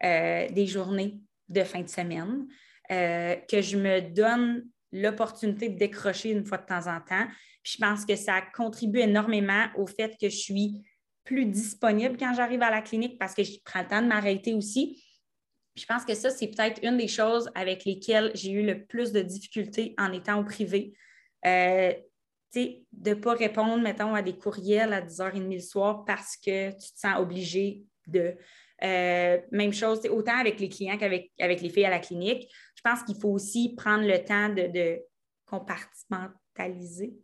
des 0.00 0.66
journées 0.66 1.18
de 1.48 1.64
fin 1.64 1.80
de 1.80 1.88
semaine, 1.88 2.46
que 2.88 3.60
je 3.60 3.76
me 3.76 4.00
donne 4.00 4.64
l'opportunité 4.92 5.68
de 5.68 5.76
décrocher 5.76 6.30
une 6.30 6.44
fois 6.44 6.58
de 6.58 6.66
temps 6.66 6.86
en 6.86 7.00
temps. 7.00 7.26
je 7.64 7.76
pense 7.78 8.06
que 8.06 8.16
ça 8.16 8.40
contribue 8.54 9.00
énormément 9.00 9.66
au 9.76 9.86
fait 9.86 10.16
que 10.20 10.28
je 10.28 10.36
suis 10.36 10.87
plus 11.28 11.44
disponible 11.44 12.16
quand 12.16 12.32
j'arrive 12.34 12.62
à 12.62 12.70
la 12.70 12.80
clinique 12.80 13.18
parce 13.18 13.34
que 13.34 13.44
je 13.44 13.58
prends 13.62 13.82
le 13.82 13.86
temps 13.86 14.00
de 14.00 14.06
m'arrêter 14.06 14.54
aussi. 14.54 15.04
Je 15.76 15.84
pense 15.84 16.06
que 16.06 16.14
ça, 16.14 16.30
c'est 16.30 16.48
peut-être 16.48 16.82
une 16.82 16.96
des 16.96 17.06
choses 17.06 17.50
avec 17.54 17.84
lesquelles 17.84 18.32
j'ai 18.34 18.50
eu 18.50 18.64
le 18.64 18.86
plus 18.86 19.12
de 19.12 19.20
difficultés 19.20 19.94
en 19.98 20.10
étant 20.12 20.40
au 20.40 20.44
privé. 20.44 20.94
Euh, 21.44 21.92
de 22.54 23.10
ne 23.10 23.14
pas 23.14 23.34
répondre, 23.34 23.76
mettons, 23.76 24.14
à 24.14 24.22
des 24.22 24.38
courriels 24.38 24.94
à 24.94 25.02
10h30 25.02 25.52
le 25.52 25.60
soir 25.60 26.06
parce 26.06 26.34
que 26.38 26.70
tu 26.70 26.92
te 26.94 26.98
sens 26.98 27.18
obligé 27.18 27.84
de. 28.06 28.34
Euh, 28.82 29.38
même 29.50 29.72
chose, 29.72 30.00
autant 30.08 30.38
avec 30.38 30.58
les 30.60 30.68
clients 30.70 30.96
qu'avec 30.96 31.30
avec 31.38 31.60
les 31.60 31.68
filles 31.68 31.84
à 31.84 31.90
la 31.90 31.98
clinique. 31.98 32.50
Je 32.74 32.80
pense 32.82 33.02
qu'il 33.02 33.16
faut 33.20 33.28
aussi 33.28 33.74
prendre 33.76 34.06
le 34.06 34.24
temps 34.24 34.48
de, 34.48 34.68
de 34.68 35.02
compartimentaliser 35.44 37.18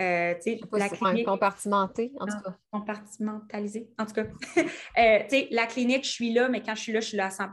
euh, 0.00 0.34
la 0.72 0.88
clinique, 0.88 1.26
compartimenté, 1.26 2.12
en 2.20 2.26
tout 2.26 2.40
cas. 2.44 2.56
Compartimentalisé, 2.70 3.90
en 3.98 4.06
tout 4.06 4.14
cas. 4.14 4.24
euh, 4.98 5.46
la 5.50 5.66
clinique, 5.66 6.04
je 6.04 6.10
suis 6.10 6.32
là, 6.32 6.48
mais 6.48 6.62
quand 6.62 6.74
je 6.74 6.82
suis 6.82 6.92
là, 6.92 7.00
je 7.00 7.08
suis 7.08 7.16
là 7.16 7.26
à 7.26 7.30
100 7.30 7.48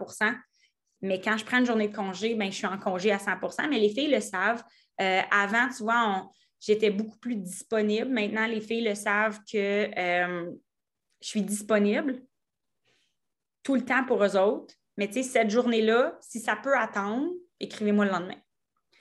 Mais 1.01 1.19
quand 1.21 1.37
je 1.37 1.45
prends 1.45 1.57
une 1.57 1.65
journée 1.65 1.87
de 1.87 1.95
congé, 1.95 2.35
ben, 2.35 2.51
je 2.51 2.57
suis 2.57 2.67
en 2.67 2.77
congé 2.77 3.11
à 3.11 3.19
100 3.19 3.31
Mais 3.69 3.79
les 3.79 3.89
filles 3.89 4.11
le 4.11 4.21
savent. 4.21 4.63
Euh, 5.01 5.21
avant, 5.31 5.69
tu 5.69 5.83
vois, 5.83 6.29
j'étais 6.59 6.91
beaucoup 6.91 7.17
plus 7.17 7.35
disponible. 7.35 8.09
Maintenant, 8.09 8.47
les 8.47 8.61
filles 8.61 8.87
le 8.87 8.95
savent 8.95 9.39
que 9.51 9.89
je 11.21 11.27
suis 11.27 11.41
disponible 11.41 12.21
tout 13.63 13.75
le 13.75 13.83
temps 13.83 14.05
pour 14.05 14.23
eux 14.23 14.37
autres. 14.37 14.75
Mais 14.97 15.07
tu 15.07 15.15
sais, 15.15 15.23
cette 15.23 15.49
journée-là, 15.49 16.17
si 16.21 16.39
ça 16.39 16.55
peut 16.55 16.77
attendre, 16.77 17.29
écrivez-moi 17.59 18.05
le 18.05 18.11
lendemain. 18.11 18.37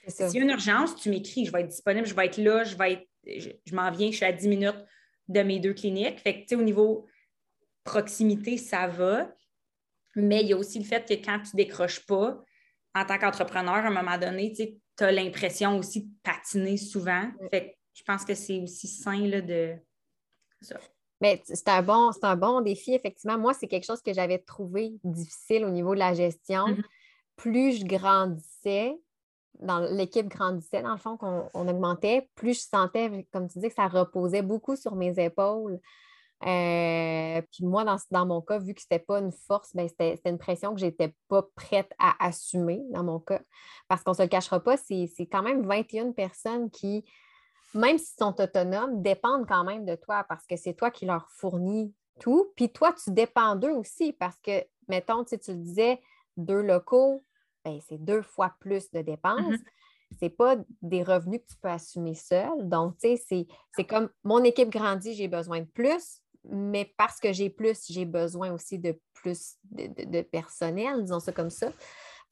S'il 0.07 0.35
y 0.35 0.39
a 0.39 0.43
une 0.43 0.49
urgence, 0.49 0.95
tu 0.95 1.09
m'écris, 1.09 1.45
je 1.45 1.51
vais 1.51 1.61
être 1.61 1.69
disponible, 1.69 2.05
je 2.05 2.13
vais 2.13 2.25
être 2.25 2.37
là, 2.37 2.63
je 2.63 2.75
vais 2.75 2.93
être, 2.93 3.07
je, 3.25 3.75
m'en 3.75 3.91
viens, 3.91 4.11
je 4.11 4.17
suis 4.17 4.25
à 4.25 4.31
10 4.31 4.47
minutes 4.47 4.85
de 5.27 5.41
mes 5.41 5.59
deux 5.59 5.73
cliniques. 5.73 6.19
Fait 6.19 6.35
que, 6.35 6.39
tu 6.41 6.47
sais, 6.49 6.55
au 6.55 6.61
niveau 6.61 7.07
proximité, 7.83 8.57
ça 8.57 8.87
va. 8.87 9.31
Mais 10.15 10.41
il 10.41 10.47
y 10.47 10.53
a 10.53 10.57
aussi 10.57 10.79
le 10.79 10.85
fait 10.85 11.07
que 11.07 11.13
quand 11.13 11.39
tu 11.39 11.55
ne 11.55 11.63
décroches 11.63 12.05
pas, 12.05 12.41
en 12.95 13.05
tant 13.05 13.17
qu'entrepreneur, 13.17 13.75
à 13.75 13.87
un 13.87 13.91
moment 13.91 14.17
donné, 14.17 14.53
tu 14.53 15.03
as 15.03 15.11
l'impression 15.11 15.77
aussi 15.77 16.03
de 16.03 16.11
patiner 16.23 16.77
souvent. 16.77 17.29
Fait 17.51 17.69
que 17.69 17.75
je 17.93 18.03
pense 18.03 18.23
que 18.23 18.33
c'est 18.33 18.61
aussi 18.61 18.87
sain 18.87 19.27
là, 19.27 19.41
de 19.41 19.75
ça. 20.61 20.79
Mais 21.21 21.41
c'est 21.45 21.67
un, 21.69 21.81
bon, 21.81 22.11
un 22.21 22.35
bon 22.35 22.61
défi, 22.61 22.93
effectivement. 22.93 23.37
Moi, 23.37 23.53
c'est 23.53 23.67
quelque 23.67 23.85
chose 23.85 24.01
que 24.01 24.13
j'avais 24.13 24.39
trouvé 24.39 24.93
difficile 25.03 25.65
au 25.65 25.69
niveau 25.69 25.93
de 25.93 25.99
la 25.99 26.13
gestion. 26.13 26.67
Mm-hmm. 26.67 26.83
Plus 27.37 27.79
je 27.79 27.85
grandissais, 27.85 28.95
dans 29.59 29.79
l'équipe 29.79 30.27
grandissait, 30.27 30.81
dans 30.81 30.91
le 30.91 30.97
fond, 30.97 31.17
qu'on 31.17 31.67
augmentait, 31.67 32.29
plus 32.35 32.53
je 32.53 32.67
sentais, 32.67 33.27
comme 33.31 33.47
tu 33.47 33.59
dis, 33.59 33.69
que 33.69 33.75
ça 33.75 33.87
reposait 33.87 34.41
beaucoup 34.41 34.75
sur 34.75 34.95
mes 34.95 35.17
épaules. 35.23 35.79
Euh, 36.45 37.41
puis 37.51 37.65
moi, 37.65 37.85
dans, 38.11 38.25
mon 38.25 38.41
cas, 38.41 38.59
vu 38.59 38.73
que 38.73 38.81
ce 38.81 38.87
n'était 38.91 39.03
pas 39.03 39.19
une 39.19 39.31
force, 39.31 39.73
ben, 39.73 39.87
c'était 39.87 40.19
une 40.25 40.37
pression 40.37 40.73
que 40.73 40.79
je 40.81 40.85
n'étais 40.85 41.15
pas 41.27 41.43
prête 41.55 41.91
à 41.97 42.13
assumer 42.25 42.83
dans 42.91 43.03
mon 43.03 43.19
cas. 43.19 43.41
Parce 43.87 44.03
qu'on 44.03 44.11
ne 44.11 44.17
se 44.17 44.21
le 44.23 44.27
cachera 44.27 44.59
pas, 44.59 44.77
c'est 44.77 45.07
quand 45.31 45.41
même 45.41 45.65
21 45.65 46.11
personnes 46.11 46.69
qui, 46.69 47.05
même 47.73 47.97
s'ils 47.97 48.17
sont 48.17 48.39
autonomes, 48.41 49.01
dépendent 49.01 49.47
quand 49.47 49.63
même 49.63 49.85
de 49.85 49.95
toi 49.95 50.25
parce 50.27 50.45
que 50.45 50.55
c'est 50.55 50.73
toi 50.73 50.91
qui 50.91 51.05
leur 51.05 51.29
fournis 51.31 51.93
tout. 52.19 52.51
Puis 52.55 52.69
toi, 52.69 52.93
tu 52.93 53.11
dépends 53.11 53.55
d'eux 53.55 53.71
aussi 53.71 54.13
parce 54.13 54.37
que, 54.41 54.63
mettons, 54.87 55.23
tu 55.23 55.37
le 55.47 55.55
disais, 55.55 56.01
deux 56.37 56.61
locaux, 56.61 57.23
ben, 57.65 57.79
c'est 57.87 57.97
deux 57.97 58.21
fois 58.21 58.53
plus 58.59 58.89
de 58.91 59.01
dépenses. 59.01 59.41
Mm-hmm. 59.41 60.19
Ce 60.19 60.25
n'est 60.25 60.29
pas 60.29 60.55
des 60.81 61.03
revenus 61.03 61.41
que 61.41 61.53
tu 61.53 61.57
peux 61.59 61.69
assumer 61.69 62.13
seul. 62.13 62.69
Donc, 62.69 62.97
tu 62.99 63.17
sais, 63.17 63.47
c'est 63.75 63.83
comme 63.83 64.09
mon 64.23 64.43
équipe 64.43 64.69
grandit, 64.69 65.15
j'ai 65.15 65.27
besoin 65.27 65.61
de 65.61 65.65
plus, 65.65 66.21
mais 66.49 66.93
parce 66.97 67.19
que 67.19 67.33
j'ai 67.33 67.49
plus, 67.49 67.85
j'ai 67.89 68.05
besoin 68.05 68.51
aussi 68.51 68.77
de 68.77 68.99
plus 69.13 69.55
de, 69.71 70.21
personnel, 70.21 71.01
disons 71.03 71.19
ça 71.19 71.31
comme 71.31 71.49
ça. 71.49 71.71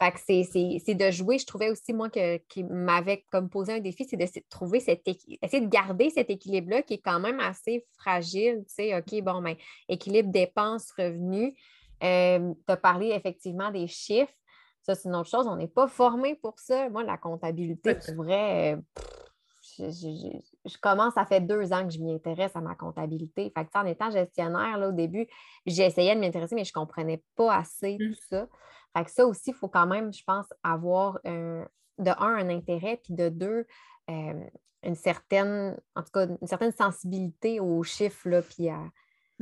Fait 0.01 0.11
que 0.11 0.19
c'est 0.19 0.93
de 0.93 1.11
jouer. 1.11 1.39
Je 1.39 1.45
trouvais 1.45 1.69
aussi, 1.69 1.93
moi, 1.93 2.09
que, 2.09 2.37
qui 2.49 2.63
m'avait 2.63 3.25
comme 3.31 3.49
posé 3.49 3.73
un 3.73 3.79
défi, 3.79 4.05
c'est 4.05 4.17
de 4.17 4.27
trouver 4.49 4.79
cet 4.79 5.07
essayer 5.07 5.61
de 5.61 5.69
garder 5.69 6.09
cet 6.09 6.29
équilibre-là 6.29 6.83
qui 6.83 6.95
est 6.95 7.01
quand 7.01 7.19
même 7.19 7.39
assez 7.39 7.85
fragile. 7.97 8.63
Tu 8.67 8.73
sais, 8.75 8.97
OK, 8.97 9.21
bon, 9.23 9.41
ben, 9.41 9.55
équilibre 9.89 10.31
dépenses-revenus. 10.31 11.53
Euh, 12.03 12.53
tu 12.67 12.71
as 12.71 12.77
parlé 12.77 13.09
effectivement 13.09 13.71
des 13.71 13.87
chiffres. 13.87 14.33
Ça, 14.83 14.95
c'est 14.95 15.07
une 15.07 15.15
autre 15.15 15.29
chose. 15.29 15.47
On 15.47 15.55
n'est 15.55 15.67
pas 15.67 15.87
formé 15.87 16.35
pour 16.35 16.59
ça. 16.59 16.89
Moi, 16.89 17.03
la 17.03 17.17
comptabilité, 17.17 17.97
c'est 18.01 18.15
vrai, 18.15 18.77
je, 19.79 20.77
commence, 20.81 21.13
ça 21.13 21.25
fait 21.25 21.41
deux 21.41 21.71
ans 21.71 21.87
que 21.87 21.93
je 21.93 21.99
m'y 21.99 22.13
intéresse 22.13 22.55
à 22.55 22.61
ma 22.61 22.75
comptabilité. 22.75 23.51
Fait 23.55 23.65
que, 23.65 23.77
en 23.77 23.85
étant 23.85 24.11
gestionnaire, 24.11 24.77
là, 24.77 24.89
au 24.89 24.91
début, 24.91 25.27
j'essayais 25.65 26.15
de 26.15 26.19
m'intéresser, 26.19 26.55
mais 26.55 26.65
je 26.65 26.71
ne 26.75 26.81
comprenais 26.81 27.23
pas 27.35 27.55
assez 27.55 27.97
tout 27.97 28.09
mmh. 28.09 28.15
ça. 28.29 28.47
Fait 28.95 29.05
que 29.05 29.11
ça 29.11 29.25
aussi, 29.25 29.51
il 29.51 29.55
faut 29.55 29.69
quand 29.69 29.87
même, 29.87 30.13
je 30.13 30.23
pense, 30.23 30.45
avoir 30.63 31.19
de 31.23 31.65
un, 31.97 32.35
un 32.35 32.49
intérêt, 32.49 32.99
puis 33.03 33.13
de 33.13 33.29
deux, 33.29 33.65
une 34.09 34.95
certaine, 34.95 35.79
en 35.95 36.03
tout 36.03 36.11
cas, 36.13 36.27
une 36.27 36.47
certaine 36.47 36.73
sensibilité 36.73 37.59
aux 37.59 37.83
chiffres, 37.83 38.27
là, 38.27 38.41
puis 38.41 38.69
à, 38.69 38.79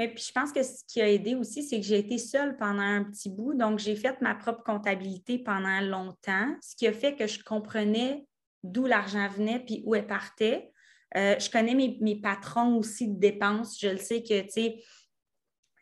mais 0.01 0.07
puis 0.07 0.23
je 0.27 0.31
pense 0.31 0.51
que 0.51 0.63
ce 0.63 0.83
qui 0.87 0.99
a 0.99 1.07
aidé 1.07 1.35
aussi, 1.35 1.61
c'est 1.61 1.79
que 1.79 1.85
j'ai 1.85 1.99
été 1.99 2.17
seule 2.17 2.57
pendant 2.57 2.81
un 2.81 3.03
petit 3.03 3.29
bout. 3.29 3.53
Donc, 3.53 3.77
j'ai 3.77 3.95
fait 3.95 4.19
ma 4.19 4.33
propre 4.33 4.63
comptabilité 4.63 5.37
pendant 5.37 5.79
longtemps, 5.79 6.55
ce 6.59 6.75
qui 6.75 6.87
a 6.87 6.91
fait 6.91 7.15
que 7.15 7.27
je 7.27 7.43
comprenais 7.43 8.25
d'où 8.63 8.87
l'argent 8.87 9.27
venait 9.27 9.59
puis 9.59 9.83
où 9.85 9.93
elle 9.93 10.07
partait. 10.07 10.71
Euh, 11.15 11.37
je 11.37 11.51
connais 11.51 11.75
mes, 11.75 12.15
patrons 12.15 12.77
aussi 12.77 13.09
de 13.09 13.19
dépenses. 13.19 13.77
Je 13.79 13.89
le 13.89 13.97
sais 13.97 14.23
que, 14.23 14.41
tu 14.41 14.49
sais, 14.49 14.83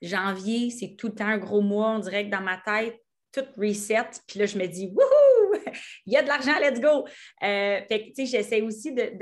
janvier, 0.01 0.69
c'est 0.69 0.97
tout 0.97 1.07
le 1.07 1.15
temps 1.15 1.27
un 1.27 1.37
gros 1.37 1.61
mois. 1.61 1.91
On 1.91 1.99
dirait 1.99 2.25
que 2.25 2.31
dans 2.31 2.41
ma 2.41 2.57
tête, 2.57 2.99
tout 3.31 3.45
reset. 3.55 4.09
Puis 4.27 4.37
là, 4.37 4.47
je 4.47 4.57
me 4.57 4.65
dis, 4.65 4.87
wouhou, 4.87 5.61
il 6.05 6.11
y 6.11 6.17
a 6.17 6.23
de 6.23 6.27
l'argent, 6.27 6.59
let's 6.59 6.81
go. 6.81 7.07
Euh, 7.41 7.79
fait 7.87 7.87
que, 7.87 8.07
tu 8.07 8.13
sais, 8.15 8.25
j'essaie 8.25 8.59
aussi 8.59 8.91
de, 8.91 9.13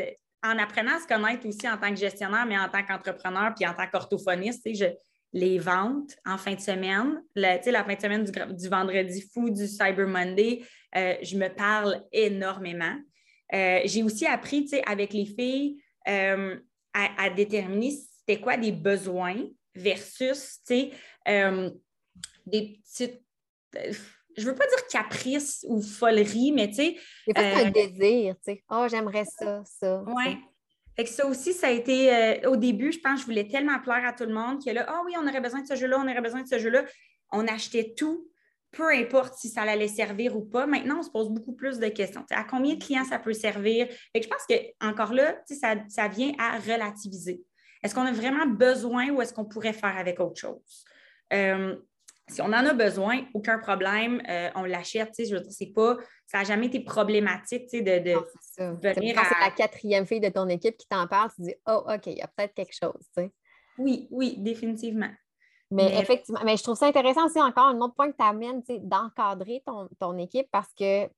en 0.43 0.57
apprenant 0.57 0.95
à 0.95 0.99
se 0.99 1.07
connaître 1.07 1.47
aussi 1.47 1.67
en 1.67 1.77
tant 1.77 1.89
que 1.89 1.99
gestionnaire, 1.99 2.45
mais 2.45 2.57
en 2.57 2.69
tant 2.69 2.83
qu'entrepreneur, 2.83 3.53
puis 3.55 3.67
en 3.67 3.73
tant 3.73 3.87
qu'orthophoniste, 3.87 4.67
les 5.33 5.59
ventes 5.59 6.15
en 6.25 6.37
fin 6.37 6.55
de 6.55 6.59
semaine, 6.59 7.21
la, 7.35 7.59
fin 7.59 7.95
de 7.95 8.01
semaine 8.01 8.23
du, 8.23 8.69
vendredi 8.69 9.21
fou, 9.33 9.49
du 9.49 9.67
Cyber 9.67 10.07
Monday, 10.07 10.63
euh, 10.95 11.15
je 11.21 11.37
me 11.37 11.49
parle 11.49 12.03
énormément. 12.11 12.95
Euh, 13.53 13.81
j'ai 13.85 14.03
aussi 14.03 14.25
appris 14.25 14.69
avec 14.85 15.13
les 15.13 15.25
filles 15.25 15.81
euh, 16.07 16.55
à, 16.93 17.29
déterminer 17.29 17.91
c'était 17.91 18.41
quoi 18.41 18.57
des 18.57 18.71
besoins 18.71 19.37
versus 19.75 20.59
des 20.65 20.93
petites. 22.45 23.21
Je 24.37 24.45
veux 24.45 24.55
pas 24.55 24.67
dire 24.67 24.87
caprice 24.87 25.65
ou 25.67 25.81
folerie, 25.81 26.51
mais 26.51 26.67
tu 26.67 26.75
sais. 26.75 26.95
C'est 27.25 27.37
un 27.37 27.71
désir, 27.71 28.35
tu 28.35 28.53
sais. 28.53 28.63
Oh, 28.69 28.85
j'aimerais 28.89 29.25
ça, 29.25 29.63
ça. 29.65 30.03
Oui. 30.05 30.37
Fait 30.95 31.03
que 31.03 31.09
ça 31.09 31.27
aussi, 31.27 31.53
ça 31.53 31.67
a 31.67 31.71
été, 31.71 32.45
au 32.47 32.55
début, 32.55 32.91
je 32.91 32.99
pense, 32.99 33.21
je 33.21 33.25
voulais 33.25 33.47
tellement 33.47 33.79
plaire 33.79 34.03
à 34.05 34.13
tout 34.13 34.25
le 34.25 34.33
monde 34.33 34.63
que 34.63 34.71
là, 34.71 34.85
ah 34.87 35.01
oui, 35.05 35.13
on 35.17 35.27
aurait 35.27 35.41
besoin 35.41 35.61
de 35.61 35.67
ce 35.67 35.75
jeu-là, 35.75 35.97
on 35.99 36.09
aurait 36.09 36.21
besoin 36.21 36.41
de 36.41 36.47
ce 36.47 36.57
jeu-là. 36.57 36.85
On 37.31 37.47
achetait 37.47 37.93
tout 37.95 38.27
peu 38.71 38.93
importe 38.93 39.35
si 39.35 39.49
ça 39.49 39.63
allait 39.63 39.87
servir 39.87 40.35
ou 40.35 40.41
pas. 40.41 40.67
Maintenant, 40.67 40.99
on 40.99 41.03
se 41.03 41.09
pose 41.09 41.29
beaucoup 41.29 41.53
plus 41.53 41.79
de 41.79 41.87
questions. 41.87 42.25
à 42.31 42.43
combien 42.43 42.75
de 42.75 42.83
clients 42.83 43.05
ça 43.05 43.19
peut 43.19 43.33
servir? 43.33 43.87
Et 44.13 44.21
je 44.21 44.27
pense 44.27 44.45
que 44.47 44.53
encore 44.85 45.13
là, 45.13 45.35
ça, 45.45 45.75
ça 45.89 46.07
vient 46.07 46.31
à 46.37 46.59
relativiser. 46.59 47.41
Est-ce 47.83 47.95
qu'on 47.95 48.05
a 48.05 48.11
vraiment 48.11 48.45
besoin 48.45 49.09
ou 49.09 49.21
est-ce 49.21 49.33
qu'on 49.33 49.45
pourrait 49.45 49.73
faire 49.73 49.97
avec 49.97 50.19
autre 50.19 50.39
chose? 50.39 50.85
Euh, 51.33 51.75
si 52.29 52.41
on 52.41 52.47
en 52.47 52.65
a 52.65 52.73
besoin, 52.73 53.21
aucun 53.33 53.57
problème, 53.57 54.21
euh, 54.29 54.49
on 54.55 54.63
l'achète. 54.63 55.13
Je 55.17 55.35
veux 55.35 55.41
dire, 55.41 55.73
pas, 55.73 55.97
ça 56.25 56.39
n'a 56.39 56.43
jamais 56.43 56.67
été 56.67 56.81
problématique 56.81 57.71
de, 57.71 57.99
de 57.99 58.13
venir 58.57 59.15
c'est 59.15 59.39
la 59.39 59.51
quatrième 59.51 60.05
fille 60.05 60.19
de 60.19 60.29
ton 60.29 60.47
équipe 60.49 60.77
qui 60.77 60.87
t'en 60.87 61.07
parle, 61.07 61.29
tu 61.35 61.43
dis 61.43 61.55
Oh, 61.67 61.83
OK, 61.87 62.07
il 62.07 62.17
y 62.17 62.21
a 62.21 62.27
peut-être 62.27 62.53
quelque 62.53 62.75
chose. 62.75 63.29
Oui, 63.77 64.07
oui, 64.11 64.35
définitivement. 64.37 65.09
Mais, 65.69 65.99
effectivement, 65.99 66.39
mais 66.45 66.55
je 66.55 66.63
trouve 66.63 66.77
ça 66.77 66.87
intéressant 66.87 67.25
aussi 67.25 67.41
encore, 67.41 67.65
un 67.65 67.79
autre 67.81 67.93
point 67.93 68.09
que 68.11 68.17
tu 68.17 68.23
amènes, 68.23 68.63
d'encadrer 68.83 69.63
ton, 69.99 70.17
équipe 70.17 70.47
parce 70.51 70.73
que 70.73 71.09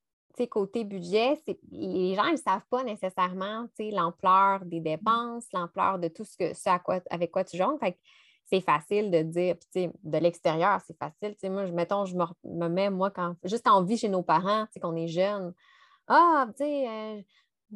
côté 0.48 0.86
budget, 0.86 1.38
les 1.72 2.16
gens 2.16 2.32
ne 2.32 2.38
savent 2.38 2.66
pas 2.70 2.84
nécessairement 2.84 3.68
l'ampleur 3.78 4.64
des 4.66 4.80
dépenses, 4.80 5.46
l'ampleur 5.54 6.00
de 6.00 6.08
tout 6.08 6.24
ce 6.24 6.38
que 6.38 6.54
ce 6.54 6.78
quoi, 6.80 7.02
avec 7.10 7.30
quoi 7.30 7.44
tu 7.44 7.58
joues. 7.58 7.78
C'est 8.50 8.62
facile 8.62 9.12
de 9.12 9.22
dire, 9.22 9.56
puis 9.72 9.90
de 10.04 10.18
l'extérieur, 10.18 10.80
c'est 10.86 10.98
facile. 10.98 11.36
moi, 11.52 11.66
je, 11.66 11.72
mettons, 11.72 12.06
je 12.06 12.16
me, 12.16 12.68
mets, 12.68 12.90
moi, 12.90 13.12
quand 13.12 13.36
juste 13.44 13.68
en 13.68 13.84
vie 13.84 13.98
chez 13.98 14.10
nos 14.10 14.24
parents, 14.24 14.66
qu'on 14.82 14.96
est 14.96 15.08
jeunes. 15.08 15.54
Ah, 16.08 16.48
tu 16.58 16.64
sais, 16.64 16.88
euh, 16.90 17.22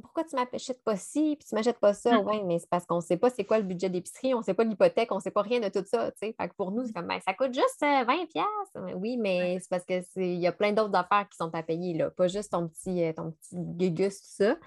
pourquoi 0.01 0.23
tu 0.23 0.35
m'achètes 0.35 0.83
pas 0.83 0.95
ci, 0.95 1.35
puis 1.37 1.47
tu 1.47 1.53
m'achètes 1.53 1.79
pas 1.79 1.93
ça? 1.93 2.19
Mmh. 2.19 2.27
Oui, 2.27 2.43
mais 2.43 2.57
c'est 2.57 2.69
parce 2.69 2.85
qu'on 2.85 2.95
ne 2.95 3.01
sait 3.01 3.17
pas 3.17 3.29
c'est 3.29 3.43
quoi 3.43 3.59
le 3.59 3.63
budget 3.63 3.89
d'épicerie, 3.89 4.33
on 4.33 4.39
ne 4.39 4.43
sait 4.43 4.55
pas 4.55 4.63
l'hypothèque, 4.63 5.11
on 5.11 5.17
ne 5.17 5.21
sait 5.21 5.31
pas 5.31 5.43
rien 5.43 5.59
de 5.59 5.69
tout 5.69 5.85
ça. 5.85 6.11
Fait 6.19 6.33
que 6.33 6.55
pour 6.57 6.71
nous, 6.71 6.85
c'est 6.85 6.93
comme 6.93 7.07
ben, 7.07 7.19
ça 7.23 7.33
coûte 7.33 7.53
juste 7.53 7.81
20$. 7.81 8.27
Euh, 8.75 8.93
oui, 8.95 9.17
mais 9.17 9.59
c'est 9.59 9.69
parce 9.69 9.85
qu'il 9.85 10.39
y 10.39 10.47
a 10.47 10.51
plein 10.51 10.71
d'autres 10.71 10.95
affaires 10.95 11.27
qui 11.29 11.37
sont 11.37 11.53
à 11.53 11.61
payer, 11.61 11.93
là, 11.93 12.09
pas 12.09 12.27
juste 12.27 12.51
ton 12.51 12.67
petit, 12.67 13.03
euh, 13.03 13.13
ton 13.13 13.31
petit 13.31 13.55
gugus, 13.55 14.19
tout 14.21 14.43
ça. 14.43 14.57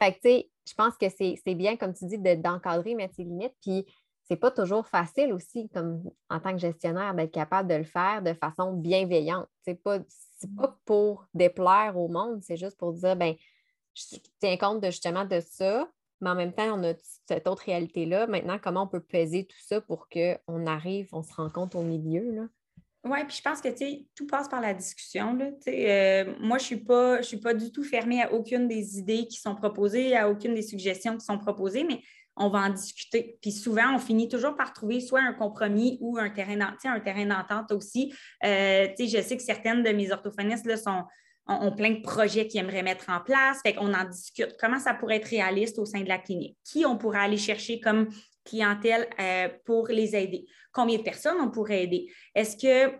Fait 0.00 0.12
que, 0.12 0.16
tu 0.16 0.28
sais, 0.28 0.50
je 0.68 0.74
pense 0.74 0.96
que 0.96 1.06
c'est 1.08 1.54
bien, 1.54 1.76
comme 1.76 1.94
tu 1.94 2.06
dis, 2.06 2.18
d'encadrer, 2.18 2.94
mettre 2.94 3.14
ses 3.14 3.24
limites. 3.24 3.54
Puis 3.62 3.86
c'est 4.28 4.36
pas 4.36 4.50
toujours 4.50 4.86
facile 4.86 5.32
aussi, 5.32 5.70
comme 5.70 6.02
en 6.28 6.38
tant 6.38 6.52
que 6.52 6.58
gestionnaire, 6.58 7.14
d'être 7.14 7.32
capable 7.32 7.68
de 7.68 7.76
le 7.76 7.84
faire 7.84 8.22
de 8.22 8.34
façon 8.34 8.74
bienveillante. 8.74 9.48
C'est 9.62 9.82
pas, 9.82 10.00
pas 10.56 10.78
pour 10.84 11.26
déplaire 11.32 11.94
au 11.96 12.08
monde, 12.08 12.42
c'est 12.42 12.58
juste 12.58 12.76
pour 12.76 12.92
dire, 12.92 13.16
ben 13.16 13.34
je 13.94 14.16
tiens 14.38 14.56
compte 14.58 14.84
justement 14.84 15.24
de 15.24 15.40
ça, 15.40 15.88
mais 16.20 16.30
en 16.30 16.34
même 16.34 16.52
temps, 16.52 16.78
on 16.78 16.84
a 16.84 16.94
cette 17.26 17.48
autre 17.48 17.62
réalité-là. 17.64 18.26
Maintenant, 18.26 18.58
comment 18.62 18.82
on 18.82 18.86
peut 18.86 19.00
peser 19.00 19.46
tout 19.46 19.60
ça 19.60 19.80
pour 19.80 20.08
qu'on 20.08 20.66
arrive, 20.66 21.08
on 21.12 21.22
se 21.22 21.32
rend 21.32 21.48
compte 21.48 21.74
au 21.74 21.82
milieu? 21.82 22.48
Oui, 23.04 23.18
puis 23.26 23.36
je 23.36 23.42
pense 23.42 23.60
que 23.60 23.68
tout 24.14 24.26
passe 24.26 24.48
par 24.48 24.60
la 24.60 24.74
discussion. 24.74 25.34
Là, 25.34 25.50
euh, 25.68 26.34
moi, 26.40 26.58
je 26.58 26.64
ne 26.64 26.66
suis, 26.66 26.76
pas, 26.76 27.22
suis 27.22 27.36
pas 27.38 27.54
du 27.54 27.72
tout 27.72 27.84
fermée 27.84 28.22
à 28.22 28.32
aucune 28.32 28.68
des 28.68 28.98
idées 28.98 29.26
qui 29.26 29.38
sont 29.40 29.54
proposées, 29.54 30.16
à 30.16 30.28
aucune 30.28 30.54
des 30.54 30.62
suggestions 30.62 31.16
qui 31.16 31.24
sont 31.24 31.38
proposées, 31.38 31.84
mais 31.84 32.02
on 32.38 32.48
va 32.48 32.60
en 32.60 32.70
discuter. 32.70 33.38
Puis 33.42 33.52
souvent, 33.52 33.94
on 33.94 33.98
finit 33.98 34.28
toujours 34.28 34.56
par 34.56 34.72
trouver 34.72 35.00
soit 35.00 35.20
un 35.20 35.32
compromis 35.32 35.98
ou 36.00 36.18
un 36.18 36.30
terrain 36.30 36.56
d'entente 36.56 37.72
aussi. 37.72 38.12
Euh, 38.44 38.88
je 38.98 39.22
sais 39.22 39.36
que 39.36 39.42
certaines 39.42 39.82
de 39.82 39.90
mes 39.90 40.10
orthophonistes 40.12 40.66
là, 40.66 40.76
sont, 40.76 41.04
ont, 41.46 41.72
plein 41.72 41.90
de 41.90 42.00
projets 42.00 42.46
qu'ils 42.46 42.60
aimeraient 42.60 42.82
mettre 42.82 43.10
en 43.10 43.20
place. 43.20 43.60
Fait 43.62 43.74
qu'on 43.74 43.92
en 43.92 44.04
discute. 44.04 44.56
Comment 44.60 44.78
ça 44.78 44.94
pourrait 44.94 45.16
être 45.16 45.28
réaliste 45.28 45.78
au 45.78 45.84
sein 45.84 46.00
de 46.00 46.08
la 46.08 46.18
clinique? 46.18 46.56
Qui 46.64 46.86
on 46.86 46.96
pourrait 46.96 47.20
aller 47.20 47.36
chercher 47.36 47.80
comme 47.80 48.08
clientèle 48.44 49.08
euh, 49.20 49.48
pour 49.64 49.88
les 49.88 50.14
aider? 50.14 50.46
Combien 50.72 50.98
de 50.98 51.02
personnes 51.02 51.36
on 51.40 51.50
pourrait 51.50 51.84
aider? 51.84 52.12
Est-ce 52.34 52.56
que 52.56 52.94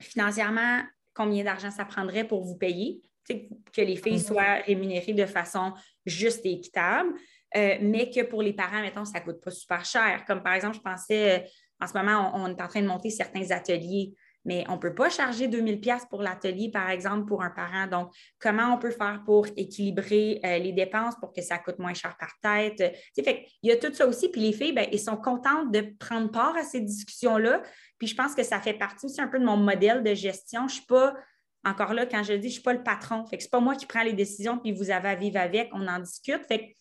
financièrement, 0.00 0.82
combien 1.14 1.44
d'argent 1.44 1.70
ça 1.70 1.84
prendrait 1.84 2.24
pour 2.24 2.44
vous 2.44 2.56
payer, 2.56 3.00
que 3.26 3.80
les 3.80 3.96
filles 3.96 4.18
mm-hmm. 4.18 4.26
soient 4.26 4.54
rémunérées 4.66 5.12
de 5.12 5.26
façon 5.26 5.72
juste 6.04 6.46
et 6.46 6.52
équitable, 6.52 7.12
euh, 7.56 7.76
mais 7.80 8.10
que 8.10 8.22
pour 8.22 8.42
les 8.42 8.52
parents, 8.52 8.80
mettons, 8.80 9.04
ça 9.04 9.20
ne 9.20 9.24
coûte 9.24 9.42
pas 9.42 9.50
super 9.50 9.84
cher. 9.84 10.24
Comme 10.26 10.42
par 10.42 10.54
exemple, 10.54 10.76
je 10.76 10.80
pensais, 10.80 11.38
euh, 11.38 11.46
en 11.80 11.86
ce 11.86 11.94
moment, 11.94 12.32
on, 12.34 12.48
est 12.48 12.60
en 12.60 12.68
train 12.68 12.82
de 12.82 12.86
monter 12.86 13.10
certains 13.10 13.50
ateliers 13.50 14.14
mais 14.46 14.64
on 14.68 14.74
ne 14.74 14.78
peut 14.78 14.94
pas 14.94 15.10
charger 15.10 15.48
2000 15.48 15.80
pièces 15.80 16.06
pour 16.08 16.22
l'atelier, 16.22 16.70
par 16.70 16.88
exemple, 16.88 17.26
pour 17.26 17.42
un 17.42 17.50
parent. 17.50 17.88
Donc, 17.88 18.12
comment 18.38 18.72
on 18.72 18.78
peut 18.78 18.92
faire 18.92 19.22
pour 19.26 19.46
équilibrer 19.56 20.40
euh, 20.44 20.58
les 20.58 20.72
dépenses 20.72 21.16
pour 21.16 21.32
que 21.32 21.42
ça 21.42 21.58
coûte 21.58 21.80
moins 21.80 21.94
cher 21.94 22.16
par 22.16 22.30
tête? 22.40 22.78
fait, 23.16 23.46
il 23.62 23.68
y 23.68 23.72
a 23.72 23.76
tout 23.76 23.92
ça 23.92 24.06
aussi. 24.06 24.30
Puis 24.30 24.40
les 24.40 24.52
filles, 24.52 24.72
ben, 24.72 24.86
elles 24.90 25.00
sont 25.00 25.16
contentes 25.16 25.72
de 25.72 25.92
prendre 25.98 26.30
part 26.30 26.56
à 26.56 26.62
ces 26.62 26.80
discussions-là. 26.80 27.60
Puis 27.98 28.06
je 28.06 28.14
pense 28.14 28.36
que 28.36 28.44
ça 28.44 28.60
fait 28.60 28.74
partie 28.74 29.06
aussi 29.06 29.20
un 29.20 29.26
peu 29.26 29.40
de 29.40 29.44
mon 29.44 29.56
modèle 29.56 30.04
de 30.04 30.14
gestion. 30.14 30.68
Je 30.68 30.74
ne 30.74 30.78
suis 30.78 30.86
pas, 30.86 31.16
encore 31.64 31.92
là, 31.92 32.06
quand 32.06 32.22
je 32.22 32.34
dis, 32.34 32.42
je 32.42 32.46
ne 32.46 32.52
suis 32.52 32.62
pas 32.62 32.72
le 32.72 32.84
patron. 32.84 33.24
Ce 33.26 33.34
n'est 33.34 33.48
pas 33.50 33.60
moi 33.60 33.74
qui 33.74 33.86
prends 33.86 34.04
les 34.04 34.12
décisions, 34.12 34.58
puis 34.58 34.70
vous 34.70 34.92
avez 34.92 35.08
à 35.08 35.16
vivre 35.16 35.40
avec, 35.40 35.70
on 35.72 35.88
en 35.88 35.98
discute. 35.98 36.46
Fait 36.46 36.76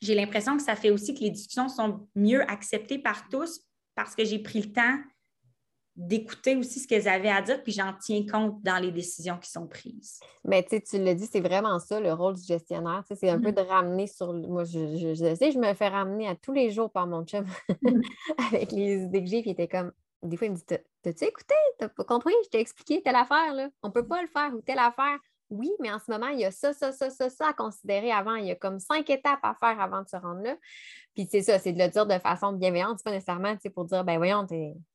j'ai 0.00 0.14
l'impression 0.14 0.56
que 0.56 0.62
ça 0.62 0.76
fait 0.76 0.90
aussi 0.90 1.14
que 1.14 1.20
les 1.20 1.30
discussions 1.30 1.68
sont 1.68 2.06
mieux 2.14 2.42
acceptées 2.50 2.98
par 2.98 3.28
tous 3.28 3.60
parce 3.94 4.14
que 4.14 4.24
j'ai 4.24 4.38
pris 4.38 4.60
le 4.60 4.72
temps 4.72 4.98
d'écouter 5.96 6.56
aussi 6.56 6.78
ce 6.78 6.86
qu'elles 6.86 7.08
avaient 7.08 7.30
à 7.30 7.40
dire, 7.40 7.62
puis 7.62 7.72
j'en 7.72 7.94
tiens 7.98 8.24
compte 8.30 8.62
dans 8.62 8.78
les 8.78 8.92
décisions 8.92 9.38
qui 9.38 9.50
sont 9.50 9.66
prises. 9.66 10.20
Mais 10.44 10.62
tu 10.62 10.80
tu 10.82 10.98
l'as 10.98 11.14
dit, 11.14 11.26
c'est 11.26 11.40
vraiment 11.40 11.78
ça 11.78 11.98
le 11.98 12.12
rôle 12.12 12.34
du 12.34 12.42
gestionnaire. 12.42 13.02
C'est 13.08 13.30
un 13.30 13.40
peu 13.40 13.48
mm-hmm. 13.48 13.54
de 13.54 13.60
ramener 13.62 14.06
sur. 14.06 14.32
Moi, 14.34 14.64
je, 14.64 15.14
je, 15.14 15.34
sais, 15.34 15.50
je 15.50 15.58
me 15.58 15.72
fais 15.72 15.88
ramener 15.88 16.28
à 16.28 16.36
tous 16.36 16.52
les 16.52 16.70
jours 16.70 16.90
par 16.90 17.06
mon 17.06 17.24
chum 17.24 17.46
mm-hmm. 17.68 18.02
avec 18.52 18.72
les 18.72 19.04
idées 19.04 19.24
que 19.24 19.30
j'ai, 19.30 19.40
puis 19.40 19.50
il 19.50 19.52
était 19.52 19.68
comme. 19.68 19.90
Des 20.22 20.36
fois, 20.36 20.48
il 20.48 20.50
me 20.50 20.56
dit 20.56 20.64
T'as-tu 20.66 21.24
écouté? 21.24 21.54
T'as 21.78 21.88
pas 21.88 22.04
compris? 22.04 22.34
Je 22.44 22.50
t'ai 22.50 22.60
expliqué 22.60 23.00
telle 23.02 23.16
affaire, 23.16 23.54
là. 23.54 23.68
On 23.82 23.90
peut 23.90 24.06
pas 24.06 24.20
le 24.20 24.28
faire 24.28 24.52
ou 24.54 24.60
telle 24.60 24.78
affaire. 24.78 25.18
Oui, 25.50 25.70
mais 25.80 25.92
en 25.92 25.98
ce 25.98 26.10
moment, 26.10 26.26
il 26.28 26.40
y 26.40 26.44
a 26.44 26.50
ça, 26.50 26.72
ça, 26.72 26.90
ça, 26.90 27.08
ça, 27.08 27.30
ça 27.30 27.48
à 27.48 27.52
considérer 27.52 28.10
avant. 28.10 28.34
Il 28.34 28.46
y 28.46 28.50
a 28.50 28.56
comme 28.56 28.80
cinq 28.80 29.08
étapes 29.10 29.40
à 29.44 29.54
faire 29.54 29.80
avant 29.80 30.02
de 30.02 30.08
se 30.08 30.16
rendre 30.16 30.42
là. 30.42 30.56
Puis 31.14 31.28
c'est 31.30 31.42
ça, 31.42 31.58
c'est 31.58 31.72
de 31.72 31.78
le 31.78 31.88
dire 31.88 32.04
de 32.04 32.18
façon 32.18 32.52
bienveillante. 32.52 32.98
C'est 32.98 33.04
pas 33.04 33.12
nécessairement 33.12 33.56
pour 33.74 33.84
dire, 33.84 34.04
ben 34.04 34.16
voyons, 34.16 34.44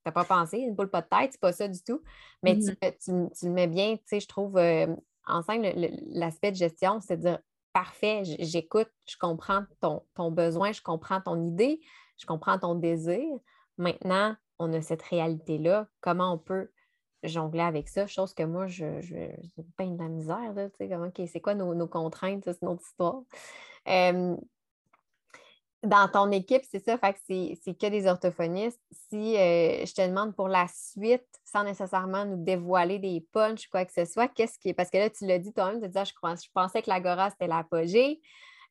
t'as 0.03 0.11
pas 0.11 0.25
pensé, 0.25 0.57
une 0.57 0.75
boule 0.75 0.89
pas 0.89 1.01
de 1.01 1.07
tête, 1.07 1.31
c'est 1.31 1.41
pas 1.41 1.53
ça 1.53 1.67
du 1.67 1.81
tout. 1.81 2.01
Mais 2.43 2.57
tu, 2.57 2.71
mm-hmm. 2.71 3.45
le 3.45 3.51
mets 3.51 3.67
bien, 3.67 3.95
tu 3.95 4.03
sais, 4.05 4.19
je 4.19 4.27
trouve, 4.27 4.57
euh, 4.57 4.87
en 5.25 5.41
scène, 5.41 5.63
l'aspect 6.09 6.51
de 6.51 6.57
gestion, 6.57 6.99
c'est 6.99 7.17
de 7.17 7.21
dire, 7.21 7.39
parfait, 7.71 8.23
j'écoute, 8.39 8.89
je 9.07 9.15
comprends 9.17 9.63
ton, 9.79 10.03
ton 10.15 10.31
besoin, 10.31 10.73
je 10.73 10.81
comprends 10.81 11.21
ton 11.21 11.41
idée, 11.41 11.79
je 12.17 12.25
comprends 12.25 12.59
ton 12.59 12.75
désir. 12.75 13.23
Maintenant, 13.77 14.35
on 14.59 14.73
a 14.73 14.81
cette 14.81 15.01
réalité-là. 15.01 15.87
Comment 16.01 16.33
on 16.33 16.37
peut 16.37 16.69
jongler 17.23 17.61
avec 17.61 17.89
ça, 17.89 18.07
chose 18.07 18.33
que 18.33 18.43
moi, 18.43 18.67
je, 18.67 19.01
je, 19.01 19.15
pas 19.77 19.85
de 19.85 19.97
la 19.97 20.07
misère, 20.07 20.53
tu 20.55 20.77
sais, 20.77 20.89
comment, 20.89 21.11
c'est 21.15 21.41
quoi 21.41 21.55
nos, 21.55 21.87
contraintes, 21.87 22.43
c'est 22.45 22.61
notre 22.61 22.81
histoire. 22.81 23.21
dans 25.83 26.07
ton 26.11 26.31
équipe, 26.31 26.63
c'est 26.69 26.83
ça, 26.83 26.97
fait 26.97 27.17
c'est, 27.27 27.73
que 27.73 27.87
des 27.87 28.07
orthophonistes. 28.07 28.81
Si 29.09 29.35
euh, 29.37 29.85
je 29.85 29.93
te 29.93 30.07
demande 30.07 30.35
pour 30.35 30.47
la 30.47 30.67
suite, 30.67 31.27
sans 31.43 31.63
nécessairement 31.63 32.25
nous 32.25 32.43
dévoiler 32.43 32.99
des 32.99 33.25
punchs, 33.31 33.67
quoi 33.67 33.85
que 33.85 33.93
ce 33.93 34.05
soit, 34.05 34.27
qu'est-ce 34.27 34.59
qui 34.59 34.69
est. 34.69 34.73
Parce 34.73 34.89
que 34.89 34.97
là, 34.97 35.09
tu 35.09 35.25
l'as 35.25 35.39
dit 35.39 35.53
toi-même, 35.53 35.81
tu 35.81 35.87
disais, 35.87 36.05
je, 36.05 36.13
je 36.13 36.49
pensais 36.53 36.81
que 36.81 36.89
l'agora, 36.89 37.29
c'était 37.31 37.47
l'apogée. 37.47 38.21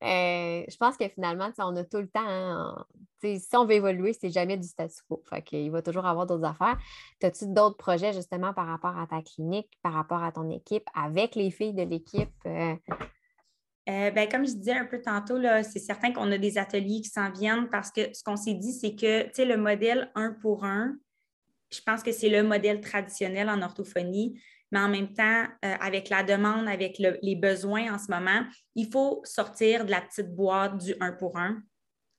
Euh, 0.03 0.65
je 0.67 0.77
pense 0.79 0.97
que 0.97 1.09
finalement, 1.09 1.51
on 1.59 1.77
a 1.77 1.85
tout 1.85 1.99
le 1.99 2.09
temps. 2.09 2.27
Hein, 2.27 2.87
si 3.23 3.41
on 3.55 3.67
veut 3.67 3.75
évoluer, 3.75 4.15
c'est 4.15 4.31
jamais 4.31 4.57
du 4.57 4.67
statu 4.67 4.97
quo. 5.09 5.23
Fait 5.29 5.45
il 5.53 5.71
va 5.71 5.83
toujours 5.83 6.07
avoir 6.07 6.27
d'autres 6.27 6.45
affaires. 6.45 6.79
As-tu 7.23 7.47
d'autres 7.49 7.77
projets 7.77 8.13
justement 8.13 8.55
par 8.55 8.67
rapport 8.67 8.97
à 8.99 9.07
ta 9.07 9.21
clinique, 9.23 9.69
par 9.83 9.93
rapport 9.93 10.23
à 10.23 10.33
ton 10.33 10.49
équipe, 10.49 10.85
avec 10.95 11.35
les 11.35 11.51
filles 11.51 11.75
de 11.75 11.83
l'équipe? 11.83 12.31
Euh? 12.47 12.75
Euh, 13.89 14.11
ben, 14.11 14.29
comme 14.29 14.47
je 14.47 14.53
disais 14.53 14.73
un 14.73 14.87
peu 14.87 15.03
tantôt, 15.03 15.37
c'est 15.63 15.81
certain 15.81 16.13
qu'on 16.13 16.31
a 16.33 16.39
des 16.39 16.57
ateliers 16.57 17.01
qui 17.03 17.09
s'en 17.09 17.31
viennent 17.31 17.69
parce 17.69 17.91
que 17.91 18.13
ce 18.15 18.23
qu'on 18.23 18.37
s'est 18.37 18.55
dit, 18.55 18.73
c'est 18.73 18.95
que 18.95 19.43
le 19.43 19.57
modèle 19.57 20.11
un 20.15 20.33
pour 20.33 20.65
un, 20.65 20.97
je 21.71 21.81
pense 21.83 22.03
que 22.03 22.13
c'est 22.13 22.29
le 22.29 22.43
modèle 22.43 22.81
traditionnel 22.81 23.49
en 23.49 23.63
orthophonie 23.63 24.41
mais 24.71 24.79
en 24.79 24.89
même 24.89 25.13
temps, 25.13 25.45
euh, 25.65 25.75
avec 25.81 26.09
la 26.09 26.23
demande, 26.23 26.69
avec 26.69 26.99
les 26.99 27.37
besoins 27.37 27.93
en 27.93 27.99
ce 27.99 28.11
moment, 28.11 28.43
il 28.75 28.91
faut 28.91 29.21
sortir 29.25 29.85
de 29.85 29.91
la 29.91 30.01
petite 30.01 30.35
boîte 30.35 30.79
du 30.79 30.95
un 31.01 31.13
pour 31.13 31.37
un. 31.37 31.63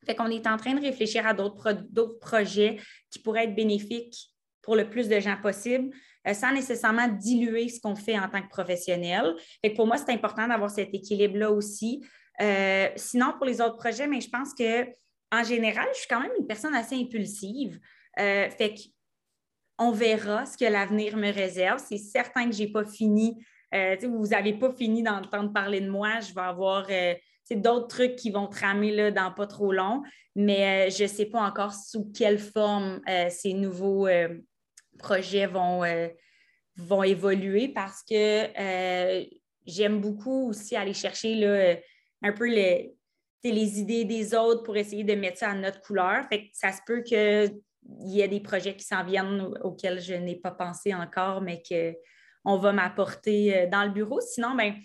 Fait 0.06 0.16
qu'on 0.16 0.28
est 0.28 0.48
en 0.48 0.58
train 0.58 0.74
de 0.74 0.82
réfléchir 0.82 1.26
à 1.28 1.34
d'autres 1.34 2.18
projets 2.20 2.80
qui 3.10 3.20
pourraient 3.20 3.46
être 3.46 3.56
bénéfiques 3.56 4.32
pour 4.62 4.76
le 4.76 4.90
plus 4.90 5.08
de 5.08 5.20
gens 5.20 5.38
possible, 5.42 5.90
euh, 6.28 6.34
sans 6.34 6.52
nécessairement 6.52 7.08
diluer 7.08 7.70
ce 7.70 7.80
qu'on 7.80 7.96
fait 7.96 8.18
en 8.18 8.28
tant 8.28 8.42
que 8.42 8.50
professionnel. 8.50 9.36
Fait 9.64 9.72
pour 9.72 9.88
moi, 9.88 9.98
c'est 9.98 10.12
important 10.12 10.48
d'avoir 10.48 10.70
cet 10.70 10.94
équilibre-là 10.94 11.52
aussi. 11.52 12.06
Euh, 12.42 12.90
sinon, 12.96 13.34
pour 13.38 13.46
les 13.46 13.62
autres 13.62 13.78
projets, 13.78 14.08
mais 14.08 14.22
je 14.22 14.30
pense 14.30 14.54
que 14.54 14.86
en 15.34 15.44
général, 15.44 15.88
je 15.94 16.00
suis 16.00 16.08
quand 16.10 16.20
même 16.20 16.32
une 16.38 16.48
personne 16.48 16.76
assez 16.76 16.96
impulsive. 16.96 17.80
fait 18.18 18.76
que 18.76 18.82
on 19.82 19.92
verra 19.92 20.46
ce 20.46 20.56
que 20.58 20.66
l'avenir 20.66 21.18
me 21.18 21.34
réserve. 21.34 21.84
C'est 21.84 21.98
certain 21.98 22.48
que 22.48 22.56
je 22.56 22.64
n'ai 22.64 22.72
pas 22.72 22.86
fini. 22.86 23.44
Euh, 23.74 23.96
vous 24.04 24.28
n'avez 24.28 24.54
pas 24.54 24.72
fini 24.72 25.02
d'entendre 25.02 25.52
parler 25.52 25.82
de 25.82 25.90
moi. 25.90 26.20
Je 26.20 26.36
vais 26.36 26.42
avoir 26.42 26.86
euh, 26.92 27.16
d'autres 27.50 27.88
trucs 27.88 28.16
qui 28.16 28.30
vont 28.30 28.48
tramer 28.48 28.92
là, 28.92 29.10
dans 29.10 29.32
pas 29.32 29.48
trop 29.48 29.74
long, 29.74 30.04
mais 30.36 30.88
euh, 30.88 30.92
je 30.92 31.04
ne 31.04 31.08
sais 31.08 31.26
pas 31.26 31.42
encore 31.42 31.74
sous 31.74 32.12
quelle 32.12 32.38
forme 32.38 33.02
ces 33.30 33.54
nouveaux 33.54 34.08
projets 35.00 35.48
vont, 35.48 35.84
évoluer 37.04 37.68
parce 37.68 38.04
que 38.04 39.26
j'aime 39.66 40.00
beaucoup 40.00 40.50
aussi 40.50 40.76
aller 40.76 40.94
chercher 40.94 41.82
un 42.22 42.32
peu 42.34 42.48
les, 42.48 42.94
idées 43.44 44.06
des 44.06 44.36
autres 44.36 44.62
pour 44.62 44.78
essayer 44.78 45.04
de 45.04 45.16
mettre 45.16 45.40
ça 45.40 45.50
à 45.50 45.56
notre 45.56 45.82
couleur. 45.82 46.24
Fait 46.30 46.52
ça 46.54 46.72
se 46.72 46.82
peut 46.86 47.02
que 47.02 47.50
il 48.00 48.16
y 48.16 48.24
a 48.24 48.28
des 48.28 48.40
projets 48.40 48.76
qui 48.76 48.84
s'en 48.84 49.04
viennent 49.04 49.54
auxquels 49.64 50.02
je 50.02 50.14
n'ai 50.14 50.36
pas 50.36 50.52
pensé 50.52 50.94
encore, 50.94 51.42
mais 51.42 51.62
qu'on 51.68 52.58
va 52.58 52.74
m'apporter 52.74 53.58
euh, 53.58 53.70
dans 53.70 53.84
le 53.84 53.92
bureau. 53.92 54.20
Sinon, 54.22 54.56
ben, 54.56 54.76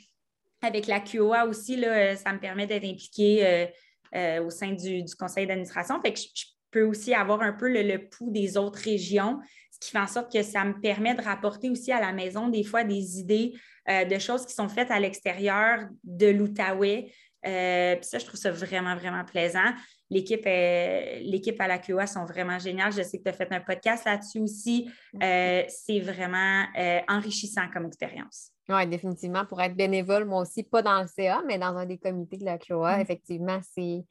avec 0.62 0.86
la 0.86 1.00
QOA 1.00 1.46
aussi, 1.46 1.76
là, 1.76 2.16
ça 2.16 2.32
me 2.32 2.38
permet 2.38 2.66
d'être 2.66 2.84
impliquée 2.84 3.46
euh, 3.46 3.66
euh, 4.14 4.44
au 4.44 4.50
sein 4.50 4.72
du, 4.72 5.04
conseil 5.18 5.46
d'administration. 5.46 6.00
Fait 6.02 6.12
que 6.12 6.18
je, 6.18 6.44
peux 6.72 6.82
aussi 6.82 7.14
avoir 7.14 7.40
un 7.42 7.52
peu 7.52 7.68
le, 7.70 8.08
pouls 8.08 8.32
des 8.32 8.56
autres 8.58 8.80
régions, 8.80 9.38
ce 9.70 9.78
qui 9.78 9.92
fait 9.92 10.00
en 10.00 10.06
sorte 10.06 10.30
que 10.30 10.42
ça 10.42 10.64
me 10.64 10.78
permet 10.80 11.14
de 11.14 11.22
rapporter 11.22 11.70
aussi 11.70 11.92
à 11.92 12.00
la 12.00 12.12
maison 12.12 12.48
des 12.48 12.64
fois 12.64 12.84
des 12.84 13.18
idées 13.18 13.54
de 13.88 14.18
choses 14.18 14.44
qui 14.44 14.52
sont 14.52 14.68
faites 14.68 14.90
à 14.90 14.98
l'extérieur 14.98 15.88
de 16.02 16.26
l'Outaouais. 16.26 17.12
Puis 17.46 18.08
ça, 18.08 18.18
je 18.18 18.26
trouve 18.26 18.40
ça 18.40 18.50
vraiment, 18.50 18.96
vraiment 18.96 19.24
plaisant. 19.24 19.72
L'équipe, 20.08 20.44
l'équipe 20.44 21.60
à 21.60 21.66
la 21.66 21.78
QA 21.78 22.06
sont 22.06 22.24
vraiment 22.24 22.58
géniales. 22.58 22.92
Je 22.92 23.02
sais 23.02 23.18
que 23.18 23.24
tu 23.24 23.28
as 23.28 23.32
fait 23.32 23.50
un 23.50 23.60
podcast 23.60 24.04
là-dessus 24.04 24.38
aussi. 24.38 24.88
Euh, 25.20 25.64
c'est 25.68 25.98
vraiment 26.00 26.64
euh, 26.78 27.00
enrichissant 27.08 27.68
comme 27.72 27.86
expérience. 27.86 28.52
Oui, 28.68 28.86
définitivement. 28.86 29.44
Pour 29.44 29.60
être 29.60 29.74
bénévole, 29.74 30.24
moi 30.24 30.42
aussi, 30.42 30.62
pas 30.62 30.82
dans 30.82 31.02
le 31.02 31.08
CA, 31.08 31.42
mais 31.46 31.58
dans 31.58 31.76
un 31.76 31.86
des 31.86 31.98
comités 31.98 32.36
de 32.36 32.44
la 32.44 32.58
QA, 32.58 32.98
mm. 32.98 33.00
effectivement, 33.00 33.60
c'est, 33.74 34.04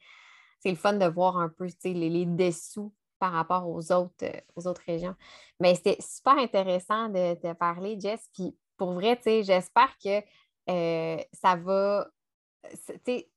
le 0.64 0.74
fun 0.74 0.94
de 0.94 1.06
voir 1.06 1.38
un 1.38 1.48
peu 1.48 1.66
les, 1.84 2.10
les 2.10 2.26
dessous 2.26 2.92
par 3.18 3.32
rapport 3.32 3.66
aux 3.66 3.92
autres, 3.92 4.12
euh, 4.24 4.40
aux 4.54 4.66
autres 4.66 4.82
régions. 4.86 5.14
Mais 5.60 5.74
c'était 5.74 5.98
super 6.00 6.36
intéressant 6.36 7.08
de 7.08 7.34
te 7.34 7.54
parler, 7.54 7.96
Jess. 7.98 8.28
Puis 8.34 8.54
pour 8.76 8.92
vrai, 8.92 9.18
j'espère 9.24 9.96
que 10.04 10.20
ça 11.32 11.54
va 11.54 12.08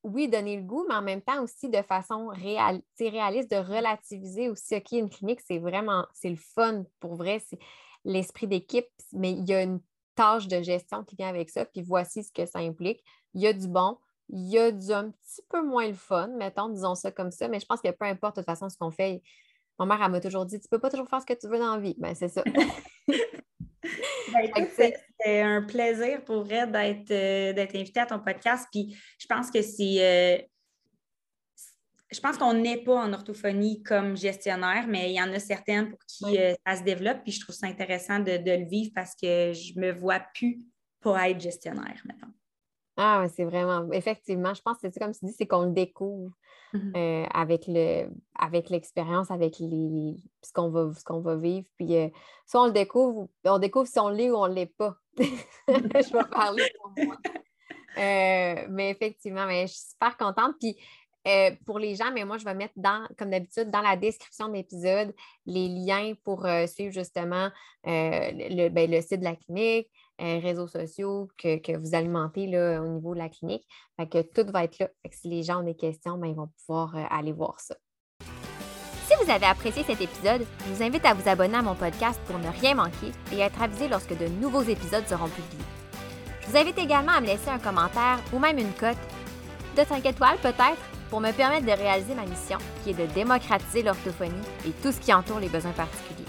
oui, 0.03 0.27
donner 0.27 0.57
le 0.57 0.63
goût, 0.63 0.86
mais 0.88 0.95
en 0.95 1.01
même 1.01 1.21
temps 1.21 1.43
aussi 1.43 1.69
de 1.69 1.82
façon 1.82 2.27
réaliste, 2.27 3.51
de 3.51 3.57
relativiser 3.57 4.49
aussi, 4.49 4.75
OK, 4.75 4.91
une 4.91 5.09
clinique, 5.09 5.41
c'est 5.41 5.59
vraiment, 5.59 6.05
c'est 6.13 6.30
le 6.30 6.36
fun 6.36 6.84
pour 6.99 7.15
vrai, 7.15 7.41
c'est 7.47 7.59
l'esprit 8.05 8.47
d'équipe, 8.47 8.88
mais 9.13 9.32
il 9.32 9.47
y 9.47 9.53
a 9.53 9.63
une 9.63 9.82
tâche 10.15 10.47
de 10.47 10.61
gestion 10.61 11.03
qui 11.03 11.15
vient 11.15 11.30
avec 11.30 11.49
ça, 11.49 11.65
puis 11.65 11.82
voici 11.82 12.23
ce 12.23 12.32
que 12.32 12.45
ça 12.45 12.59
implique. 12.59 13.03
Il 13.34 13.41
y 13.41 13.47
a 13.47 13.53
du 13.53 13.67
bon, 13.67 13.97
il 14.30 14.49
y 14.49 14.57
a 14.57 14.71
du 14.71 14.91
un 14.91 15.11
petit 15.11 15.41
peu 15.49 15.63
moins 15.63 15.88
le 15.88 15.93
fun, 15.93 16.27
mettons, 16.27 16.69
disons 16.69 16.95
ça 16.95 17.11
comme 17.11 17.32
ça, 17.32 17.47
mais 17.47 17.59
je 17.59 17.65
pense 17.65 17.82
que 17.82 17.89
peu 17.91 18.05
importe 18.05 18.38
de 18.38 18.41
toute 18.41 18.45
façon 18.45 18.69
ce 18.69 18.77
qu'on 18.77 18.91
fait, 18.91 19.21
ma 19.80 19.86
mère, 19.86 20.09
m'a 20.09 20.19
toujours 20.19 20.45
dit, 20.45 20.59
tu 20.59 20.67
peux 20.67 20.80
pas 20.80 20.89
toujours 20.89 21.07
faire 21.07 21.21
ce 21.21 21.25
que 21.25 21.34
tu 21.34 21.47
veux 21.47 21.57
dans 21.57 21.75
la 21.75 21.82
vie. 21.82 21.95
Ben, 21.97 22.13
c'est 22.15 22.27
ça. 22.27 22.43
Ben, 24.34 24.67
c'est 24.75 25.41
un 25.41 25.61
plaisir 25.61 26.23
pour 26.23 26.43
vrai 26.43 26.67
d'être 26.67 27.11
euh, 27.11 27.65
invité 27.73 27.99
à 27.99 28.05
ton 28.05 28.19
podcast. 28.19 28.67
Puis 28.71 28.95
je 29.17 29.27
pense 29.27 29.51
que 29.51 29.61
c'est. 29.61 29.97
Euh, 29.99 30.41
je 32.11 32.19
pense 32.19 32.38
qu'on 32.38 32.53
n'est 32.53 32.84
pas 32.84 32.95
en 32.95 33.13
orthophonie 33.13 33.84
comme 33.84 34.17
gestionnaire, 34.17 34.88
mais 34.88 35.11
il 35.11 35.15
y 35.15 35.21
en 35.21 35.32
a 35.32 35.39
certaines 35.39 35.89
pour 35.89 35.99
qui 36.07 36.39
euh, 36.39 36.53
ça 36.65 36.77
se 36.77 36.84
développe. 36.84 37.19
Puis 37.23 37.34
je 37.34 37.41
trouve 37.41 37.55
ça 37.55 37.67
intéressant 37.67 38.19
de, 38.19 38.32
le 38.32 38.67
vivre 38.67 38.91
parce 38.95 39.13
que 39.15 39.53
je 39.53 39.80
me 39.80 39.91
vois 39.91 40.19
plus 40.34 40.59
pas 41.01 41.30
être 41.30 41.39
gestionnaire 41.39 42.01
maintenant. 42.05 42.30
Ah, 43.02 43.26
c'est 43.34 43.45
vraiment, 43.45 43.89
effectivement, 43.93 44.54
je 44.54 44.62
pense 44.62 44.78
que 44.82 44.89
c'est 44.91 45.00
comme 45.00 45.14
tu 45.14 45.26
dis, 45.26 45.32
c'est 45.32 45.47
qu'on 45.47 45.68
le 45.68 45.72
découvre 45.72 46.32
mmh 46.74 46.91
euh, 46.97 47.26
avec 47.34 47.64
le 47.66 48.10
avec 48.38 48.70
l'expérience, 48.70 49.32
avec 49.32 49.58
les, 49.60 50.18
ce 50.43 50.52
qu'on 50.52 50.70
va, 50.70 50.91
qu'on 51.06 51.22
va 51.22 51.38
vivre. 51.38 51.66
Puis 51.78 51.95
euh, 51.95 52.10
soit 52.45 52.64
on 52.64 52.66
le 52.66 52.74
découvre, 52.74 53.30
on 53.45 53.58
découvre 53.58 53.88
si 53.88 54.00
on 54.00 54.10
l'est 54.10 54.30
ou 54.30 54.36
on 54.36 54.50
ne 54.50 54.54
l'est 54.54 54.76
pas. 54.78 54.97
je 55.18 56.14
vais 56.14 56.30
parler 56.30 56.64
pour 56.82 57.06
moi. 57.06 57.16
Euh, 57.97 58.68
mais 58.70 58.91
effectivement, 58.91 59.45
mais 59.45 59.68
je 59.68 59.74
suis 59.74 59.91
super 59.91 60.18
contente. 60.18 60.56
Puis 60.60 60.78
euh, 61.26 61.52
pour 61.66 61.80
les 61.80 61.95
gens, 61.95 62.12
mais 62.14 62.26
moi, 62.26 62.38
je 62.38 62.45
vais 62.45 62.54
mettre 62.54 62.74
dans, 62.76 63.08
comme 63.18 63.30
d'habitude, 63.30 63.72
dans 63.72 63.82
la 63.82 63.95
description 63.95 64.50
de 64.50 64.54
l'épisode, 64.54 65.14
les 65.45 65.70
liens 65.70 66.14
pour 66.24 66.45
euh, 66.45 66.68
suivre 66.68 66.91
justement 66.93 67.50
le, 67.86 68.70
ben, 68.70 68.91
le, 68.91 69.02
site 69.02 69.20
de 69.20 69.26
la 69.26 69.36
clinique, 69.36 69.89
réseaux 70.20 70.67
sociaux 70.67 71.30
que, 71.38 71.78
vous 71.78 71.95
alimentez 71.95 72.47
là, 72.47 72.82
au 72.82 72.88
niveau 72.88 73.13
de 73.13 73.20
la 73.20 73.30
clinique. 73.30 73.65
Fait 73.97 74.07
que 74.07 74.22
tout 74.22 74.49
va 74.51 74.65
être 74.65 74.80
là. 74.80 74.89
si 75.11 75.30
les 75.30 75.43
gens 75.43 75.61
ont 75.61 75.65
des 75.65 75.76
questions, 75.76 76.17
ben, 76.17 76.28
ils 76.28 76.36
vont 76.36 76.49
pouvoir 76.65 76.95
aller 77.09 77.32
voir 77.32 77.59
ça. 77.59 77.76
Si 79.07 79.15
vous 79.24 79.32
avez 79.32 79.47
apprécié 79.47 79.84
cet 79.84 80.01
épisode, 80.01 80.45
je 80.67 80.74
vous 80.74 80.84
invite 80.84 81.03
à 81.03 81.15
vous 81.15 81.28
abonner 81.28 81.57
à 81.57 81.63
mon 81.63 81.74
podcast 81.74 82.20
pour 82.28 82.38
ne 82.38 82.47
rien 82.61 82.76
manquer 82.76 83.11
et 83.32 83.39
être 83.39 83.59
avisé 83.59 83.88
lorsque 83.88 84.15
de 84.15 84.28
nouveaux 84.28 84.61
épisodes 84.61 85.07
seront 85.07 85.30
publiés. 85.30 85.65
Je 86.41 86.51
vous 86.51 86.57
invite 86.57 86.78
également 86.78 87.13
à 87.13 87.22
me 87.22 87.26
laisser 87.26 87.49
un 87.49 87.57
commentaire 87.57 88.20
ou 88.32 88.38
même 88.38 88.59
une 88.59 88.72
cote 88.74 88.97
de 89.76 89.84
5 89.84 90.05
étoiles 90.05 90.38
peut-être 90.43 90.78
pour 91.09 91.22
me 91.22 91.32
permettre 91.32 91.65
de 91.65 91.72
réaliser 91.72 92.13
ma 92.13 92.26
mission 92.26 92.59
qui 92.84 92.91
est 92.91 92.93
de 92.93 93.11
démocratiser 93.13 93.82
l'orthophonie 93.82 94.45
et 94.67 94.72
tout 94.84 94.91
ce 94.91 94.99
qui 94.99 95.11
entoure 95.11 95.39
les 95.39 95.49
besoins 95.49 95.72
particuliers. 95.72 96.28